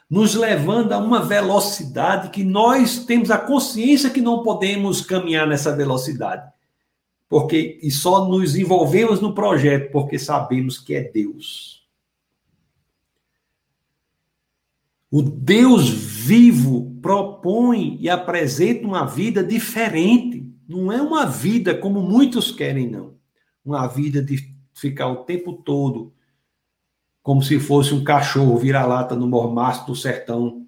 Nos 0.09 0.35
levando 0.35 0.93
a 0.93 0.99
uma 0.99 1.21
velocidade 1.21 2.31
que 2.31 2.45
nós 2.45 3.05
temos 3.05 3.31
a 3.31 3.39
consciência 3.39 4.11
que 4.11 4.21
não 4.21 4.43
podemos 4.43 5.01
caminhar 5.01 5.47
nessa 5.47 5.75
velocidade. 5.75 6.49
Porque 7.29 7.81
e 7.83 7.91
só 7.91 8.29
nos 8.29 8.55
envolvemos 8.55 9.21
no 9.21 9.35
projeto 9.35 9.91
porque 9.91 10.19
sabemos 10.19 10.79
que 10.79 10.95
é 10.95 11.03
Deus. 11.03 11.85
O 15.11 15.23
Deus 15.23 15.89
vivo 15.89 16.97
propõe 17.01 17.97
e 18.01 18.09
apresenta 18.09 18.87
uma 18.87 19.05
vida 19.05 19.43
diferente. 19.43 20.49
Não 20.69 20.93
é 20.93 21.01
uma 21.01 21.27
vida 21.27 21.75
como 21.75 22.01
muitos 22.01 22.53
querem, 22.53 22.89
não. 22.89 23.15
Uma 23.65 23.87
vida 23.87 24.23
de 24.23 24.55
ficar 24.73 25.09
o 25.09 25.25
tempo 25.25 25.53
todo 25.53 26.13
como 27.27 27.43
se 27.43 27.59
fosse 27.59 27.93
um 27.93 28.05
cachorro 28.05 28.57
vira-lata 28.57 29.17
no 29.17 29.27
mormaço 29.27 29.85
do 29.85 29.97
sertão, 29.97 30.65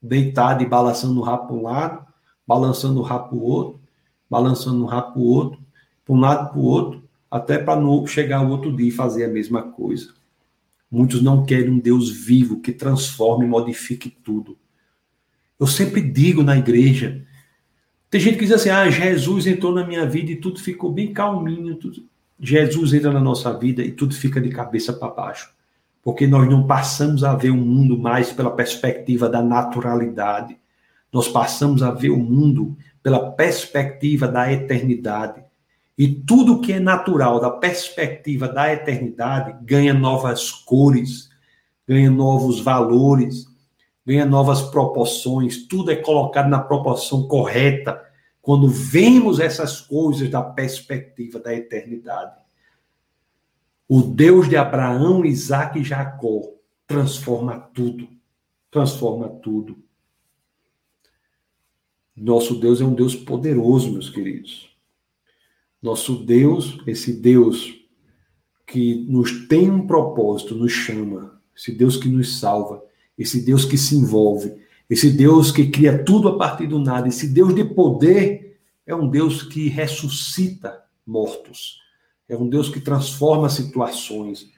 deitado 0.00 0.62
e 0.62 0.66
balançando 0.66 1.18
o 1.18 1.22
rabo 1.22 1.46
para 1.46 1.56
um 1.56 1.62
lado, 1.62 2.06
balançando 2.46 3.00
o 3.00 3.02
rabo 3.02 3.30
para 3.30 3.38
o 3.38 3.42
outro, 3.42 3.80
balançando 4.28 4.82
o 4.82 4.86
rabo 4.86 5.12
para 5.12 5.20
o 5.22 5.24
outro, 5.24 5.60
para 6.04 6.14
um 6.14 6.20
lado 6.20 6.50
para 6.50 6.58
o 6.58 6.64
outro, 6.64 7.02
até 7.30 7.56
para 7.56 7.80
chegar 8.06 8.44
o 8.44 8.50
outro 8.50 8.76
dia 8.76 8.88
e 8.88 8.90
fazer 8.90 9.24
a 9.24 9.28
mesma 9.28 9.62
coisa. 9.62 10.12
Muitos 10.90 11.22
não 11.22 11.46
querem 11.46 11.70
um 11.70 11.78
Deus 11.78 12.10
vivo 12.10 12.60
que 12.60 12.72
transforme 12.72 13.46
e 13.46 13.48
modifique 13.48 14.10
tudo. 14.10 14.58
Eu 15.58 15.66
sempre 15.66 16.02
digo 16.02 16.42
na 16.42 16.58
igreja, 16.58 17.24
tem 18.10 18.20
gente 18.20 18.34
que 18.34 18.44
diz 18.44 18.52
assim: 18.52 18.68
ah, 18.68 18.90
Jesus 18.90 19.46
entrou 19.46 19.72
na 19.72 19.86
minha 19.86 20.04
vida 20.04 20.30
e 20.30 20.36
tudo 20.36 20.60
ficou 20.60 20.92
bem 20.92 21.14
calminho. 21.14 21.74
Tudo. 21.76 22.04
Jesus 22.38 22.92
entra 22.92 23.10
na 23.10 23.20
nossa 23.20 23.50
vida 23.58 23.82
e 23.82 23.90
tudo 23.90 24.14
fica 24.14 24.42
de 24.42 24.50
cabeça 24.50 24.92
para 24.92 25.08
baixo. 25.08 25.61
Porque 26.02 26.26
nós 26.26 26.48
não 26.48 26.66
passamos 26.66 27.22
a 27.22 27.34
ver 27.34 27.50
o 27.50 27.56
mundo 27.56 27.96
mais 27.96 28.32
pela 28.32 28.50
perspectiva 28.50 29.28
da 29.28 29.40
naturalidade. 29.40 30.58
Nós 31.12 31.28
passamos 31.28 31.82
a 31.82 31.90
ver 31.90 32.10
o 32.10 32.18
mundo 32.18 32.76
pela 33.02 33.30
perspectiva 33.32 34.26
da 34.26 34.52
eternidade. 34.52 35.42
E 35.96 36.08
tudo 36.08 36.60
que 36.60 36.72
é 36.72 36.80
natural 36.80 37.38
da 37.38 37.50
perspectiva 37.50 38.48
da 38.48 38.72
eternidade 38.72 39.54
ganha 39.62 39.92
novas 39.92 40.50
cores, 40.50 41.28
ganha 41.86 42.10
novos 42.10 42.60
valores, 42.60 43.46
ganha 44.04 44.24
novas 44.24 44.62
proporções, 44.62 45.66
tudo 45.66 45.92
é 45.92 45.96
colocado 45.96 46.48
na 46.48 46.60
proporção 46.60 47.28
correta 47.28 48.00
quando 48.40 48.68
vemos 48.68 49.38
essas 49.38 49.80
coisas 49.80 50.28
da 50.28 50.42
perspectiva 50.42 51.38
da 51.38 51.54
eternidade. 51.54 52.41
O 53.88 54.00
Deus 54.02 54.48
de 54.48 54.56
Abraão, 54.56 55.24
Isaac 55.24 55.78
e 55.78 55.84
Jacó 55.84 56.42
transforma 56.86 57.58
tudo. 57.58 58.08
Transforma 58.70 59.28
tudo. 59.28 59.76
Nosso 62.16 62.58
Deus 62.58 62.80
é 62.80 62.84
um 62.84 62.94
Deus 62.94 63.14
poderoso, 63.14 63.92
meus 63.92 64.08
queridos. 64.08 64.70
Nosso 65.82 66.24
Deus, 66.24 66.78
esse 66.86 67.12
Deus 67.12 67.74
que 68.66 69.04
nos 69.08 69.46
tem 69.48 69.70
um 69.70 69.86
propósito, 69.86 70.54
nos 70.54 70.72
chama, 70.72 71.40
esse 71.54 71.72
Deus 71.72 71.96
que 71.96 72.08
nos 72.08 72.38
salva, 72.38 72.82
esse 73.18 73.44
Deus 73.44 73.64
que 73.64 73.76
se 73.76 73.96
envolve, 73.96 74.54
esse 74.88 75.10
Deus 75.10 75.50
que 75.50 75.68
cria 75.68 76.02
tudo 76.02 76.28
a 76.28 76.38
partir 76.38 76.66
do 76.66 76.78
nada, 76.78 77.08
esse 77.08 77.28
Deus 77.28 77.54
de 77.54 77.64
poder, 77.64 78.58
é 78.86 78.94
um 78.94 79.08
Deus 79.08 79.42
que 79.42 79.68
ressuscita 79.68 80.82
mortos, 81.04 81.81
é 82.34 82.36
um 82.36 82.48
Deus 82.48 82.68
que 82.68 82.80
transforma 82.80 83.48
situações, 83.48 84.50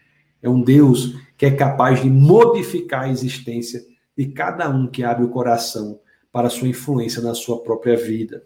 é 0.43 0.49
um 0.49 0.62
Deus 0.62 1.14
que 1.37 1.47
é 1.47 1.51
capaz 1.51 2.03
de 2.03 2.11
modificar 2.11 3.05
a 3.05 3.11
existência 3.11 3.85
de 4.16 4.27
cada 4.27 4.68
um 4.68 4.87
que 4.87 5.03
abre 5.03 5.25
o 5.25 5.31
coração 5.31 6.01
para 6.31 6.49
a 6.49 6.51
sua 6.51 6.68
influência 6.68 7.22
na 7.22 7.35
sua 7.35 7.62
própria 7.62 7.97
vida 7.97 8.45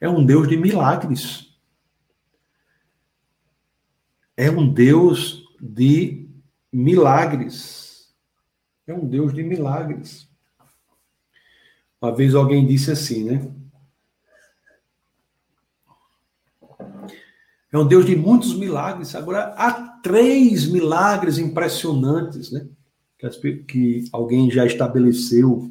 é 0.00 0.08
um 0.08 0.24
Deus 0.24 0.48
de 0.48 0.56
milagres. 0.56 1.54
É 4.36 4.50
um 4.50 4.66
Deus 4.72 5.46
de 5.60 6.26
milagres. 6.72 8.14
É 8.86 8.94
um 8.94 9.06
Deus 9.06 9.34
de 9.34 9.42
milagres. 9.42 10.28
Uma 12.00 12.14
vez 12.14 12.34
alguém 12.34 12.66
disse 12.66 12.90
assim, 12.90 13.24
né? 13.24 13.54
É 17.72 17.78
um 17.78 17.86
Deus 17.86 18.04
de 18.04 18.16
muitos 18.16 18.54
milagres. 18.54 19.14
Agora, 19.14 19.54
há 19.56 19.72
três 20.02 20.66
milagres 20.66 21.38
impressionantes, 21.38 22.50
né? 22.50 22.66
Que, 23.68 24.04
alguém 24.12 24.50
já 24.50 24.64
estabeleceu 24.64 25.70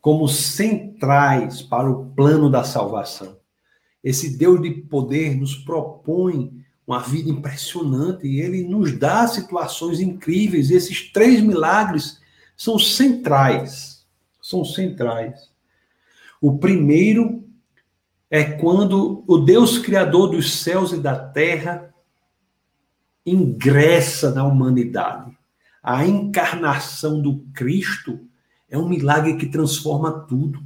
como 0.00 0.28
centrais 0.28 1.62
para 1.62 1.90
o 1.90 2.10
plano 2.10 2.50
da 2.50 2.62
salvação. 2.62 3.38
Esse 4.02 4.36
Deus 4.36 4.60
de 4.60 4.70
poder 4.70 5.34
nos 5.34 5.56
propõe 5.56 6.52
uma 6.86 7.00
vida 7.00 7.30
impressionante 7.30 8.26
e 8.26 8.38
ele 8.38 8.62
nos 8.64 8.92
dá 8.98 9.26
situações 9.26 9.98
incríveis. 10.00 10.70
Esses 10.70 11.10
três 11.10 11.40
milagres 11.40 12.20
são 12.54 12.78
centrais. 12.78 14.06
São 14.42 14.62
centrais. 14.62 15.50
O 16.38 16.58
primeiro 16.58 17.42
é 18.34 18.42
quando 18.42 19.22
o 19.28 19.38
Deus 19.38 19.78
criador 19.78 20.28
dos 20.28 20.54
céus 20.54 20.90
e 20.90 20.98
da 20.98 21.16
terra 21.16 21.94
ingressa 23.24 24.34
na 24.34 24.44
humanidade. 24.44 25.38
A 25.80 26.04
encarnação 26.04 27.22
do 27.22 27.46
Cristo 27.54 28.26
é 28.68 28.76
um 28.76 28.88
milagre 28.88 29.36
que 29.36 29.46
transforma 29.46 30.26
tudo. 30.26 30.60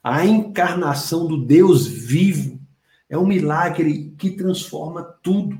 A 0.00 0.24
encarnação 0.24 1.26
do 1.26 1.44
Deus 1.44 1.88
vivo 1.88 2.60
é 3.08 3.18
um 3.18 3.26
milagre 3.26 4.14
que 4.16 4.30
transforma 4.30 5.02
tudo. 5.02 5.58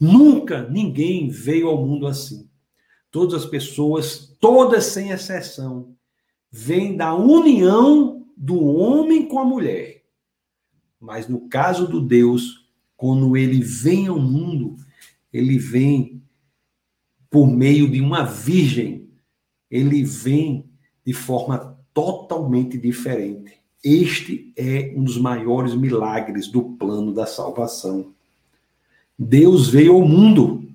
Nunca 0.00 0.66
ninguém 0.70 1.28
veio 1.28 1.68
ao 1.68 1.84
mundo 1.84 2.06
assim. 2.06 2.48
Todas 3.10 3.42
as 3.42 3.44
pessoas, 3.44 4.34
todas 4.40 4.86
sem 4.86 5.10
exceção, 5.10 5.94
vêm 6.50 6.96
da 6.96 7.14
união 7.14 8.21
do 8.36 8.62
homem 8.64 9.26
com 9.26 9.38
a 9.38 9.44
mulher. 9.44 10.02
Mas 11.00 11.28
no 11.28 11.48
caso 11.48 11.86
do 11.86 12.00
Deus, 12.00 12.68
quando 12.96 13.36
ele 13.36 13.60
vem 13.60 14.06
ao 14.06 14.18
mundo, 14.18 14.76
ele 15.32 15.58
vem 15.58 16.22
por 17.30 17.46
meio 17.46 17.90
de 17.90 18.00
uma 18.00 18.24
virgem 18.24 19.02
ele 19.72 20.04
vem 20.04 20.70
de 21.04 21.14
forma 21.14 21.78
totalmente 21.94 22.76
diferente. 22.76 23.54
Este 23.82 24.52
é 24.54 24.92
um 24.94 25.02
dos 25.02 25.16
maiores 25.16 25.74
milagres 25.74 26.46
do 26.46 26.62
plano 26.62 27.14
da 27.14 27.24
salvação. 27.24 28.12
Deus 29.18 29.70
veio 29.70 29.94
ao 29.94 30.06
mundo. 30.06 30.68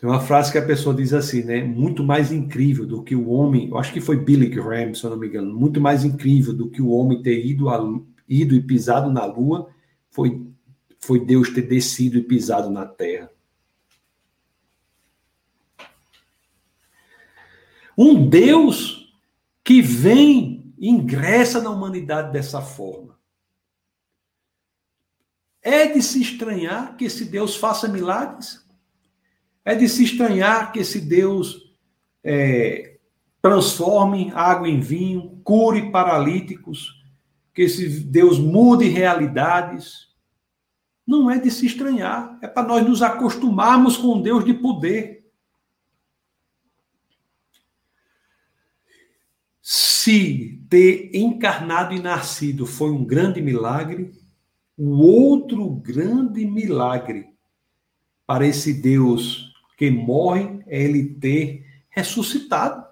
Tem 0.00 0.08
uma 0.08 0.20
frase 0.20 0.50
que 0.50 0.56
a 0.56 0.64
pessoa 0.64 0.94
diz 0.94 1.12
assim, 1.12 1.42
né? 1.42 1.62
Muito 1.62 2.02
mais 2.02 2.32
incrível 2.32 2.86
do 2.86 3.02
que 3.02 3.14
o 3.14 3.28
homem, 3.28 3.68
eu 3.68 3.76
acho 3.76 3.92
que 3.92 4.00
foi 4.00 4.16
Billy 4.16 4.48
Graham, 4.48 4.94
se 4.94 5.04
eu 5.04 5.10
não 5.10 5.18
me 5.18 5.26
engano, 5.26 5.54
muito 5.54 5.78
mais 5.78 6.06
incrível 6.06 6.54
do 6.54 6.70
que 6.70 6.80
o 6.80 6.88
homem 6.88 7.22
ter 7.22 7.44
ido, 7.44 7.68
a, 7.68 7.78
ido 8.26 8.54
e 8.54 8.62
pisado 8.62 9.12
na 9.12 9.26
lua, 9.26 9.68
foi, 10.10 10.46
foi 10.98 11.22
Deus 11.22 11.50
ter 11.50 11.62
descido 11.62 12.16
e 12.16 12.22
pisado 12.22 12.70
na 12.70 12.86
terra. 12.86 13.30
Um 17.96 18.26
Deus 18.26 19.14
que 19.62 19.82
vem 19.82 20.72
e 20.78 20.88
ingressa 20.88 21.60
na 21.60 21.68
humanidade 21.68 22.32
dessa 22.32 22.62
forma. 22.62 23.18
É 25.60 25.88
de 25.88 26.02
se 26.02 26.22
estranhar 26.22 26.96
que 26.96 27.04
esse 27.04 27.26
Deus 27.26 27.54
faça 27.54 27.86
milagres? 27.86 28.66
É 29.64 29.74
de 29.74 29.88
se 29.88 30.04
estranhar 30.04 30.72
que 30.72 30.80
esse 30.80 31.00
Deus 31.00 31.74
é, 32.24 32.98
transforme 33.42 34.30
água 34.34 34.68
em 34.68 34.80
vinho, 34.80 35.40
cure 35.44 35.90
paralíticos, 35.90 37.00
que 37.54 37.62
esse 37.62 38.00
Deus 38.00 38.38
mude 38.38 38.86
realidades? 38.88 40.08
Não 41.06 41.30
é 41.30 41.38
de 41.38 41.50
se 41.50 41.66
estranhar, 41.66 42.38
é 42.40 42.46
para 42.46 42.66
nós 42.66 42.86
nos 42.86 43.02
acostumarmos 43.02 43.96
com 43.96 44.20
Deus 44.20 44.44
de 44.44 44.54
poder. 44.54 45.20
Se 49.60 50.64
ter 50.68 51.10
encarnado 51.14 51.94
e 51.94 52.00
nascido 52.00 52.64
foi 52.64 52.90
um 52.90 53.04
grande 53.04 53.42
milagre, 53.42 54.12
o 54.76 54.98
outro 55.00 55.68
grande 55.68 56.46
milagre 56.46 57.34
para 58.26 58.46
esse 58.46 58.72
Deus 58.72 59.49
que 59.80 59.90
morre 59.90 60.60
é 60.66 60.82
ele 60.82 61.14
ter 61.14 61.64
ressuscitado. 61.88 62.84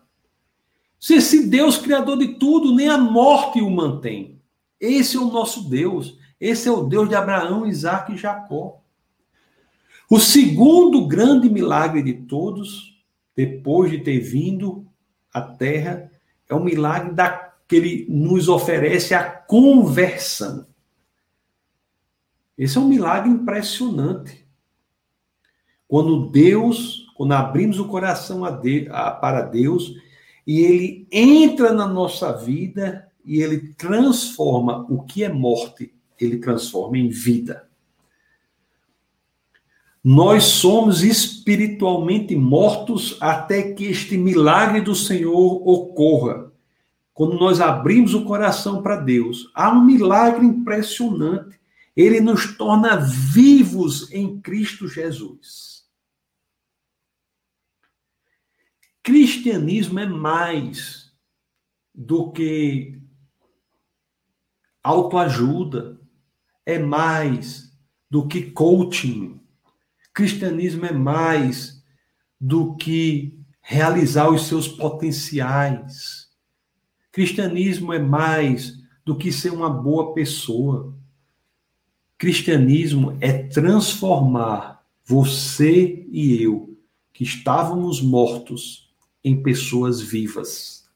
Se 0.98 1.16
esse 1.16 1.46
Deus 1.46 1.76
criador 1.76 2.16
de 2.16 2.28
tudo, 2.36 2.74
nem 2.74 2.88
a 2.88 2.96
morte 2.96 3.60
o 3.60 3.68
mantém. 3.68 4.40
Esse 4.80 5.18
é 5.18 5.20
o 5.20 5.30
nosso 5.30 5.68
Deus. 5.68 6.18
Esse 6.40 6.66
é 6.66 6.72
o 6.72 6.84
Deus 6.84 7.06
de 7.06 7.14
Abraão, 7.14 7.66
Isaac 7.66 8.14
e 8.14 8.16
Jacó. 8.16 8.80
O 10.08 10.18
segundo 10.18 11.06
grande 11.06 11.50
milagre 11.50 12.02
de 12.02 12.14
todos, 12.14 12.98
depois 13.36 13.90
de 13.90 13.98
ter 13.98 14.20
vindo 14.20 14.86
à 15.30 15.42
terra, 15.42 16.10
é 16.48 16.54
o 16.54 16.64
milagre 16.64 17.12
da, 17.12 17.52
que 17.68 17.76
ele 17.76 18.06
nos 18.08 18.48
oferece 18.48 19.12
a 19.12 19.28
conversão. 19.28 20.66
Esse 22.56 22.78
é 22.78 22.80
um 22.80 22.88
milagre 22.88 23.28
impressionante. 23.28 24.47
Quando 25.88 26.26
Deus, 26.26 27.10
quando 27.16 27.32
abrimos 27.32 27.78
o 27.78 27.88
coração 27.88 28.44
a 28.44 28.50
de, 28.50 28.86
a, 28.90 29.10
para 29.10 29.40
Deus, 29.40 29.94
e 30.46 30.60
ele 30.60 31.08
entra 31.10 31.72
na 31.72 31.88
nossa 31.88 32.32
vida 32.32 33.08
e 33.24 33.40
ele 33.40 33.74
transforma 33.74 34.86
o 34.88 35.02
que 35.02 35.24
é 35.24 35.32
morte, 35.32 35.92
ele 36.20 36.36
transforma 36.36 36.98
em 36.98 37.08
vida. 37.08 37.66
Nós 40.04 40.44
somos 40.44 41.02
espiritualmente 41.02 42.36
mortos 42.36 43.16
até 43.20 43.72
que 43.72 43.86
este 43.86 44.16
milagre 44.16 44.80
do 44.80 44.94
Senhor 44.94 45.68
ocorra. 45.68 46.52
Quando 47.12 47.38
nós 47.38 47.60
abrimos 47.60 48.14
o 48.14 48.24
coração 48.24 48.80
para 48.80 48.96
Deus, 48.96 49.50
há 49.54 49.70
um 49.70 49.84
milagre 49.84 50.46
impressionante 50.46 51.58
ele 51.98 52.20
nos 52.20 52.56
torna 52.56 52.96
vivos 52.96 54.08
em 54.12 54.40
Cristo 54.40 54.86
Jesus. 54.86 55.77
Cristianismo 59.08 60.00
é 60.00 60.04
mais 60.04 61.10
do 61.94 62.30
que 62.30 63.00
autoajuda, 64.84 65.98
é 66.66 66.78
mais 66.78 67.72
do 68.10 68.28
que 68.28 68.50
coaching. 68.50 69.40
Cristianismo 70.12 70.84
é 70.84 70.92
mais 70.92 71.82
do 72.38 72.76
que 72.76 73.40
realizar 73.62 74.28
os 74.28 74.42
seus 74.42 74.68
potenciais. 74.68 76.28
Cristianismo 77.10 77.94
é 77.94 77.98
mais 77.98 78.74
do 79.06 79.16
que 79.16 79.32
ser 79.32 79.54
uma 79.54 79.70
boa 79.70 80.12
pessoa. 80.12 80.94
Cristianismo 82.18 83.16
é 83.22 83.32
transformar 83.32 84.84
você 85.02 86.06
e 86.10 86.42
eu, 86.42 86.78
que 87.10 87.24
estávamos 87.24 88.02
mortos, 88.02 88.86
em 89.24 89.42
pessoas 89.42 90.00
vivas. 90.00 90.88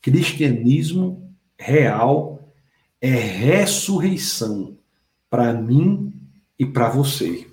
Cristianismo 0.00 1.34
real 1.58 2.52
é 3.00 3.10
ressurreição 3.10 4.78
para 5.28 5.52
mim 5.52 6.12
e 6.58 6.64
para 6.64 6.88
você. 6.88 7.46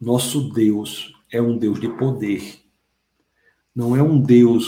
Nosso 0.00 0.52
Deus 0.52 1.12
é 1.30 1.40
um 1.40 1.58
Deus 1.58 1.80
de 1.80 1.88
poder. 1.88 2.60
Não 3.74 3.94
é 3.94 4.02
um 4.02 4.20
Deus 4.20 4.66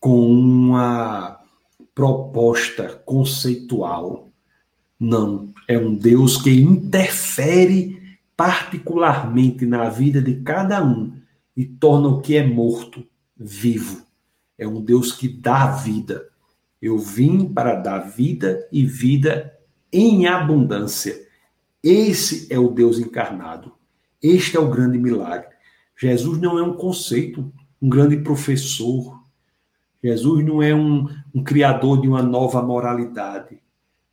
com 0.00 0.30
uma 0.30 1.40
proposta 1.94 2.88
conceitual. 3.04 4.30
Não, 4.98 5.52
é 5.68 5.78
um 5.78 5.94
Deus 5.94 6.40
que 6.40 6.50
interfere 6.50 8.18
particularmente 8.36 9.64
na 9.64 9.88
vida 9.88 10.20
de 10.20 10.40
cada 10.40 10.84
um 10.84 11.23
e 11.56 11.64
torna 11.64 12.08
o 12.08 12.20
que 12.20 12.36
é 12.36 12.46
morto 12.46 13.06
vivo. 13.36 14.04
É 14.58 14.66
um 14.66 14.80
Deus 14.80 15.12
que 15.12 15.28
dá 15.28 15.66
vida. 15.66 16.28
Eu 16.80 16.98
vim 16.98 17.46
para 17.46 17.74
dar 17.74 17.98
vida 17.98 18.68
e 18.70 18.84
vida 18.84 19.56
em 19.92 20.26
abundância. 20.26 21.26
Esse 21.82 22.52
é 22.52 22.58
o 22.58 22.68
Deus 22.68 22.98
encarnado. 22.98 23.72
Este 24.22 24.56
é 24.56 24.60
o 24.60 24.70
grande 24.70 24.98
milagre. 24.98 25.54
Jesus 25.96 26.40
não 26.40 26.58
é 26.58 26.62
um 26.62 26.74
conceito, 26.74 27.52
um 27.80 27.88
grande 27.88 28.16
professor. 28.18 29.22
Jesus 30.02 30.44
não 30.44 30.62
é 30.62 30.74
um, 30.74 31.08
um 31.34 31.42
criador 31.42 32.00
de 32.00 32.08
uma 32.08 32.22
nova 32.22 32.62
moralidade. 32.62 33.58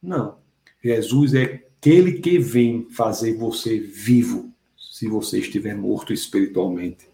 Não. 0.01 0.37
Jesus 0.83 1.33
é 1.33 1.43
aquele 1.43 2.13
que 2.13 2.39
vem 2.39 2.87
fazer 2.89 3.37
você 3.37 3.79
vivo, 3.79 4.51
se 4.77 5.07
você 5.07 5.39
estiver 5.39 5.75
morto 5.75 6.13
espiritualmente. 6.13 7.10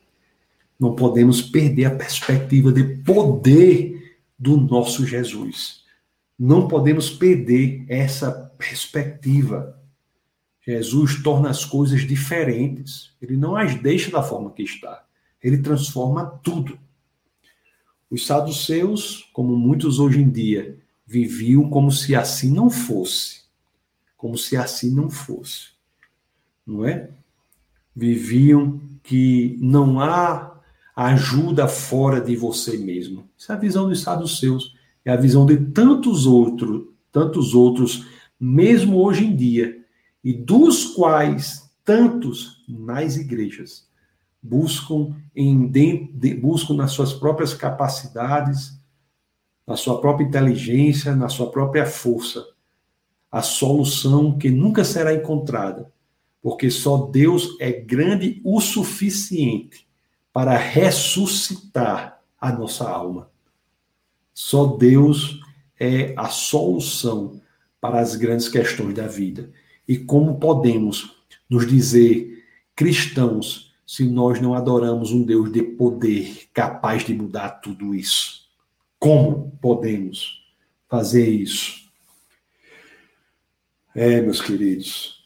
Não 0.80 0.96
podemos 0.96 1.42
perder 1.42 1.86
a 1.86 1.96
perspectiva 1.96 2.72
de 2.72 2.84
poder 2.84 4.18
do 4.38 4.58
nosso 4.58 5.06
Jesus. 5.06 5.84
Não 6.38 6.68
podemos 6.68 7.10
perder 7.10 7.86
essa 7.88 8.32
perspectiva. 8.58 9.82
Jesus 10.66 11.22
torna 11.24 11.50
as 11.50 11.66
coisas 11.66 12.02
diferentes. 12.02 13.12
Ele 13.22 13.38
não 13.38 13.56
as 13.56 13.76
deixa 13.76 14.12
da 14.12 14.22
forma 14.22 14.52
que 14.52 14.64
está. 14.64 15.04
Ele 15.42 15.58
transforma 15.58 16.26
tudo. 16.44 16.78
Os 18.10 18.26
saduceus, 18.26 19.30
como 19.34 19.56
muitos 19.56 20.00
hoje 20.00 20.22
em 20.22 20.30
dia, 20.30 20.78
viviam 21.06 21.70
como 21.70 21.92
se 21.92 22.16
assim 22.16 22.52
não 22.52 22.70
fosse 22.70 23.48
como 24.18 24.38
se 24.38 24.58
assim 24.58 24.94
não 24.94 25.10
fosse. 25.10 25.70
Não 26.66 26.84
é? 26.84 27.10
Viviam 27.96 28.82
que 29.04 29.58
não 29.62 30.02
há 30.02 30.57
ajuda 30.98 31.68
fora 31.68 32.20
de 32.20 32.36
você 32.36 32.76
mesmo. 32.76 33.30
Essa 33.40 33.54
é 33.54 33.56
a 33.56 33.60
visão 33.60 33.88
dos 33.88 34.02
saduceus. 34.02 34.76
É 35.06 35.12
a 35.12 35.16
visão 35.16 35.46
de 35.46 35.56
tantos 35.58 36.26
outros, 36.26 36.88
tantos 37.12 37.54
outros, 37.54 38.08
mesmo 38.40 38.98
hoje 38.98 39.26
em 39.26 39.36
dia, 39.36 39.78
e 40.24 40.34
dos 40.34 40.86
quais 40.86 41.70
tantos 41.86 42.66
nas 42.68 43.16
igrejas 43.16 43.88
buscam 44.42 45.16
em 45.36 45.72
buscam 46.42 46.74
nas 46.74 46.92
suas 46.92 47.14
próprias 47.14 47.54
capacidades, 47.54 48.78
na 49.68 49.76
sua 49.76 50.02
própria 50.02 50.26
inteligência, 50.26 51.16
na 51.16 51.30
sua 51.30 51.52
própria 51.52 51.86
força, 51.86 52.44
a 53.32 53.44
solução 53.44 54.38
que 54.38 54.50
nunca 54.50 54.84
será 54.84 55.14
encontrada, 55.14 55.92
porque 56.42 56.72
só 56.72 57.06
Deus 57.06 57.56
é 57.60 57.72
grande 57.72 58.42
o 58.44 58.60
suficiente 58.60 59.87
para 60.38 60.56
ressuscitar 60.56 62.22
a 62.40 62.52
nossa 62.52 62.88
alma. 62.88 63.28
Só 64.36 64.68
Deus 64.68 65.42
é 65.80 66.14
a 66.16 66.30
solução 66.30 67.42
para 67.82 68.00
as 68.00 68.16
grandes 68.16 68.48
questões 68.48 68.94
da 68.94 69.08
vida. 69.08 69.52
E 69.88 69.98
como 69.98 70.40
podemos 70.40 71.18
nos 71.50 71.66
dizer 71.66 72.46
cristãos 72.76 73.74
se 73.84 74.08
nós 74.08 74.40
não 74.40 74.54
adoramos 74.54 75.12
um 75.12 75.24
Deus 75.24 75.52
de 75.52 75.64
poder 75.64 76.48
capaz 76.54 77.04
de 77.04 77.16
mudar 77.16 77.50
tudo 77.54 77.96
isso? 77.96 78.48
Como 79.00 79.58
podemos 79.60 80.40
fazer 80.88 81.28
isso? 81.28 81.90
É, 83.96 84.22
meus 84.22 84.40
queridos, 84.40 85.17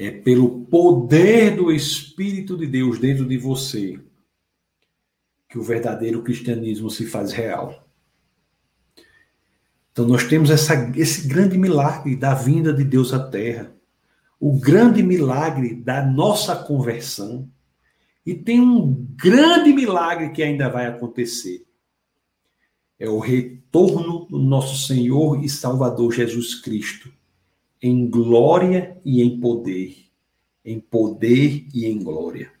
é 0.00 0.10
pelo 0.10 0.64
poder 0.64 1.56
do 1.56 1.70
Espírito 1.70 2.56
de 2.56 2.66
Deus 2.66 2.98
dentro 2.98 3.26
de 3.26 3.36
você 3.36 4.00
que 5.48 5.58
o 5.58 5.62
verdadeiro 5.62 6.22
cristianismo 6.22 6.88
se 6.88 7.06
faz 7.06 7.32
real. 7.32 7.86
Então, 9.92 10.06
nós 10.06 10.24
temos 10.24 10.48
essa, 10.48 10.74
esse 10.96 11.28
grande 11.28 11.58
milagre 11.58 12.16
da 12.16 12.32
vinda 12.32 12.72
de 12.72 12.84
Deus 12.84 13.12
à 13.12 13.28
Terra, 13.28 13.74
o 14.38 14.58
grande 14.58 15.02
milagre 15.02 15.74
da 15.74 16.02
nossa 16.06 16.56
conversão, 16.56 17.50
e 18.24 18.32
tem 18.34 18.60
um 18.60 19.06
grande 19.16 19.72
milagre 19.72 20.30
que 20.30 20.42
ainda 20.42 20.68
vai 20.68 20.86
acontecer 20.86 21.66
é 23.00 23.08
o 23.08 23.18
retorno 23.18 24.26
do 24.26 24.38
nosso 24.38 24.86
Senhor 24.86 25.42
e 25.42 25.48
Salvador 25.48 26.12
Jesus 26.12 26.54
Cristo, 26.54 27.10
em 27.82 28.08
glória 28.08 28.98
e 29.04 29.22
em 29.22 29.40
poder, 29.40 29.96
em 30.64 30.78
poder 30.78 31.66
e 31.72 31.86
em 31.86 31.98
glória. 31.98 32.52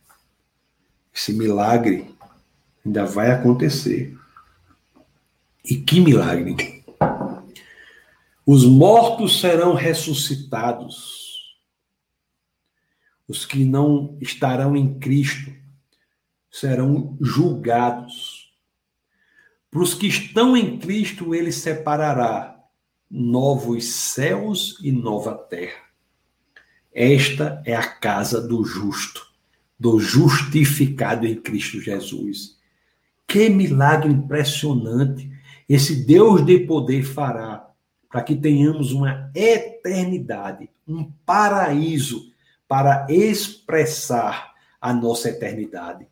Esse 1.14 1.32
milagre 1.32 2.14
ainda 2.84 3.04
vai 3.04 3.30
acontecer. 3.30 4.16
E 5.64 5.76
que 5.76 6.00
milagre! 6.00 6.82
Os 8.46 8.64
mortos 8.64 9.40
serão 9.40 9.74
ressuscitados. 9.74 11.20
Os 13.28 13.44
que 13.44 13.64
não 13.64 14.16
estarão 14.20 14.76
em 14.76 14.98
Cristo 14.98 15.52
serão 16.50 17.16
julgados. 17.20 18.52
Para 19.70 19.82
os 19.82 19.94
que 19.94 20.08
estão 20.08 20.56
em 20.56 20.78
Cristo, 20.78 21.32
ele 21.32 21.52
separará 21.52 22.59
novos 23.10 23.86
céus 23.86 24.78
e 24.82 24.92
nova 24.92 25.34
terra. 25.34 25.82
Esta 26.92 27.62
é 27.64 27.74
a 27.74 27.86
casa 27.86 28.40
do 28.40 28.64
justo, 28.64 29.26
do 29.78 29.98
justificado 29.98 31.26
em 31.26 31.34
Cristo 31.34 31.80
Jesus. 31.80 32.58
Que 33.26 33.48
milagre 33.48 34.10
impressionante 34.10 35.30
esse 35.68 36.04
Deus 36.04 36.44
de 36.44 36.60
poder 36.60 37.02
fará 37.02 37.68
para 38.10 38.22
que 38.22 38.34
tenhamos 38.34 38.92
uma 38.92 39.30
eternidade, 39.34 40.68
um 40.86 41.10
paraíso 41.24 42.32
para 42.66 43.06
expressar 43.08 44.52
a 44.80 44.92
nossa 44.92 45.28
eternidade. 45.28 46.06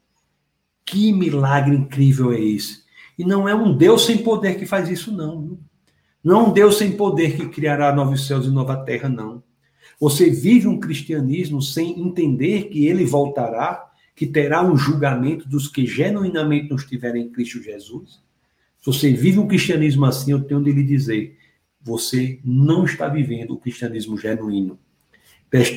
Que 0.85 1.13
milagre 1.13 1.77
incrível 1.77 2.33
é 2.33 2.41
esse! 2.41 2.85
E 3.19 3.25
não 3.25 3.49
é 3.49 3.55
um 3.55 3.77
Deus 3.77 4.07
sem 4.07 4.19
poder 4.19 4.55
que 4.55 4.65
faz 4.65 4.89
isso, 4.89 5.11
não. 5.11 5.59
Não 6.29 6.51
um 6.51 6.53
Deus 6.53 6.77
sem 6.77 6.93
poder 6.93 7.39
que 7.39 7.49
criará 7.49 7.91
novos 7.91 8.27
céus 8.27 8.45
e 8.45 8.51
nova 8.51 8.77
terra, 8.77 9.09
não. 9.09 9.43
Você 9.99 10.29
vive 10.29 10.69
um 10.69 10.79
cristianismo 10.79 11.63
sem 11.63 11.99
entender 11.99 12.65
que 12.65 12.87
ele 12.87 13.07
voltará, 13.07 13.91
que 14.15 14.27
terá 14.27 14.63
um 14.63 14.77
julgamento 14.77 15.49
dos 15.49 15.69
que 15.69 15.87
genuinamente 15.87 16.69
não 16.69 16.77
estiverem 16.77 17.23
em 17.23 17.31
Cristo 17.31 17.63
Jesus? 17.63 18.21
Se 18.77 18.85
você 18.85 19.11
vive 19.11 19.39
um 19.39 19.49
cristianismo 19.49 20.05
assim, 20.05 20.33
eu 20.33 20.45
tenho 20.45 20.63
de 20.63 20.71
lhe 20.71 20.85
dizer, 20.85 21.35
você 21.81 22.39
não 22.45 22.85
está 22.85 23.09
vivendo 23.09 23.53
o 23.53 23.59
cristianismo 23.59 24.19
genuíno. 24.19 24.79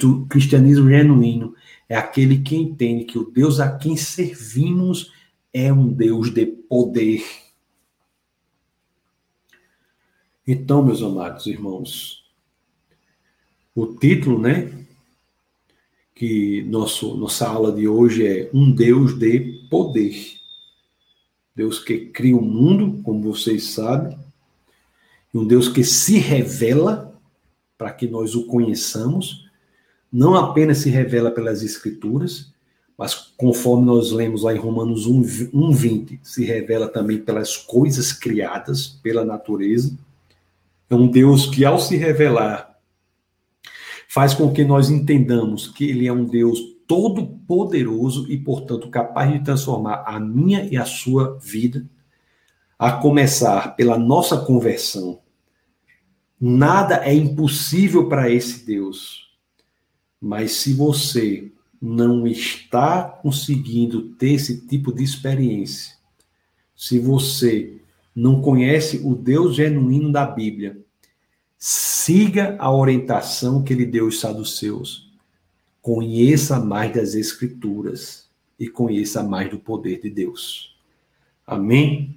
O 0.03 0.25
cristianismo 0.25 0.89
genuíno 0.89 1.55
é 1.87 1.95
aquele 1.95 2.39
que 2.39 2.57
entende 2.57 3.05
que 3.05 3.17
o 3.17 3.23
Deus 3.23 3.61
a 3.61 3.77
quem 3.77 3.95
servimos 3.95 5.13
é 5.53 5.71
um 5.71 5.87
Deus 5.87 6.29
de 6.29 6.45
poder. 6.45 7.23
Então, 10.47 10.83
meus 10.83 11.03
amados 11.03 11.45
irmãos, 11.45 12.23
o 13.75 13.85
título, 13.85 14.39
né, 14.39 14.85
que 16.15 16.63
nosso, 16.63 17.15
nossa 17.15 17.47
aula 17.47 17.71
de 17.71 17.87
hoje 17.87 18.25
é 18.25 18.49
Um 18.53 18.71
Deus 18.71 19.17
de 19.17 19.67
Poder. 19.69 20.39
Deus 21.55 21.79
que 21.79 22.07
cria 22.07 22.35
o 22.35 22.41
mundo, 22.41 23.01
como 23.03 23.21
vocês 23.21 23.65
sabem, 23.71 24.17
e 25.33 25.37
um 25.37 25.45
Deus 25.45 25.67
que 25.67 25.83
se 25.83 26.17
revela 26.17 27.13
para 27.77 27.91
que 27.91 28.07
nós 28.07 28.35
o 28.35 28.47
conheçamos, 28.47 29.49
não 30.11 30.35
apenas 30.35 30.79
se 30.79 30.89
revela 30.89 31.31
pelas 31.31 31.61
Escrituras, 31.61 32.51
mas 32.97 33.15
conforme 33.37 33.85
nós 33.85 34.11
lemos 34.11 34.43
lá 34.43 34.53
em 34.53 34.59
Romanos 34.59 35.07
1:20, 35.07 36.19
se 36.23 36.43
revela 36.45 36.87
também 36.87 37.19
pelas 37.19 37.57
coisas 37.57 38.11
criadas 38.11 38.87
pela 38.87 39.23
natureza. 39.23 39.97
É 40.91 40.95
um 40.95 41.07
Deus 41.07 41.45
que, 41.45 41.63
ao 41.63 41.79
se 41.79 41.95
revelar, 41.95 42.77
faz 44.09 44.33
com 44.33 44.51
que 44.51 44.65
nós 44.65 44.89
entendamos 44.89 45.69
que 45.69 45.85
Ele 45.85 46.05
é 46.05 46.11
um 46.11 46.25
Deus 46.25 46.59
todo-poderoso 46.85 48.29
e, 48.29 48.37
portanto, 48.37 48.89
capaz 48.89 49.31
de 49.31 49.39
transformar 49.39 50.03
a 50.05 50.19
minha 50.19 50.65
e 50.65 50.75
a 50.75 50.83
sua 50.83 51.39
vida, 51.41 51.89
a 52.77 52.91
começar 52.91 53.73
pela 53.77 53.97
nossa 53.97 54.37
conversão. 54.37 55.21
Nada 56.37 56.97
é 57.05 57.13
impossível 57.13 58.09
para 58.09 58.29
esse 58.29 58.65
Deus. 58.65 59.31
Mas 60.19 60.51
se 60.51 60.73
você 60.73 61.49
não 61.81 62.27
está 62.27 63.03
conseguindo 63.03 64.09
ter 64.15 64.33
esse 64.33 64.67
tipo 64.67 64.91
de 64.91 65.05
experiência, 65.05 65.95
se 66.75 66.99
você 66.99 67.80
não 68.15 68.41
conhece 68.41 69.01
o 69.03 69.15
Deus 69.15 69.55
genuíno 69.55 70.11
da 70.11 70.25
Bíblia, 70.25 70.79
siga 71.57 72.55
a 72.59 72.73
orientação 72.73 73.63
que 73.63 73.73
ele 73.73 73.85
deu 73.85 74.05
aos 74.05 74.19
saduceus. 74.19 75.11
Conheça 75.81 76.59
mais 76.59 76.93
das 76.93 77.15
Escrituras 77.15 78.29
e 78.59 78.67
conheça 78.67 79.23
mais 79.23 79.49
do 79.49 79.57
poder 79.57 80.01
de 80.01 80.09
Deus. 80.09 80.75
Amém? 81.45 82.15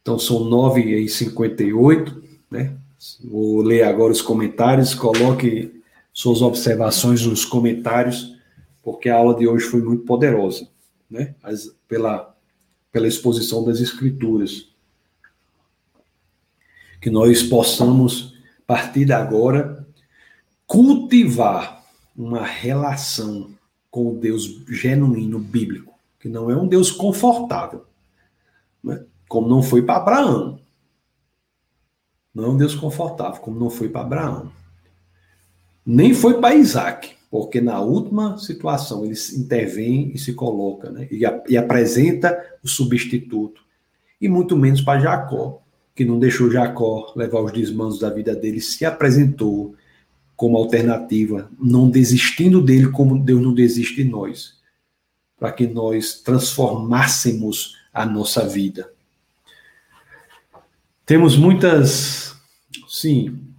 Então 0.00 0.18
são 0.18 0.38
9h58, 0.44 2.22
né? 2.50 2.76
Vou 3.24 3.62
ler 3.62 3.82
agora 3.82 4.12
os 4.12 4.22
comentários. 4.22 4.94
Coloque 4.94 5.80
suas 6.12 6.42
observações 6.42 7.24
nos 7.24 7.44
comentários, 7.44 8.36
porque 8.82 9.08
a 9.08 9.16
aula 9.16 9.34
de 9.34 9.46
hoje 9.46 9.64
foi 9.66 9.80
muito 9.80 10.04
poderosa, 10.04 10.68
né? 11.08 11.34
As, 11.42 11.74
pela, 11.88 12.31
pela 12.92 13.08
exposição 13.08 13.64
das 13.64 13.80
Escrituras. 13.80 14.68
Que 17.00 17.10
nós 17.10 17.42
possamos, 17.42 18.34
a 18.60 18.66
partir 18.66 19.06
de 19.06 19.12
agora, 19.12 19.84
cultivar 20.66 21.82
uma 22.14 22.46
relação 22.46 23.50
com 23.90 24.12
o 24.12 24.18
Deus 24.18 24.62
genuíno 24.68 25.38
bíblico, 25.38 25.94
que 26.20 26.28
não 26.28 26.50
é 26.50 26.56
um 26.56 26.68
Deus 26.68 26.90
confortável, 26.90 27.84
né? 28.84 29.04
como 29.28 29.48
não 29.48 29.62
foi 29.62 29.82
para 29.82 29.96
Abraão. 29.96 30.60
Não 32.34 32.44
é 32.44 32.48
um 32.48 32.56
Deus 32.56 32.74
confortável, 32.74 33.40
como 33.40 33.58
não 33.58 33.68
foi 33.68 33.88
para 33.88 34.02
Abraão. 34.02 34.52
Nem 35.84 36.14
foi 36.14 36.40
para 36.40 36.54
Isaac, 36.54 37.14
porque 37.32 37.62
na 37.62 37.80
última 37.80 38.36
situação 38.36 39.06
ele 39.06 39.14
intervém 39.38 40.12
e 40.14 40.18
se 40.18 40.34
coloca, 40.34 40.90
né? 40.90 41.08
e, 41.10 41.24
a, 41.24 41.42
e 41.48 41.56
apresenta 41.56 42.38
o 42.62 42.68
substituto. 42.68 43.62
E 44.20 44.28
muito 44.28 44.54
menos 44.54 44.82
para 44.82 45.00
Jacó, 45.00 45.62
que 45.94 46.04
não 46.04 46.18
deixou 46.18 46.50
Jacó 46.50 47.10
levar 47.16 47.40
os 47.40 47.50
desmandos 47.50 47.98
da 47.98 48.10
vida 48.10 48.36
dele, 48.36 48.60
se 48.60 48.84
apresentou 48.84 49.74
como 50.36 50.58
alternativa, 50.58 51.50
não 51.58 51.88
desistindo 51.88 52.60
dele 52.60 52.90
como 52.90 53.18
Deus 53.18 53.40
não 53.40 53.54
desiste 53.54 54.04
de 54.04 54.10
nós, 54.10 54.58
para 55.38 55.52
que 55.52 55.66
nós 55.66 56.20
transformássemos 56.20 57.78
a 57.94 58.04
nossa 58.04 58.46
vida. 58.46 58.92
Temos 61.06 61.34
muitas. 61.34 62.36
Sim. 62.86 63.51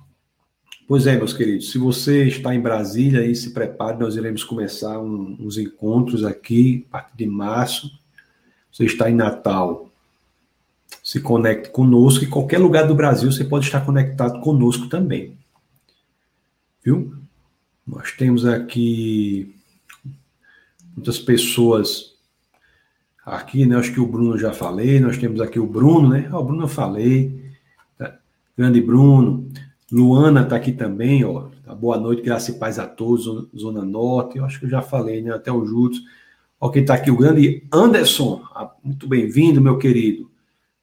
Pois 0.93 1.07
é, 1.07 1.17
meus 1.17 1.33
queridos, 1.33 1.71
se 1.71 1.79
você 1.79 2.27
está 2.27 2.53
em 2.53 2.61
Brasília, 2.61 3.21
aí 3.21 3.35
se 3.35 3.49
prepare, 3.49 3.97
nós 3.97 4.15
iremos 4.15 4.43
começar 4.43 4.99
um, 4.99 5.35
uns 5.39 5.57
encontros 5.57 6.23
aqui, 6.23 6.85
a 6.87 6.91
partir 6.91 7.17
de 7.17 7.25
março. 7.25 7.89
Você 8.71 8.85
está 8.85 9.09
em 9.09 9.15
Natal, 9.15 9.89
se 11.03 11.19
conecte 11.19 11.71
conosco, 11.71 12.23
em 12.23 12.29
qualquer 12.29 12.59
lugar 12.59 12.85
do 12.85 12.93
Brasil 12.93 13.31
você 13.31 13.43
pode 13.43 13.65
estar 13.65 13.81
conectado 13.81 14.39
conosco 14.41 14.87
também 14.87 15.35
viu? 16.83 17.15
Nós 17.87 18.11
temos 18.11 18.45
aqui 18.45 19.55
muitas 20.95 21.17
pessoas 21.17 22.13
aqui, 23.25 23.65
né? 23.65 23.77
Acho 23.77 23.93
que 23.93 23.99
o 23.99 24.05
Bruno 24.05 24.37
já 24.37 24.53
falei, 24.53 24.99
nós 24.99 25.17
temos 25.17 25.41
aqui 25.41 25.59
o 25.59 25.65
Bruno, 25.65 26.09
né? 26.09 26.29
Ah, 26.31 26.37
o 26.37 26.43
Bruno 26.43 26.65
eu 26.65 26.67
falei. 26.67 27.51
Tá? 27.97 28.15
Grande 28.55 28.79
Bruno. 28.79 29.49
Luana 29.93 30.41
está 30.41 30.55
aqui 30.55 30.71
também, 30.71 31.23
ó. 31.23 31.49
Tá? 31.63 31.75
Boa 31.75 31.99
noite, 31.99 32.23
graça 32.23 32.49
e 32.49 32.55
paz 32.55 32.79
a 32.79 32.87
todos, 32.87 33.47
Zona 33.55 33.85
Norte. 33.85 34.39
Eu 34.39 34.45
acho 34.45 34.59
que 34.59 34.65
eu 34.65 34.69
já 34.69 34.81
falei, 34.81 35.21
né? 35.21 35.31
Até 35.31 35.51
o 35.51 35.63
Jutos. 35.67 36.01
Ó, 36.59 36.69
quem 36.69 36.81
está 36.81 36.95
aqui, 36.95 37.11
o 37.11 37.15
grande 37.15 37.63
Anderson. 37.71 38.41
Ah, 38.55 38.71
muito 38.83 39.07
bem-vindo, 39.07 39.61
meu 39.61 39.77
querido. 39.77 40.31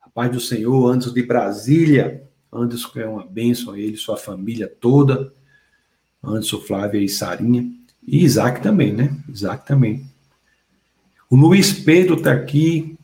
A 0.00 0.08
paz 0.08 0.30
do 0.30 0.38
Senhor, 0.38 0.88
Anderson 0.88 1.12
de 1.12 1.24
Brasília. 1.24 2.22
Anderson 2.52 3.00
é 3.00 3.06
uma 3.08 3.26
bênção 3.26 3.72
a 3.72 3.78
ele, 3.80 3.96
sua 3.96 4.16
família 4.16 4.72
toda. 4.80 5.32
Anderson, 6.22 6.60
Flávia 6.60 7.00
e 7.00 7.08
Sarinha. 7.08 7.68
E 8.06 8.22
Isaac 8.22 8.62
também, 8.62 8.92
né? 8.92 9.12
Isaac 9.28 9.66
também. 9.66 10.06
O 11.28 11.34
Luiz 11.34 11.72
Pedro 11.72 12.14
está 12.14 12.30
aqui. 12.30 12.96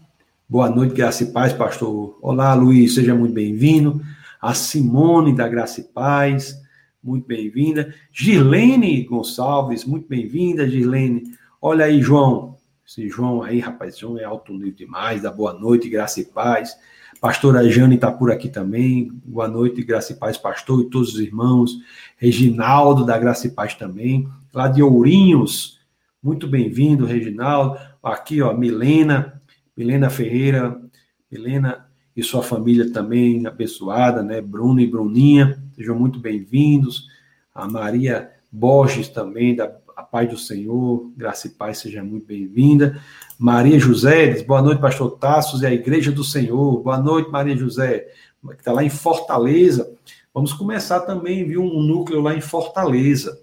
Boa 0.48 0.70
noite, 0.70 0.94
graça 0.94 1.24
e 1.24 1.32
paz, 1.32 1.52
pastor. 1.52 2.16
Olá, 2.22 2.54
Luiz, 2.54 2.94
seja 2.94 3.12
muito 3.12 3.34
bem-vindo. 3.34 4.00
A 4.47 4.55
Simone 4.55 5.34
da 5.34 5.49
Graça 5.49 5.80
e 5.80 5.82
Paz, 5.82 6.57
muito 7.03 7.26
bem-vinda. 7.26 7.92
Girlene 8.12 9.03
Gonçalves, 9.03 9.84
muito 9.84 10.07
bem-vinda, 10.07 10.70
Girlene. 10.70 11.34
Olha 11.61 11.86
aí, 11.86 12.01
João. 12.01 12.57
Esse 12.86 13.09
João 13.09 13.42
aí, 13.42 13.59
rapaz, 13.59 13.99
João 13.99 14.16
é 14.16 14.22
alto 14.22 14.53
nível 14.53 14.70
demais. 14.70 15.20
Da 15.20 15.32
boa 15.32 15.53
noite, 15.53 15.88
graça 15.88 16.20
e 16.20 16.24
paz. 16.26 16.76
Pastora 17.20 17.68
Jane 17.68 17.97
está 17.97 18.12
por 18.12 18.30
aqui 18.30 18.49
também. 18.49 19.11
Boa 19.24 19.49
noite, 19.49 19.82
graça 19.82 20.12
e 20.12 20.14
paz, 20.14 20.38
pastor 20.38 20.82
e 20.82 20.90
todos 20.90 21.14
os 21.14 21.18
irmãos. 21.18 21.72
Reginaldo 22.16 23.05
da 23.05 23.18
Graça 23.18 23.49
e 23.49 23.51
Paz 23.51 23.74
também. 23.74 24.28
Lá 24.55 24.68
de 24.68 24.80
Ourinhos, 24.80 25.80
muito 26.22 26.47
bem-vindo, 26.47 27.05
Reginaldo. 27.05 27.80
Aqui, 28.01 28.40
ó, 28.40 28.57
Milena, 28.57 29.42
Milena 29.76 30.09
Ferreira, 30.09 30.80
Milena 31.28 31.86
e 32.17 32.23
sua 32.23 32.43
família 32.43 32.91
também 32.91 33.47
abençoada, 33.47 34.23
né? 34.23 34.41
Bruno 34.41 34.81
e 34.81 34.87
Bruninha, 34.87 35.62
sejam 35.77 35.99
muito 35.99 36.19
bem-vindos. 36.19 37.09
A 37.55 37.69
Maria 37.69 38.31
Borges 38.51 39.09
também, 39.09 39.55
da 39.55 39.71
a 39.97 40.03
paz 40.03 40.29
do 40.29 40.37
Senhor, 40.37 41.11
graça 41.17 41.47
e 41.47 41.51
paz, 41.51 41.79
seja 41.79 42.05
muito 42.05 42.27
bem-vinda. 42.27 43.01
Maria 43.39 43.79
José 43.79 44.27
diz, 44.27 44.43
boa 44.43 44.61
noite, 44.61 44.79
pastor 44.79 45.12
Tassos 45.12 45.62
e 45.62 45.67
a 45.67 45.73
Igreja 45.73 46.12
do 46.12 46.23
Senhor. 46.23 46.83
Boa 46.83 46.99
noite, 46.99 47.31
Maria 47.31 47.57
José, 47.57 48.07
que 48.47 48.55
está 48.59 48.73
lá 48.73 48.85
em 48.85 48.91
Fortaleza. 48.91 49.91
Vamos 50.35 50.53
começar 50.53 51.01
também, 51.01 51.49
viu, 51.49 51.62
um 51.62 51.83
núcleo 51.83 52.21
lá 52.21 52.35
em 52.35 52.43
Fortaleza. 52.43 53.41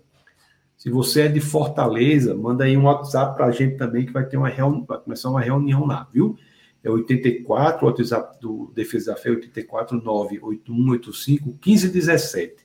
Se 0.78 0.92
você 0.92 1.22
é 1.22 1.28
de 1.28 1.42
Fortaleza, 1.42 2.36
manda 2.36 2.66
aí 2.66 2.78
um 2.78 2.84
WhatsApp 2.84 3.36
para 3.36 3.48
a 3.48 3.52
gente 3.52 3.76
também, 3.76 4.06
que 4.06 4.14
vai 4.14 4.24
ter 4.24 4.38
uma 4.38 4.50
reunião, 4.50 4.86
vai 4.88 5.00
começar 5.00 5.32
uma 5.32 5.42
reunião 5.42 5.88
lá, 5.88 6.08
viu? 6.14 6.38
É 6.84 6.90
84, 6.90 7.86
o 7.86 7.90
WhatsApp 7.90 8.42
do 8.42 8.72
Defesa 8.76 9.14
da 9.14 9.18
Fé, 9.18 9.30
84 9.30 10.04
98185 10.04 11.58
1517. 11.66 12.56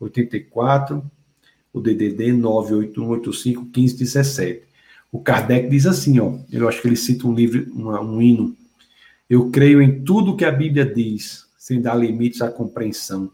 84, 0.00 1.10
o 1.72 1.80
DDD 1.80 2.32
98185 2.32 3.62
1517. 3.62 4.62
O 5.12 5.20
Kardec 5.20 5.68
diz 5.68 5.86
assim, 5.86 6.18
ó, 6.18 6.38
eu 6.50 6.68
acho 6.68 6.82
que 6.82 6.88
ele 6.88 6.96
cita 6.96 7.26
um 7.28 7.34
livro, 7.34 7.72
uma, 7.72 8.00
um 8.00 8.20
hino. 8.20 8.56
Eu 9.30 9.50
creio 9.50 9.80
em 9.80 10.02
tudo 10.02 10.36
que 10.36 10.44
a 10.44 10.50
Bíblia 10.50 10.84
diz, 10.84 11.46
sem 11.56 11.80
dar 11.80 11.94
limites 11.94 12.42
à 12.42 12.50
compreensão. 12.50 13.30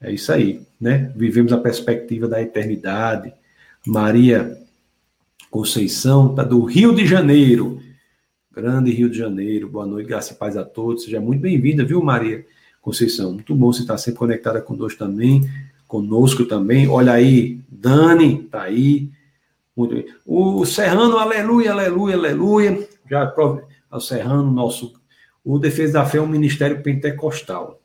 É 0.00 0.10
isso 0.10 0.32
aí, 0.32 0.62
né? 0.80 1.12
Vivemos 1.14 1.52
a 1.52 1.58
perspectiva 1.58 2.26
da 2.26 2.40
eternidade. 2.40 3.32
Maria 3.86 4.58
Conceição, 5.50 6.34
tá 6.34 6.42
do 6.42 6.64
Rio 6.64 6.94
de 6.94 7.06
Janeiro. 7.06 7.80
Grande 8.54 8.92
Rio 8.92 9.10
de 9.10 9.18
Janeiro. 9.18 9.68
Boa 9.68 9.84
noite, 9.84 10.06
graça 10.06 10.32
e 10.32 10.36
paz 10.36 10.56
a 10.56 10.64
todos. 10.64 11.02
Seja 11.02 11.20
muito 11.20 11.40
bem-vinda, 11.40 11.84
viu, 11.84 12.00
Maria 12.00 12.46
Conceição? 12.80 13.32
Muito 13.32 13.52
bom 13.52 13.72
você 13.72 13.80
estar 13.80 13.98
sempre 13.98 14.20
conectada 14.20 14.62
conosco 14.62 14.96
também, 14.96 15.40
conosco 15.88 16.44
também. 16.44 16.86
Olha 16.86 17.14
aí, 17.14 17.60
Dani, 17.68 18.44
tá 18.44 18.62
aí. 18.62 19.10
O 20.24 20.64
Serrano, 20.64 21.18
aleluia, 21.18 21.72
aleluia, 21.72 22.14
aleluia. 22.14 22.88
Já 23.10 23.34
o 23.90 24.00
Serrano, 24.00 24.52
nosso. 24.52 24.92
O 25.44 25.58
Defesa 25.58 25.94
da 25.94 26.06
Fé 26.06 26.18
é 26.18 26.22
um 26.22 26.28
ministério 26.28 26.80
pentecostal. 26.80 27.80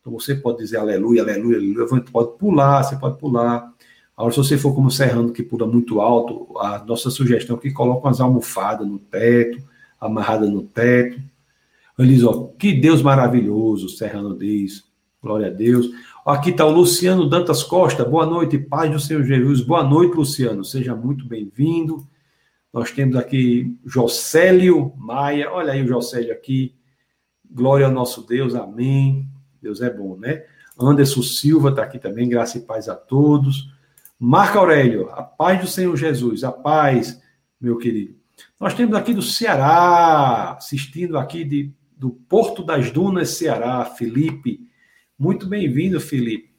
Então 0.00 0.12
você 0.12 0.36
pode 0.36 0.58
dizer 0.58 0.76
aleluia, 0.76 1.22
aleluia, 1.22 1.56
aleluia, 1.56 2.04
pode 2.12 2.38
pular, 2.38 2.84
você 2.84 2.94
pode 2.94 3.18
pular. 3.18 3.72
Agora, 4.16 4.32
se 4.32 4.38
você 4.38 4.56
for 4.56 4.72
como 4.72 4.88
Serrano, 4.88 5.32
que 5.32 5.42
pula 5.42 5.66
muito 5.66 6.00
alto, 6.00 6.56
a 6.58 6.78
nossa 6.84 7.10
sugestão 7.10 7.56
é 7.56 7.58
que 7.58 7.72
coloque 7.72 8.06
umas 8.06 8.20
almofadas 8.20 8.86
no 8.86 9.00
teto, 9.00 9.58
amarrada 10.00 10.48
no 10.48 10.62
teto. 10.62 11.20
Ele 11.98 12.14
diz, 12.14 12.24
ó, 12.24 12.52
que 12.58 12.72
Deus 12.72 13.02
maravilhoso, 13.02 13.88
Serrano 13.88 14.36
diz. 14.36 14.84
Glória 15.22 15.48
a 15.48 15.50
Deus. 15.50 15.90
Aqui 16.24 16.50
está 16.50 16.64
o 16.64 16.70
Luciano 16.70 17.28
Dantas 17.28 17.62
Costa. 17.62 18.04
Boa 18.04 18.26
noite, 18.26 18.58
paz 18.58 18.90
do 18.90 19.00
Senhor 19.00 19.24
Jesus. 19.24 19.60
Boa 19.60 19.82
noite, 19.82 20.14
Luciano. 20.14 20.64
Seja 20.64 20.94
muito 20.94 21.26
bem-vindo. 21.26 22.06
Nós 22.72 22.92
temos 22.92 23.16
aqui 23.16 23.76
Jocélio 23.84 24.92
Maia. 24.96 25.50
Olha 25.50 25.72
aí 25.72 25.82
o 25.82 25.88
Jocélio 25.88 26.32
aqui. 26.32 26.74
Glória 27.50 27.86
ao 27.86 27.92
nosso 27.92 28.26
Deus. 28.26 28.54
Amém. 28.54 29.26
Deus 29.60 29.80
é 29.80 29.90
bom, 29.90 30.16
né? 30.16 30.44
Anderson 30.78 31.22
Silva 31.22 31.70
está 31.70 31.82
aqui 31.82 31.98
também, 31.98 32.28
graça 32.28 32.58
e 32.58 32.60
paz 32.60 32.88
a 32.88 32.94
todos. 32.94 33.68
Marco 34.18 34.58
Aurélio, 34.58 35.08
a 35.10 35.22
paz 35.22 35.60
do 35.60 35.66
Senhor 35.66 35.96
Jesus, 35.96 36.44
a 36.44 36.52
paz, 36.52 37.20
meu 37.60 37.78
querido. 37.78 38.14
Nós 38.60 38.74
temos 38.74 38.94
aqui 38.94 39.12
do 39.12 39.22
Ceará, 39.22 40.52
assistindo 40.52 41.18
aqui 41.18 41.44
de, 41.44 41.70
do 41.96 42.10
Porto 42.10 42.62
das 42.62 42.90
Dunas, 42.90 43.30
Ceará, 43.30 43.84
Felipe. 43.84 44.60
Muito 45.18 45.46
bem-vindo, 45.46 46.00
Felipe. 46.00 46.50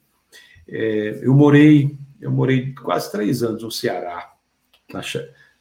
É, 0.68 1.20
eu 1.22 1.34
morei, 1.34 1.96
eu 2.20 2.30
morei 2.30 2.72
quase 2.74 3.10
três 3.10 3.42
anos 3.42 3.62
no 3.62 3.70
Ceará, 3.70 4.32
na, 4.92 5.00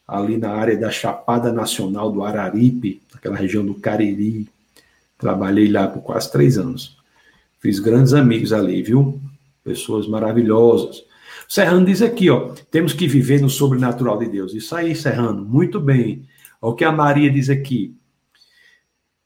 ali 0.07 0.37
na 0.37 0.51
área 0.51 0.77
da 0.77 0.91
Chapada 0.91 1.51
Nacional 1.51 2.11
do 2.11 2.23
Araripe, 2.23 3.01
naquela 3.13 3.35
região 3.35 3.65
do 3.65 3.75
Cariri. 3.75 4.47
Trabalhei 5.17 5.71
lá 5.71 5.87
por 5.87 6.01
quase 6.01 6.31
três 6.31 6.57
anos. 6.57 6.97
Fiz 7.59 7.79
grandes 7.79 8.13
amigos 8.13 8.53
ali, 8.53 8.83
viu? 8.83 9.19
Pessoas 9.63 10.07
maravilhosas. 10.07 11.03
Serrano 11.47 11.85
diz 11.85 12.01
aqui, 12.01 12.29
ó, 12.29 12.53
temos 12.69 12.93
que 12.93 13.07
viver 13.07 13.41
no 13.41 13.49
sobrenatural 13.49 14.17
de 14.17 14.27
Deus. 14.27 14.53
Isso 14.53 14.75
aí, 14.75 14.95
Serrano, 14.95 15.45
muito 15.45 15.79
bem. 15.79 16.27
O 16.59 16.73
que 16.73 16.83
a 16.83 16.91
Maria 16.91 17.31
diz 17.31 17.49
aqui. 17.49 17.95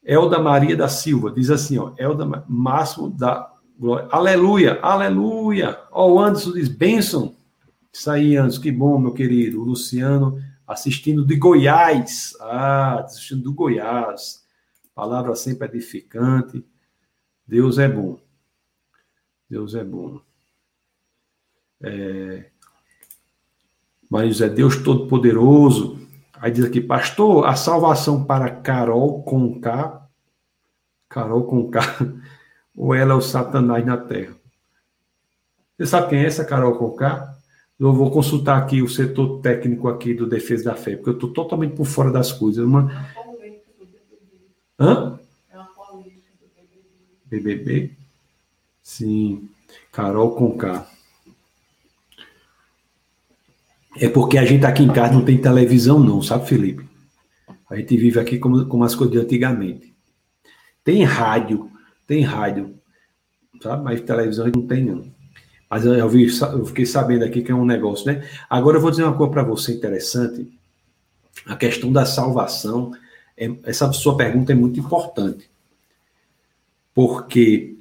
Elda 0.04 0.38
Maria 0.38 0.76
da 0.76 0.88
Silva 0.88 1.30
diz 1.30 1.50
assim, 1.50 1.78
ó, 1.78 1.92
Elda 1.96 2.44
Máximo 2.48 3.10
da 3.10 3.52
Glória. 3.78 4.08
Aleluia, 4.12 4.78
aleluia. 4.80 5.78
Ó, 5.90 6.12
o 6.12 6.20
Anderson 6.20 6.52
diz, 6.52 6.68
bênção. 6.68 7.34
Isso 7.92 8.10
aí, 8.10 8.36
Anderson, 8.36 8.60
que 8.60 8.70
bom, 8.70 8.98
meu 8.98 9.12
querido. 9.12 9.60
O 9.60 9.64
Luciano 9.64 10.40
assistindo 10.66 11.24
de 11.24 11.36
Goiás. 11.36 12.34
Ah, 12.40 13.00
assistindo 13.00 13.42
do 13.42 13.52
Goiás. 13.52 14.44
Palavra 14.94 15.34
sempre 15.34 15.66
edificante. 15.68 16.64
Deus 17.46 17.78
é 17.78 17.88
bom. 17.88 18.18
Deus 19.48 19.74
é 19.74 19.82
bom. 19.84 20.20
É... 21.82 22.46
Mas 24.10 24.40
é 24.40 24.48
Deus 24.48 24.76
Todo-Poderoso. 24.76 26.00
Aí 26.34 26.50
diz 26.50 26.64
aqui, 26.64 26.80
pastor, 26.80 27.46
a 27.46 27.54
salvação 27.54 28.24
para 28.24 28.50
Carol 28.50 29.22
com 29.22 29.60
K. 29.60 30.08
Carol 31.08 31.44
com 31.44 31.70
K. 31.70 31.80
Ou 32.76 32.94
ela 32.94 33.12
é 33.12 33.16
o 33.16 33.20
Satanás 33.20 33.84
na 33.84 33.96
terra? 33.96 34.34
Você 35.76 35.86
sabe 35.86 36.10
quem 36.10 36.20
é 36.20 36.26
essa 36.26 36.44
Carol 36.44 36.76
com 36.76 36.90
K? 36.92 37.32
Eu 37.78 37.92
vou 37.92 38.10
consultar 38.10 38.58
aqui 38.58 38.80
o 38.82 38.88
setor 38.88 39.40
técnico 39.40 39.88
aqui 39.88 40.14
do 40.14 40.28
Defesa 40.28 40.64
da 40.64 40.76
Fé, 40.76 40.94
porque 40.94 41.10
eu 41.10 41.14
estou 41.14 41.32
totalmente 41.32 41.74
por 41.74 41.84
fora 41.84 42.12
das 42.12 42.32
coisas. 42.32 42.64
Uma... 42.64 43.08
Hã? 44.78 45.18
BBB? 47.26 47.90
Sim. 48.82 49.48
Carol 49.90 50.34
com 50.36 50.56
K. 50.56 50.86
É 53.96 54.08
porque 54.08 54.38
a 54.38 54.44
gente 54.44 54.64
aqui 54.64 54.82
em 54.82 54.92
casa 54.92 55.12
não 55.12 55.24
tem 55.24 55.38
televisão, 55.38 55.98
não, 56.00 56.22
sabe, 56.22 56.48
Felipe? 56.48 56.88
A 57.68 57.76
gente 57.76 57.96
vive 57.96 58.18
aqui 58.18 58.38
como, 58.38 58.66
como 58.66 58.84
as 58.84 58.94
coisas 58.94 59.12
de 59.12 59.20
antigamente. 59.20 59.92
Tem 60.84 61.04
rádio, 61.04 61.70
tem 62.06 62.22
rádio, 62.22 62.74
sabe? 63.62 63.84
Mas 63.84 64.00
televisão 64.00 64.50
não 64.54 64.66
tem, 64.66 64.84
não. 64.84 65.04
Mas 65.70 65.86
eu, 65.86 66.08
vi, 66.08 66.26
eu 66.26 66.66
fiquei 66.66 66.84
sabendo 66.84 67.24
aqui 67.24 67.42
que 67.42 67.50
é 67.50 67.54
um 67.54 67.64
negócio, 67.64 68.06
né? 68.06 68.28
Agora 68.48 68.76
eu 68.76 68.80
vou 68.80 68.90
dizer 68.90 69.04
uma 69.04 69.16
coisa 69.16 69.32
para 69.32 69.42
você 69.42 69.72
interessante. 69.72 70.46
A 71.46 71.56
questão 71.56 71.90
da 71.90 72.04
salvação, 72.04 72.92
é, 73.36 73.50
essa 73.64 73.90
sua 73.92 74.16
pergunta 74.16 74.52
é 74.52 74.54
muito 74.54 74.78
importante. 74.78 75.50
Porque 76.94 77.76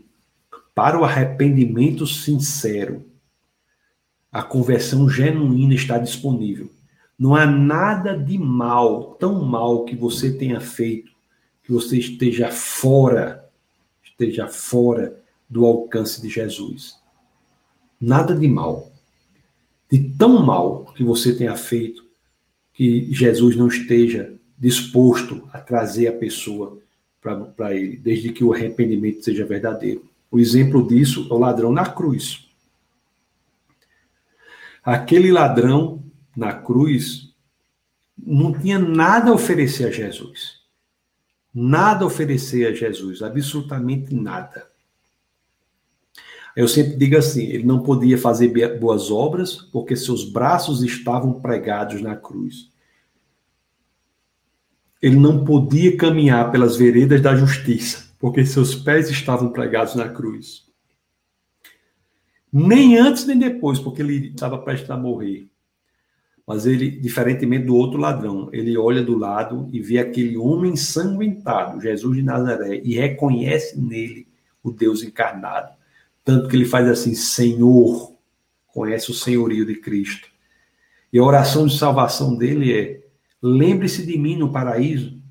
para 0.73 0.97
o 0.97 1.03
arrependimento 1.03 2.07
sincero, 2.07 3.05
a 4.31 4.41
conversão 4.41 5.09
genuína 5.09 5.73
está 5.73 5.97
disponível. 5.97 6.71
Não 7.19 7.35
há 7.35 7.45
nada 7.45 8.17
de 8.17 8.37
mal, 8.37 9.15
tão 9.15 9.43
mal 9.43 9.83
que 9.83 9.95
você 9.95 10.31
tenha 10.31 10.59
feito, 10.59 11.11
que 11.63 11.71
você 11.71 11.99
esteja 11.99 12.49
fora, 12.49 13.47
esteja 14.03 14.47
fora 14.47 15.21
do 15.49 15.65
alcance 15.65 16.21
de 16.21 16.29
Jesus. 16.29 16.95
Nada 17.99 18.33
de 18.33 18.47
mal. 18.47 18.91
De 19.91 19.99
tão 19.99 20.43
mal 20.43 20.85
que 20.95 21.03
você 21.03 21.35
tenha 21.35 21.55
feito, 21.55 22.05
que 22.73 23.13
Jesus 23.13 23.55
não 23.55 23.67
esteja 23.67 24.33
disposto 24.57 25.47
a 25.51 25.59
trazer 25.59 26.07
a 26.07 26.13
pessoa 26.13 26.79
para 27.55 27.75
ele, 27.75 27.97
desde 27.97 28.31
que 28.31 28.43
o 28.43 28.53
arrependimento 28.53 29.23
seja 29.23 29.45
verdadeiro. 29.45 30.09
O 30.31 30.39
exemplo 30.39 30.87
disso 30.87 31.27
é 31.29 31.33
o 31.33 31.37
ladrão 31.37 31.71
na 31.71 31.85
cruz. 31.85 32.49
Aquele 34.83 35.31
ladrão 35.31 36.03
na 36.35 36.53
cruz 36.53 37.33
não 38.17 38.51
tinha 38.51 38.79
nada 38.79 39.31
a 39.31 39.33
oferecer 39.33 39.85
a 39.85 39.91
Jesus. 39.91 40.61
Nada 41.53 42.03
a 42.03 42.07
oferecer 42.07 42.67
a 42.67 42.73
Jesus, 42.73 43.21
absolutamente 43.21 44.15
nada. 44.15 44.69
Eu 46.55 46.67
sempre 46.67 46.95
digo 46.95 47.17
assim: 47.17 47.43
ele 47.45 47.63
não 47.63 47.83
podia 47.83 48.17
fazer 48.17 48.79
boas 48.79 49.11
obras 49.11 49.55
porque 49.55 49.95
seus 49.95 50.23
braços 50.23 50.81
estavam 50.83 51.39
pregados 51.41 52.01
na 52.01 52.15
cruz 52.15 52.71
ele 55.01 55.15
não 55.15 55.43
podia 55.43 55.97
caminhar 55.97 56.51
pelas 56.51 56.77
veredas 56.77 57.21
da 57.21 57.35
justiça, 57.35 58.13
porque 58.19 58.45
seus 58.45 58.75
pés 58.75 59.09
estavam 59.09 59.49
pregados 59.49 59.95
na 59.95 60.07
cruz. 60.07 60.69
Nem 62.51 62.97
antes 62.97 63.25
nem 63.25 63.37
depois, 63.37 63.79
porque 63.79 64.01
ele 64.01 64.27
estava 64.27 64.57
prestes 64.57 64.89
a 64.89 64.97
morrer. 64.97 65.47
Mas 66.45 66.65
ele, 66.65 66.89
diferentemente 66.89 67.65
do 67.65 67.75
outro 67.75 67.99
ladrão, 67.99 68.49
ele 68.51 68.77
olha 68.77 69.01
do 69.01 69.17
lado 69.17 69.69
e 69.71 69.79
vê 69.79 69.99
aquele 69.99 70.35
homem 70.35 70.73
ensanguentado, 70.73 71.79
Jesus 71.79 72.15
de 72.15 72.23
Nazaré, 72.23 72.81
e 72.83 72.95
reconhece 72.95 73.79
nele 73.79 74.27
o 74.61 74.71
Deus 74.71 75.01
encarnado. 75.03 75.73
Tanto 76.25 76.49
que 76.49 76.55
ele 76.55 76.65
faz 76.65 76.89
assim: 76.89 77.15
Senhor, 77.15 78.15
conhece 78.67 79.11
o 79.11 79.13
senhorio 79.13 79.65
de 79.65 79.75
Cristo. 79.75 80.27
E 81.13 81.19
a 81.19 81.23
oração 81.23 81.65
de 81.67 81.77
salvação 81.77 82.35
dele 82.35 82.77
é: 82.77 83.01
lembre-se 83.41 84.05
de 84.05 84.17
mim 84.17 84.35
no 84.35 84.51
paraíso. 84.51 85.21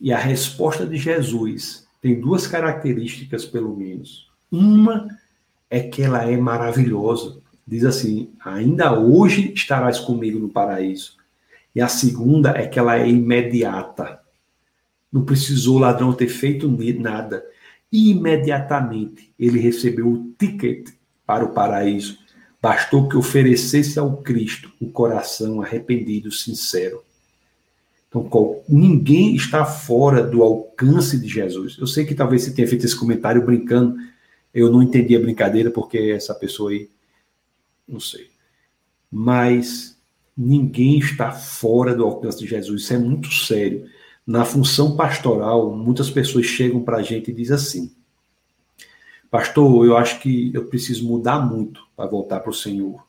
E 0.00 0.12
a 0.12 0.18
resposta 0.18 0.86
de 0.86 0.96
Jesus 0.96 1.86
tem 2.00 2.20
duas 2.20 2.46
características, 2.46 3.44
pelo 3.44 3.76
menos. 3.76 4.30
Uma 4.50 5.06
é 5.70 5.80
que 5.80 6.02
ela 6.02 6.28
é 6.28 6.36
maravilhosa. 6.36 7.40
Diz 7.66 7.84
assim: 7.84 8.32
ainda 8.44 8.98
hoje 8.98 9.52
estarás 9.54 10.00
comigo 10.00 10.38
no 10.38 10.48
paraíso. 10.48 11.16
E 11.74 11.80
a 11.80 11.86
segunda 11.86 12.50
é 12.50 12.66
que 12.66 12.78
ela 12.78 12.98
é 12.98 13.08
imediata. 13.08 14.20
Não 15.12 15.24
precisou 15.24 15.76
o 15.76 15.80
ladrão 15.80 16.12
ter 16.12 16.28
feito 16.28 16.68
nada. 16.98 17.44
Imediatamente 17.92 19.32
ele 19.38 19.60
recebeu 19.60 20.08
o 20.08 20.34
ticket 20.36 20.90
para 21.24 21.44
o 21.44 21.52
paraíso. 21.52 22.18
Bastou 22.60 23.08
que 23.08 23.16
oferecesse 23.16 23.98
ao 23.98 24.18
Cristo 24.18 24.70
um 24.80 24.90
coração 24.90 25.62
arrependido, 25.62 26.30
sincero. 26.30 27.02
Então, 28.08 28.60
ninguém 28.68 29.36
está 29.36 29.64
fora 29.64 30.22
do 30.22 30.42
alcance 30.42 31.18
de 31.18 31.28
Jesus. 31.28 31.76
Eu 31.78 31.86
sei 31.86 32.04
que 32.04 32.14
talvez 32.14 32.42
você 32.42 32.50
tenha 32.50 32.66
feito 32.66 32.84
esse 32.84 32.96
comentário 32.96 33.44
brincando. 33.44 33.96
Eu 34.52 34.70
não 34.70 34.82
entendi 34.82 35.16
a 35.16 35.20
brincadeira 35.20 35.70
porque 35.70 35.98
essa 35.98 36.34
pessoa 36.34 36.70
aí, 36.70 36.90
não 37.86 38.00
sei. 38.00 38.30
Mas 39.10 39.98
ninguém 40.36 40.98
está 40.98 41.32
fora 41.32 41.94
do 41.94 42.04
alcance 42.04 42.38
de 42.38 42.46
Jesus. 42.46 42.82
Isso 42.82 42.94
é 42.94 42.98
muito 42.98 43.32
sério. 43.32 43.86
Na 44.26 44.44
função 44.44 44.96
pastoral, 44.96 45.74
muitas 45.74 46.10
pessoas 46.10 46.46
chegam 46.46 46.82
para 46.82 46.98
a 46.98 47.02
gente 47.02 47.30
e 47.30 47.34
dizem 47.34 47.56
assim: 47.56 47.92
Pastor, 49.30 49.86
eu 49.86 49.96
acho 49.96 50.20
que 50.20 50.50
eu 50.54 50.66
preciso 50.66 51.06
mudar 51.06 51.40
muito 51.40 51.86
para 51.96 52.08
voltar 52.08 52.40
para 52.40 52.50
o 52.50 52.54
Senhor. 52.54 53.04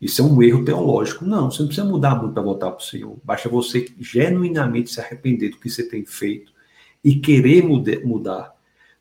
Isso 0.00 0.22
é 0.22 0.24
um 0.24 0.42
erro 0.42 0.64
teológico. 0.64 1.24
Não, 1.24 1.50
você 1.50 1.60
não 1.60 1.68
precisa 1.68 1.86
mudar 1.86 2.14
muito 2.14 2.32
para 2.32 2.42
voltar 2.42 2.70
para 2.70 2.80
o 2.80 2.86
Senhor. 2.86 3.18
Basta 3.22 3.48
você 3.48 3.86
genuinamente 3.98 4.90
se 4.90 5.00
arrepender 5.00 5.50
do 5.50 5.58
que 5.58 5.68
você 5.68 5.86
tem 5.86 6.04
feito 6.06 6.52
e 7.04 7.16
querer 7.16 7.62
mudar. 7.62 8.54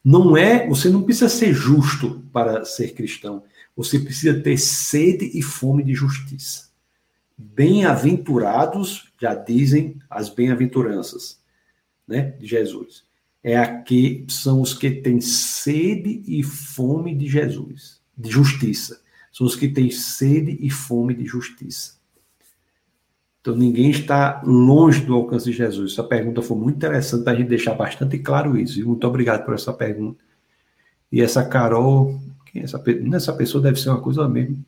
Não 0.09 0.35
é, 0.35 0.67
você 0.67 0.89
não 0.89 1.03
precisa 1.03 1.29
ser 1.29 1.53
justo 1.53 2.23
para 2.33 2.65
ser 2.65 2.93
cristão. 2.93 3.43
Você 3.75 3.99
precisa 3.99 4.39
ter 4.41 4.57
sede 4.57 5.29
e 5.33 5.41
fome 5.41 5.83
de 5.83 5.93
justiça. 5.93 6.69
Bem-aventurados, 7.37 9.11
já 9.21 9.35
dizem 9.35 9.99
as 10.09 10.29
bem-aventuranças, 10.29 11.39
né, 12.07 12.31
de 12.39 12.47
Jesus. 12.47 13.03
É 13.43 13.57
aqui 13.57 14.25
são 14.27 14.61
os 14.61 14.73
que 14.73 14.89
têm 14.89 15.21
sede 15.21 16.23
e 16.27 16.43
fome 16.43 17.15
de 17.15 17.27
Jesus, 17.27 18.01
de 18.17 18.29
justiça 18.29 19.01
são 19.31 19.45
os 19.45 19.55
que 19.55 19.67
têm 19.67 19.89
sede 19.91 20.57
e 20.59 20.69
fome 20.69 21.13
de 21.13 21.25
justiça. 21.25 21.98
Então 23.41 23.55
ninguém 23.55 23.89
está 23.89 24.41
longe 24.43 25.01
do 25.05 25.15
alcance 25.15 25.45
de 25.45 25.53
Jesus. 25.53 25.93
Essa 25.93 26.03
pergunta 26.03 26.41
foi 26.41 26.57
muito 26.57 26.75
interessante 26.75 27.29
a 27.29 27.35
gente 27.35 27.47
deixar 27.47 27.73
bastante 27.73 28.19
claro 28.19 28.57
isso. 28.57 28.79
E 28.79 28.83
muito 28.83 29.07
obrigado 29.07 29.45
por 29.45 29.53
essa 29.53 29.71
pergunta. 29.71 30.23
E 31.11 31.21
essa 31.21 31.47
Carol, 31.47 32.19
quem 32.45 32.61
é 32.61 32.65
essa, 32.65 32.83
essa 33.13 33.33
pessoa 33.33 33.63
deve 33.63 33.79
ser 33.79 33.89
uma 33.89 34.01
coisa 34.01 34.27
mesmo. 34.27 34.63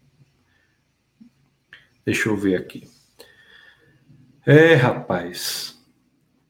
Deixa 2.05 2.29
eu 2.29 2.37
ver 2.37 2.55
aqui. 2.55 2.87
É, 4.45 4.73
rapaz. 4.73 5.77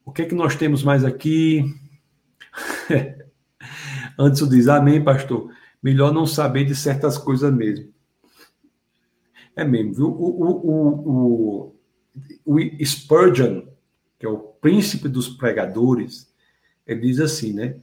O 0.04 0.12
que 0.12 0.22
é 0.22 0.26
que 0.26 0.34
nós 0.34 0.56
temos 0.56 0.82
mais 0.82 1.04
aqui? 1.04 1.64
Antes 4.18 4.48
diz, 4.48 4.68
amém, 4.68 5.02
pastor. 5.02 5.52
Melhor 5.82 6.12
não 6.12 6.26
saber 6.26 6.64
de 6.64 6.74
certas 6.74 7.18
coisas 7.18 7.52
mesmo. 7.52 7.92
É 9.54 9.64
mesmo, 9.64 9.92
viu? 9.92 10.06
O, 10.08 10.42
o, 10.42 10.50
o, 10.50 11.10
o, 11.10 11.76
Spurgeon, 12.84 13.66
que 14.18 14.26
é 14.26 14.28
o 14.28 14.38
príncipe 14.38 15.08
dos 15.08 15.28
pregadores, 15.28 16.32
ele 16.86 17.00
diz 17.00 17.20
assim, 17.20 17.52
né? 17.52 17.76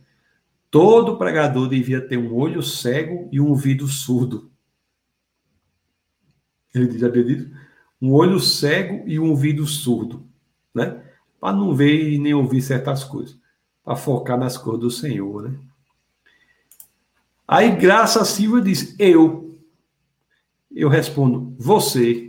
Todo 0.72 1.18
pregador 1.18 1.68
devia 1.68 2.00
ter 2.00 2.18
um 2.18 2.34
olho 2.34 2.62
cego 2.62 3.28
e 3.32 3.40
um 3.40 3.50
ouvido 3.50 3.88
surdo. 3.88 4.52
Ele 6.74 6.88
diz, 6.88 7.04
acredito? 7.04 7.50
Um 8.02 8.14
olho 8.14 8.40
cego 8.40 9.04
e 9.08 9.20
um 9.20 9.30
ouvido 9.32 9.66
surdo, 9.66 10.28
né? 10.74 11.04
Para 11.40 11.58
não 11.58 11.76
ver 11.76 12.14
e 12.14 12.18
nem 12.20 12.34
ouvir 12.34 12.62
certas 12.62 13.04
coisas. 13.04 13.38
Para 13.84 13.96
focar 13.96 14.38
nas 14.38 14.58
coisas 14.58 14.82
do 14.82 14.92
Senhor, 14.92 15.50
né? 15.50 15.60
Aí 17.48 17.76
Graça 17.76 18.24
Silva 18.24 18.62
diz, 18.62 18.96
eu, 19.00 19.60
eu 20.72 20.88
respondo, 20.88 21.56
você. 21.58 22.29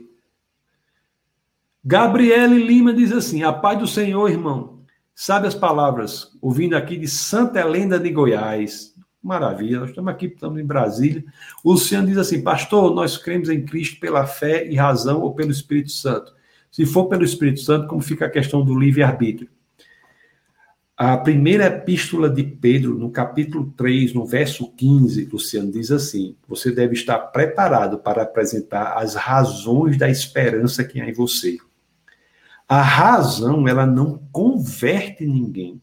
Gabriele 1.91 2.65
Lima 2.65 2.95
diz 2.95 3.11
assim: 3.11 3.43
A 3.43 3.53
paz 3.53 3.77
do 3.77 3.85
Senhor, 3.85 4.31
irmão. 4.31 4.79
Sabe 5.13 5.49
as 5.49 5.57
palavras, 5.57 6.29
ouvindo 6.41 6.77
aqui 6.77 6.97
de 6.97 7.09
Santa 7.09 7.59
Helena 7.59 7.99
de 7.99 8.09
Goiás. 8.11 8.95
Maravilha, 9.21 9.81
nós 9.81 9.89
estamos 9.89 10.09
aqui, 10.09 10.27
estamos 10.27 10.61
em 10.61 10.65
Brasília. 10.65 11.25
O 11.65 11.73
Luciano 11.73 12.07
diz 12.07 12.17
assim: 12.17 12.45
Pastor, 12.45 12.95
nós 12.95 13.19
cremos 13.19 13.51
em 13.51 13.65
Cristo 13.65 13.99
pela 13.99 14.25
fé 14.25 14.69
e 14.69 14.77
razão 14.77 15.21
ou 15.21 15.35
pelo 15.35 15.51
Espírito 15.51 15.91
Santo? 15.91 16.33
Se 16.71 16.87
for 16.87 17.09
pelo 17.09 17.25
Espírito 17.25 17.59
Santo, 17.59 17.89
como 17.89 18.01
fica 18.01 18.27
a 18.27 18.31
questão 18.31 18.65
do 18.65 18.79
livre-arbítrio? 18.79 19.49
A 20.97 21.17
primeira 21.17 21.67
epístola 21.67 22.31
de 22.31 22.45
Pedro, 22.45 22.97
no 22.97 23.11
capítulo 23.11 23.75
3, 23.77 24.15
no 24.15 24.25
verso 24.25 24.71
15, 24.77 25.25
Luciano 25.25 25.73
diz 25.73 25.91
assim: 25.91 26.37
Você 26.47 26.71
deve 26.71 26.95
estar 26.95 27.19
preparado 27.19 27.99
para 27.99 28.23
apresentar 28.23 28.97
as 28.97 29.17
razões 29.17 29.99
da 29.99 30.09
esperança 30.09 30.85
que 30.85 31.01
há 31.01 31.09
em 31.09 31.13
você. 31.13 31.59
A 32.71 32.83
razão, 32.83 33.67
ela 33.67 33.85
não 33.85 34.23
converte 34.31 35.27
ninguém. 35.27 35.83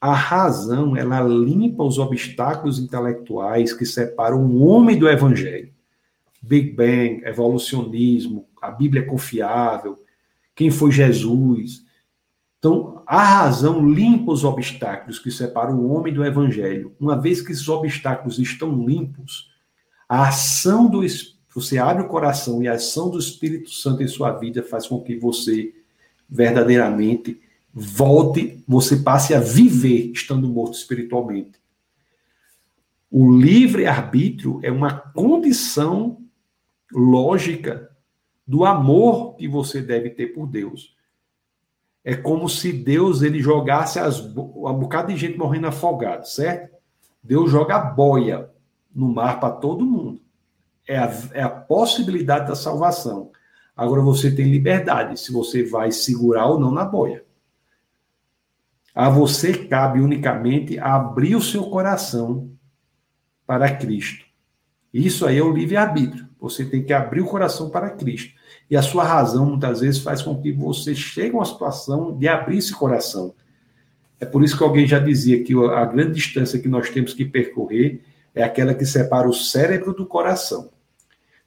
A 0.00 0.12
razão, 0.12 0.96
ela 0.96 1.20
limpa 1.20 1.84
os 1.84 1.96
obstáculos 1.96 2.80
intelectuais 2.80 3.72
que 3.72 3.86
separam 3.86 4.44
o 4.44 4.66
homem 4.66 4.98
do 4.98 5.08
evangelho. 5.08 5.72
Big 6.42 6.72
Bang, 6.72 7.22
evolucionismo, 7.24 8.48
a 8.60 8.72
Bíblia 8.72 9.02
é 9.02 9.06
confiável, 9.06 10.02
quem 10.56 10.72
foi 10.72 10.90
Jesus, 10.90 11.86
então, 12.58 13.04
a 13.06 13.22
razão 13.22 13.88
limpa 13.88 14.32
os 14.32 14.42
obstáculos 14.42 15.20
que 15.20 15.30
separam 15.30 15.78
o 15.78 15.92
homem 15.92 16.12
do 16.12 16.24
evangelho. 16.24 16.92
Uma 16.98 17.16
vez 17.16 17.40
que 17.40 17.52
esses 17.52 17.68
obstáculos 17.68 18.40
estão 18.40 18.84
limpos, 18.84 19.52
a 20.08 20.26
ação 20.26 20.90
do 20.90 21.06
você 21.54 21.78
abre 21.78 22.02
o 22.02 22.08
coração 22.08 22.60
e 22.62 22.68
a 22.68 22.74
ação 22.74 23.10
do 23.10 23.18
Espírito 23.18 23.70
Santo 23.70 24.02
em 24.02 24.08
sua 24.08 24.32
vida 24.32 24.62
faz 24.62 24.88
com 24.88 25.00
que 25.00 25.16
você 25.16 25.72
verdadeiramente 26.28 27.40
volte, 27.72 28.62
você 28.66 28.96
passe 28.96 29.34
a 29.34 29.40
viver 29.40 30.10
estando 30.12 30.48
morto 30.48 30.74
espiritualmente. 30.74 31.60
O 33.10 33.32
livre-arbítrio 33.32 34.60
é 34.62 34.70
uma 34.70 34.92
condição 34.92 36.22
lógica 36.92 37.90
do 38.46 38.64
amor 38.64 39.36
que 39.36 39.46
você 39.46 39.80
deve 39.80 40.10
ter 40.10 40.28
por 40.28 40.46
Deus. 40.46 40.96
É 42.04 42.16
como 42.16 42.48
se 42.48 42.72
Deus 42.72 43.22
ele 43.22 43.40
jogasse 43.40 43.98
as, 43.98 44.20
um 44.20 44.74
bocado 44.74 45.12
de 45.12 45.18
gente 45.18 45.38
morrendo 45.38 45.66
afogado, 45.66 46.26
certo? 46.26 46.74
Deus 47.22 47.50
joga 47.50 47.76
a 47.76 47.80
boia 47.80 48.50
no 48.94 49.08
mar 49.08 49.40
para 49.40 49.54
todo 49.54 49.84
mundo. 49.84 50.20
É 50.86 50.98
a, 50.98 51.12
é 51.32 51.42
a 51.42 51.50
possibilidade 51.50 52.48
da 52.48 52.54
salvação. 52.54 53.30
Agora 53.78 54.00
você 54.02 54.28
tem 54.28 54.50
liberdade 54.50 55.20
se 55.20 55.30
você 55.30 55.62
vai 55.62 55.92
segurar 55.92 56.46
ou 56.46 56.58
não 56.58 56.72
na 56.72 56.84
boia. 56.84 57.24
A 58.92 59.08
você 59.08 59.52
cabe 59.52 60.00
unicamente 60.00 60.76
abrir 60.80 61.36
o 61.36 61.40
seu 61.40 61.70
coração 61.70 62.50
para 63.46 63.76
Cristo. 63.76 64.24
Isso 64.92 65.24
aí 65.24 65.38
é 65.38 65.42
o 65.44 65.52
livre-arbítrio. 65.52 66.26
Você 66.40 66.64
tem 66.64 66.82
que 66.82 66.92
abrir 66.92 67.20
o 67.20 67.26
coração 67.26 67.70
para 67.70 67.90
Cristo. 67.90 68.34
E 68.68 68.76
a 68.76 68.82
sua 68.82 69.04
razão, 69.04 69.46
muitas 69.46 69.78
vezes, 69.78 70.02
faz 70.02 70.22
com 70.22 70.42
que 70.42 70.50
você 70.50 70.92
chegue 70.92 71.36
a 71.36 71.38
uma 71.38 71.44
situação 71.44 72.18
de 72.18 72.26
abrir 72.26 72.58
esse 72.58 72.74
coração. 72.74 73.32
É 74.18 74.26
por 74.26 74.42
isso 74.42 74.58
que 74.58 74.64
alguém 74.64 74.88
já 74.88 74.98
dizia 74.98 75.44
que 75.44 75.54
a 75.54 75.84
grande 75.84 76.14
distância 76.14 76.58
que 76.58 76.66
nós 76.66 76.90
temos 76.90 77.14
que 77.14 77.24
percorrer 77.24 78.02
é 78.34 78.42
aquela 78.42 78.74
que 78.74 78.84
separa 78.84 79.28
o 79.28 79.32
cérebro 79.32 79.94
do 79.94 80.04
coração. 80.04 80.68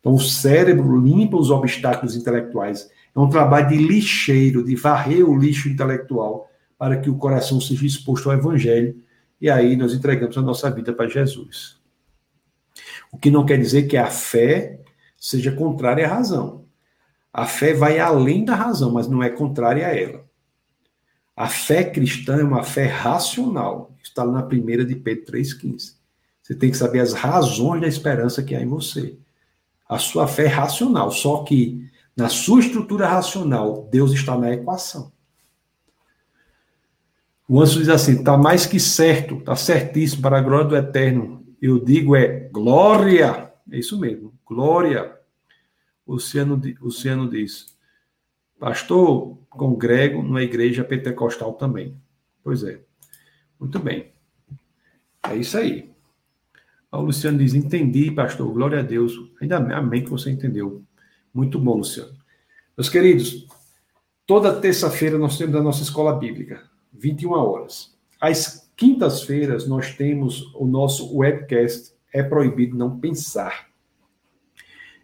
Então, 0.01 0.13
o 0.13 0.19
cérebro 0.19 0.99
limpa 0.99 1.37
os 1.37 1.49
obstáculos 1.49 2.15
intelectuais. 2.15 2.89
É 3.15 3.19
um 3.19 3.29
trabalho 3.29 3.69
de 3.69 3.77
lixeiro, 3.77 4.63
de 4.63 4.75
varrer 4.75 5.27
o 5.27 5.37
lixo 5.37 5.69
intelectual, 5.69 6.49
para 6.77 6.97
que 6.97 7.09
o 7.09 7.17
coração 7.17 7.61
seja 7.61 7.85
exposto 7.85 8.29
ao 8.29 8.35
evangelho. 8.35 8.99
E 9.39 9.49
aí 9.49 9.77
nós 9.77 9.93
entregamos 9.93 10.37
a 10.37 10.41
nossa 10.41 10.69
vida 10.69 10.91
para 10.91 11.07
Jesus. 11.07 11.79
O 13.11 13.17
que 13.17 13.29
não 13.29 13.45
quer 13.45 13.57
dizer 13.57 13.83
que 13.83 13.95
a 13.95 14.07
fé 14.07 14.79
seja 15.19 15.51
contrária 15.51 16.05
à 16.05 16.09
razão. 16.09 16.65
A 17.31 17.45
fé 17.45 17.73
vai 17.73 17.99
além 17.99 18.43
da 18.43 18.55
razão, 18.55 18.91
mas 18.91 19.07
não 19.07 19.21
é 19.21 19.29
contrária 19.29 19.87
a 19.87 19.95
ela. 19.95 20.25
A 21.35 21.47
fé 21.47 21.83
cristã 21.83 22.39
é 22.39 22.43
uma 22.43 22.63
fé 22.63 22.85
racional. 22.85 23.95
Está 24.03 24.23
lá 24.23 24.33
na 24.33 24.43
primeira 24.43 24.83
de 24.83 24.95
Pedro 24.95 25.31
3,15. 25.31 25.95
Você 26.41 26.55
tem 26.55 26.71
que 26.71 26.77
saber 26.77 26.99
as 26.99 27.13
razões 27.13 27.81
da 27.81 27.87
esperança 27.87 28.43
que 28.43 28.55
há 28.55 28.61
em 28.61 28.67
você. 28.67 29.15
A 29.91 29.99
sua 29.99 30.25
fé 30.25 30.45
é 30.45 30.47
racional, 30.47 31.11
só 31.11 31.43
que 31.43 31.85
na 32.15 32.29
sua 32.29 32.61
estrutura 32.61 33.09
racional, 33.09 33.89
Deus 33.91 34.13
está 34.13 34.37
na 34.37 34.49
equação. 34.53 35.11
O 37.45 37.59
anjo 37.59 37.77
diz 37.77 37.89
assim: 37.89 38.19
está 38.19 38.37
mais 38.37 38.65
que 38.65 38.79
certo, 38.79 39.35
está 39.35 39.53
certíssimo 39.53 40.21
para 40.21 40.37
a 40.37 40.41
glória 40.41 40.65
do 40.69 40.77
eterno. 40.77 41.45
Eu 41.61 41.77
digo 41.77 42.15
é 42.15 42.47
glória. 42.53 43.51
É 43.69 43.79
isso 43.79 43.99
mesmo, 43.99 44.33
glória. 44.45 45.13
O 46.05 46.13
Luciano, 46.13 46.55
o 46.55 46.85
Luciano 46.85 47.29
diz: 47.29 47.75
Pastor, 48.57 49.39
congrego 49.49 50.23
numa 50.23 50.41
igreja 50.41 50.85
pentecostal 50.85 51.51
também. 51.55 51.97
Pois 52.41 52.63
é. 52.63 52.79
Muito 53.59 53.77
bem. 53.77 54.13
É 55.29 55.35
isso 55.35 55.57
aí. 55.57 55.90
O 56.91 57.01
Luciano 57.01 57.37
diz: 57.37 57.53
Entendi, 57.53 58.11
pastor. 58.11 58.51
Glória 58.51 58.79
a 58.79 58.83
Deus. 58.83 59.13
Ainda 59.41 59.57
amém 59.57 60.03
que 60.03 60.09
você 60.09 60.29
entendeu. 60.29 60.83
Muito 61.33 61.57
bom, 61.57 61.77
Luciano. 61.77 62.11
Meus 62.77 62.89
queridos, 62.89 63.47
toda 64.25 64.59
terça-feira 64.59 65.17
nós 65.17 65.37
temos 65.37 65.55
a 65.55 65.61
nossa 65.61 65.83
escola 65.83 66.17
bíblica, 66.17 66.63
21 66.93 67.31
horas. 67.31 67.97
Às 68.19 68.69
quintas-feiras 68.75 69.67
nós 69.67 69.95
temos 69.95 70.53
o 70.55 70.65
nosso 70.65 71.15
webcast 71.17 71.93
É 72.13 72.21
Proibido 72.21 72.77
Não 72.77 72.99
Pensar. 72.99 73.71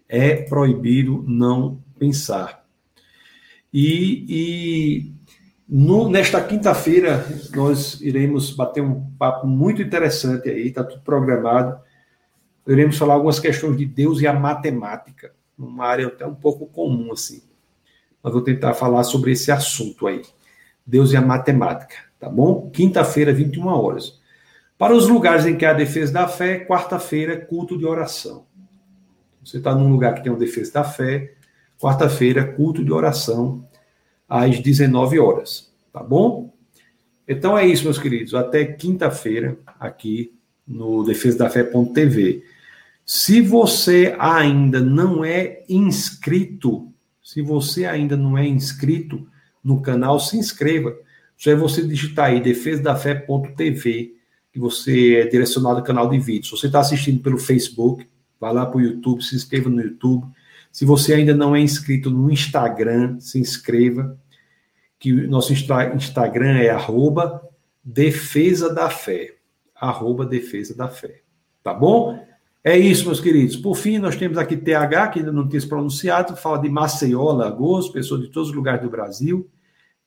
É 0.10 0.36
proibido 0.44 1.24
não 1.28 1.84
pensar. 2.00 2.66
E, 3.74 4.26
e 4.30 5.14
no, 5.68 6.10
nesta 6.10 6.42
quinta-feira 6.42 7.26
nós 7.56 8.00
iremos 8.02 8.52
bater 8.52 8.82
um 8.82 9.12
papo 9.18 9.48
muito 9.48 9.82
interessante 9.82 10.50
aí, 10.50 10.68
está 10.68 10.84
tudo 10.84 11.02
programado. 11.02 11.80
Iremos 12.68 12.98
falar 12.98 13.16
algumas 13.16 13.40
questões 13.40 13.78
de 13.78 13.86
Deus 13.86 14.22
e 14.22 14.28
a 14.28 14.34
matemática 14.34 15.32
uma 15.58 15.86
área 15.86 16.08
até 16.08 16.26
um 16.26 16.36
pouco 16.36 16.68
comum, 16.68 17.12
assim. 17.12 17.42
Mas 18.22 18.34
vou 18.34 18.42
tentar 18.42 18.74
falar 18.74 19.04
sobre 19.04 19.32
esse 19.32 19.52
assunto 19.52 20.06
aí. 20.08 20.22
Deus 20.86 21.12
e 21.12 21.18
a 21.18 21.22
matemática, 21.22 21.96
tá 22.20 22.30
bom? 22.30 22.70
Quinta-feira, 22.70 23.34
21 23.34 23.68
horas. 23.68 24.22
Para 24.78 24.94
os 24.94 25.08
lugares 25.08 25.46
em 25.46 25.58
que 25.58 25.66
há 25.66 25.74
defesa 25.74 26.14
da 26.14 26.28
fé, 26.28 26.64
quarta-feira, 26.64 27.36
culto 27.38 27.78
de 27.78 27.86
oração. 27.86 28.46
Você 29.44 29.58
está 29.58 29.74
num 29.74 29.90
lugar 29.90 30.14
que 30.14 30.24
tem 30.24 30.32
uma 30.32 30.38
defesa 30.38 30.74
da 30.74 30.84
fé, 30.84 31.34
quarta-feira, 31.80 32.46
culto 32.46 32.84
de 32.84 32.92
oração, 32.92 33.67
às 34.28 34.60
19 34.60 35.20
horas, 35.20 35.72
tá 35.92 36.02
bom? 36.04 36.54
Então 37.28 37.58
é 37.58 37.66
isso, 37.66 37.84
meus 37.84 38.00
queridos. 38.00 38.34
Até 38.34 38.66
quinta-feira, 38.66 39.58
aqui 39.80 40.34
no 40.68 41.04
defesadafé.tv. 41.04 42.44
Se 43.06 43.42
você 43.42 44.16
ainda 44.20 44.82
não 44.82 45.24
é 45.24 45.64
inscrito, 45.70 46.92
se 47.24 47.42
você 47.42 47.86
ainda 47.86 48.18
não 48.18 48.38
é 48.38 48.46
inscrito 48.46 49.28
no 49.64 49.82
canal, 49.82 50.20
se 50.20 50.38
inscreva. 50.38 50.96
Só 51.38 51.52
é 51.52 51.56
você 51.56 51.86
digitar 51.86 52.28
aí 52.28 52.42
defesadafé.tv, 52.42 54.16
que 54.52 54.60
você 54.60 55.16
é 55.16 55.28
direcionado 55.28 55.78
ao 55.78 55.84
canal 55.84 56.10
de 56.10 56.20
vídeos. 56.20 56.48
Se 56.48 56.58
você 56.58 56.68
está 56.68 56.80
assistindo 56.80 57.22
pelo 57.22 57.38
Facebook, 57.38 58.08
vá 58.40 58.52
lá 58.52 58.66
para 58.66 58.78
o 58.78 58.82
YouTube, 58.82 59.24
se 59.24 59.36
inscreva 59.36 59.70
no 59.70 59.82
YouTube. 59.82 60.26
Se 60.78 60.86
você 60.86 61.16
ainda 61.16 61.34
não 61.34 61.56
é 61.56 61.60
inscrito 61.60 62.12
no 62.12 62.30
Instagram, 62.30 63.20
se 63.20 63.40
inscreva. 63.40 64.16
Que 65.00 65.12
nosso 65.12 65.52
Instagram 65.52 66.60
é 66.60 66.70
arroba 66.70 67.42
defesa 67.84 68.72
da 68.72 68.88
fé. 68.88 69.38
Arroba 69.74 70.24
defesa 70.24 70.78
da 70.78 70.88
fé. 70.88 71.22
Tá 71.64 71.74
bom? 71.74 72.24
É 72.64 72.78
isso, 72.78 73.08
meus 73.08 73.20
queridos. 73.20 73.56
Por 73.56 73.74
fim, 73.74 73.98
nós 73.98 74.18
temos 74.18 74.38
aqui 74.38 74.56
TH, 74.56 75.08
que 75.08 75.18
ainda 75.18 75.32
não 75.32 75.48
tinha 75.48 75.60
se 75.60 75.68
pronunciado, 75.68 76.36
fala 76.36 76.60
de 76.60 76.70
Maceió, 76.70 77.32
Lagoas, 77.32 77.90
pessoas 77.90 78.22
de 78.22 78.28
todos 78.28 78.50
os 78.50 78.56
lugares 78.56 78.84
do 78.84 78.90
Brasil. 78.92 79.50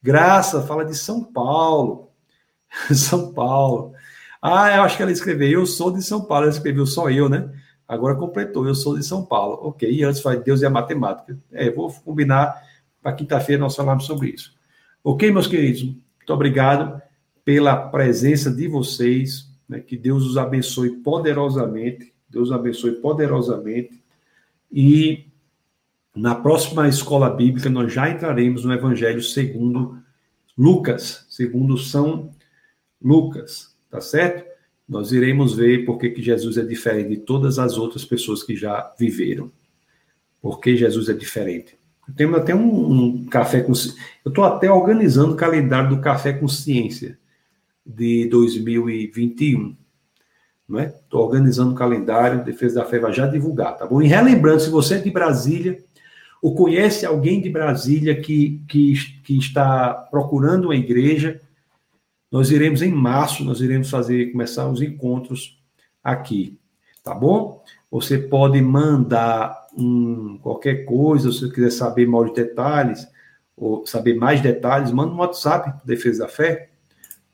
Graça 0.00 0.62
fala 0.62 0.84
de 0.84 0.96
São 0.96 1.24
Paulo. 1.24 2.12
São 2.94 3.32
Paulo. 3.32 3.92
Ah, 4.40 4.76
eu 4.76 4.82
acho 4.84 4.96
que 4.96 5.02
ela 5.02 5.10
escreveu, 5.10 5.50
eu 5.50 5.66
sou 5.66 5.90
de 5.90 6.00
São 6.00 6.24
Paulo. 6.24 6.44
Ela 6.44 6.54
escreveu 6.54 6.86
só 6.86 7.10
eu, 7.10 7.28
né? 7.28 7.50
Agora 7.90 8.16
completou, 8.16 8.66
eu 8.66 8.74
sou 8.74 8.96
de 8.96 9.04
São 9.04 9.24
Paulo. 9.24 9.58
Ok, 9.62 9.90
e 9.90 10.04
antes 10.04 10.20
fala 10.20 10.36
Deus 10.36 10.62
e 10.62 10.66
a 10.66 10.70
matemática. 10.70 11.38
É, 11.52 11.70
vou 11.70 11.92
combinar 12.04 12.62
para 13.02 13.12
quinta-feira 13.12 13.60
nós 13.60 13.74
falarmos 13.74 14.06
sobre 14.06 14.28
isso. 14.30 14.54
Ok, 15.02 15.30
meus 15.30 15.46
queridos? 15.46 15.82
Muito 15.82 16.32
obrigado 16.32 17.00
pela 17.44 17.76
presença 17.76 18.50
de 18.50 18.68
vocês. 18.68 19.50
Né? 19.68 19.80
Que 19.80 19.96
Deus 19.96 20.24
os 20.24 20.36
abençoe 20.36 20.90
poderosamente 20.96 22.12
Deus 22.30 22.52
abençoe 22.52 22.92
poderosamente. 22.92 24.00
E 24.70 25.26
na 26.14 26.34
próxima 26.34 26.88
escola 26.88 27.28
bíblica 27.28 27.68
nós 27.68 27.92
já 27.92 28.08
entraremos 28.08 28.64
no 28.64 28.72
Evangelho 28.72 29.20
segundo 29.20 29.98
Lucas, 30.56 31.26
segundo 31.28 31.76
São 31.76 32.30
Lucas, 33.02 33.74
tá 33.90 34.00
certo? 34.00 34.48
Nós 34.90 35.12
iremos 35.12 35.54
ver 35.54 35.84
por 35.86 35.98
que 35.98 36.20
Jesus 36.20 36.58
é 36.58 36.64
diferente 36.64 37.10
de 37.10 37.16
todas 37.18 37.58
as 37.58 37.78
outras 37.78 38.04
pessoas 38.04 38.42
que 38.42 38.56
já 38.56 38.92
viveram. 38.98 39.50
Por 40.42 40.60
que 40.60 40.76
Jesus 40.76 41.08
é 41.08 41.14
diferente? 41.14 41.78
Temos 42.16 42.40
até 42.40 42.54
um, 42.54 42.92
um 42.92 43.24
café 43.26 43.60
com. 43.60 43.72
Eu 44.24 44.30
estou 44.30 44.44
até 44.44 44.70
organizando 44.70 45.34
o 45.34 45.36
calendário 45.36 45.90
do 45.90 46.00
Café 46.00 46.32
com 46.32 46.48
Ciência 46.48 47.16
de 47.86 48.26
2021 48.28 49.76
não 50.70 50.78
é? 50.78 50.86
Estou 50.86 51.24
organizando 51.24 51.72
o 51.72 51.74
calendário, 51.74 52.44
Defesa 52.44 52.76
da 52.76 52.86
Fé 52.86 53.00
vai 53.00 53.12
já 53.12 53.26
divulgar, 53.26 53.76
tá 53.76 53.84
bom? 53.84 54.00
E 54.00 54.06
relembrando, 54.06 54.60
se 54.60 54.70
você 54.70 54.94
é 54.94 54.98
de 54.98 55.10
Brasília, 55.10 55.82
ou 56.40 56.54
conhece 56.54 57.04
alguém 57.04 57.40
de 57.40 57.50
Brasília 57.50 58.18
que, 58.20 58.62
que, 58.68 58.94
que 59.24 59.36
está 59.36 59.92
procurando 59.92 60.66
uma 60.66 60.76
igreja, 60.76 61.40
nós 62.30 62.50
iremos 62.50 62.82
em 62.82 62.92
março, 62.92 63.44
nós 63.44 63.60
iremos 63.60 63.90
fazer, 63.90 64.32
começar 64.32 64.68
os 64.68 64.80
encontros 64.80 65.60
aqui, 66.02 66.58
tá 67.02 67.14
bom? 67.14 67.62
Você 67.90 68.18
pode 68.18 68.60
mandar 68.62 69.66
um, 69.76 70.38
qualquer 70.38 70.84
coisa, 70.84 71.32
se 71.32 71.40
você 71.40 71.50
quiser 71.50 71.70
saber 71.70 72.06
mais 72.06 72.32
detalhes, 72.32 73.06
ou 73.56 73.86
saber 73.86 74.14
mais 74.14 74.40
detalhes, 74.40 74.90
manda 74.90 75.12
um 75.12 75.18
WhatsApp 75.18 75.80
Defesa 75.84 76.24
da 76.24 76.28
Fé. 76.28 76.70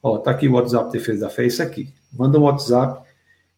Ó, 0.02 0.18
tá 0.18 0.32
aqui 0.32 0.48
o 0.48 0.54
WhatsApp 0.54 0.90
Defesa 0.90 1.26
da 1.26 1.30
Fé, 1.30 1.46
isso 1.46 1.62
aqui. 1.62 1.92
Manda 2.12 2.38
um 2.38 2.42
WhatsApp 2.42 3.06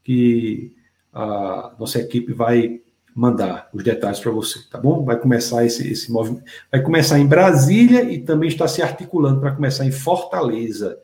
que 0.02 0.74
a 1.12 1.74
nossa 1.78 1.98
equipe 1.98 2.32
vai 2.32 2.81
mandar 3.15 3.69
os 3.73 3.82
detalhes 3.82 4.20
para 4.20 4.31
você, 4.31 4.60
tá 4.70 4.78
bom? 4.78 5.05
Vai 5.05 5.19
começar 5.19 5.65
esse, 5.65 5.90
esse 5.90 6.12
movimento, 6.12 6.44
vai 6.70 6.82
começar 6.82 7.19
em 7.19 7.27
Brasília 7.27 8.05
e 8.05 8.19
também 8.20 8.48
está 8.48 8.69
se 8.69 8.82
articulando 8.82 9.40
para 9.40 9.55
começar 9.55 9.85
em 9.85 9.90
Fortaleza, 9.90 10.98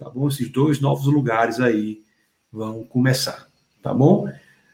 tá 0.00 0.08
bom? 0.08 0.26
Esses 0.26 0.48
dois 0.48 0.80
novos 0.80 1.04
lugares 1.04 1.60
aí 1.60 2.02
vão 2.50 2.82
começar, 2.84 3.46
tá 3.82 3.92
bom? 3.92 4.26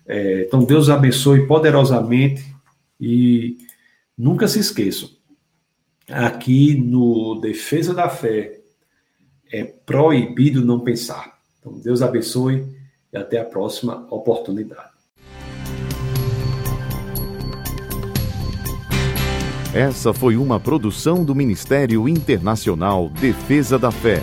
É, 0.06 0.44
então 0.46 0.64
Deus 0.64 0.88
abençoe 0.88 1.46
poderosamente 1.48 2.54
e 3.00 3.58
nunca 4.16 4.46
se 4.46 4.60
esqueçam, 4.60 5.10
aqui 6.08 6.76
no 6.76 7.40
Defesa 7.40 7.92
da 7.92 8.08
Fé 8.08 8.60
é 9.52 9.64
proibido 9.64 10.64
não 10.64 10.80
pensar. 10.80 11.36
Então 11.58 11.78
Deus 11.80 12.02
abençoe 12.02 12.64
e 13.12 13.16
até 13.16 13.40
a 13.40 13.44
próxima 13.44 14.06
oportunidade. 14.10 14.96
Essa 19.74 20.14
foi 20.14 20.38
uma 20.38 20.58
produção 20.58 21.22
do 21.22 21.34
Ministério 21.34 22.08
Internacional 22.08 23.10
Defesa 23.10 23.78
da 23.78 23.90
Fé, 23.90 24.22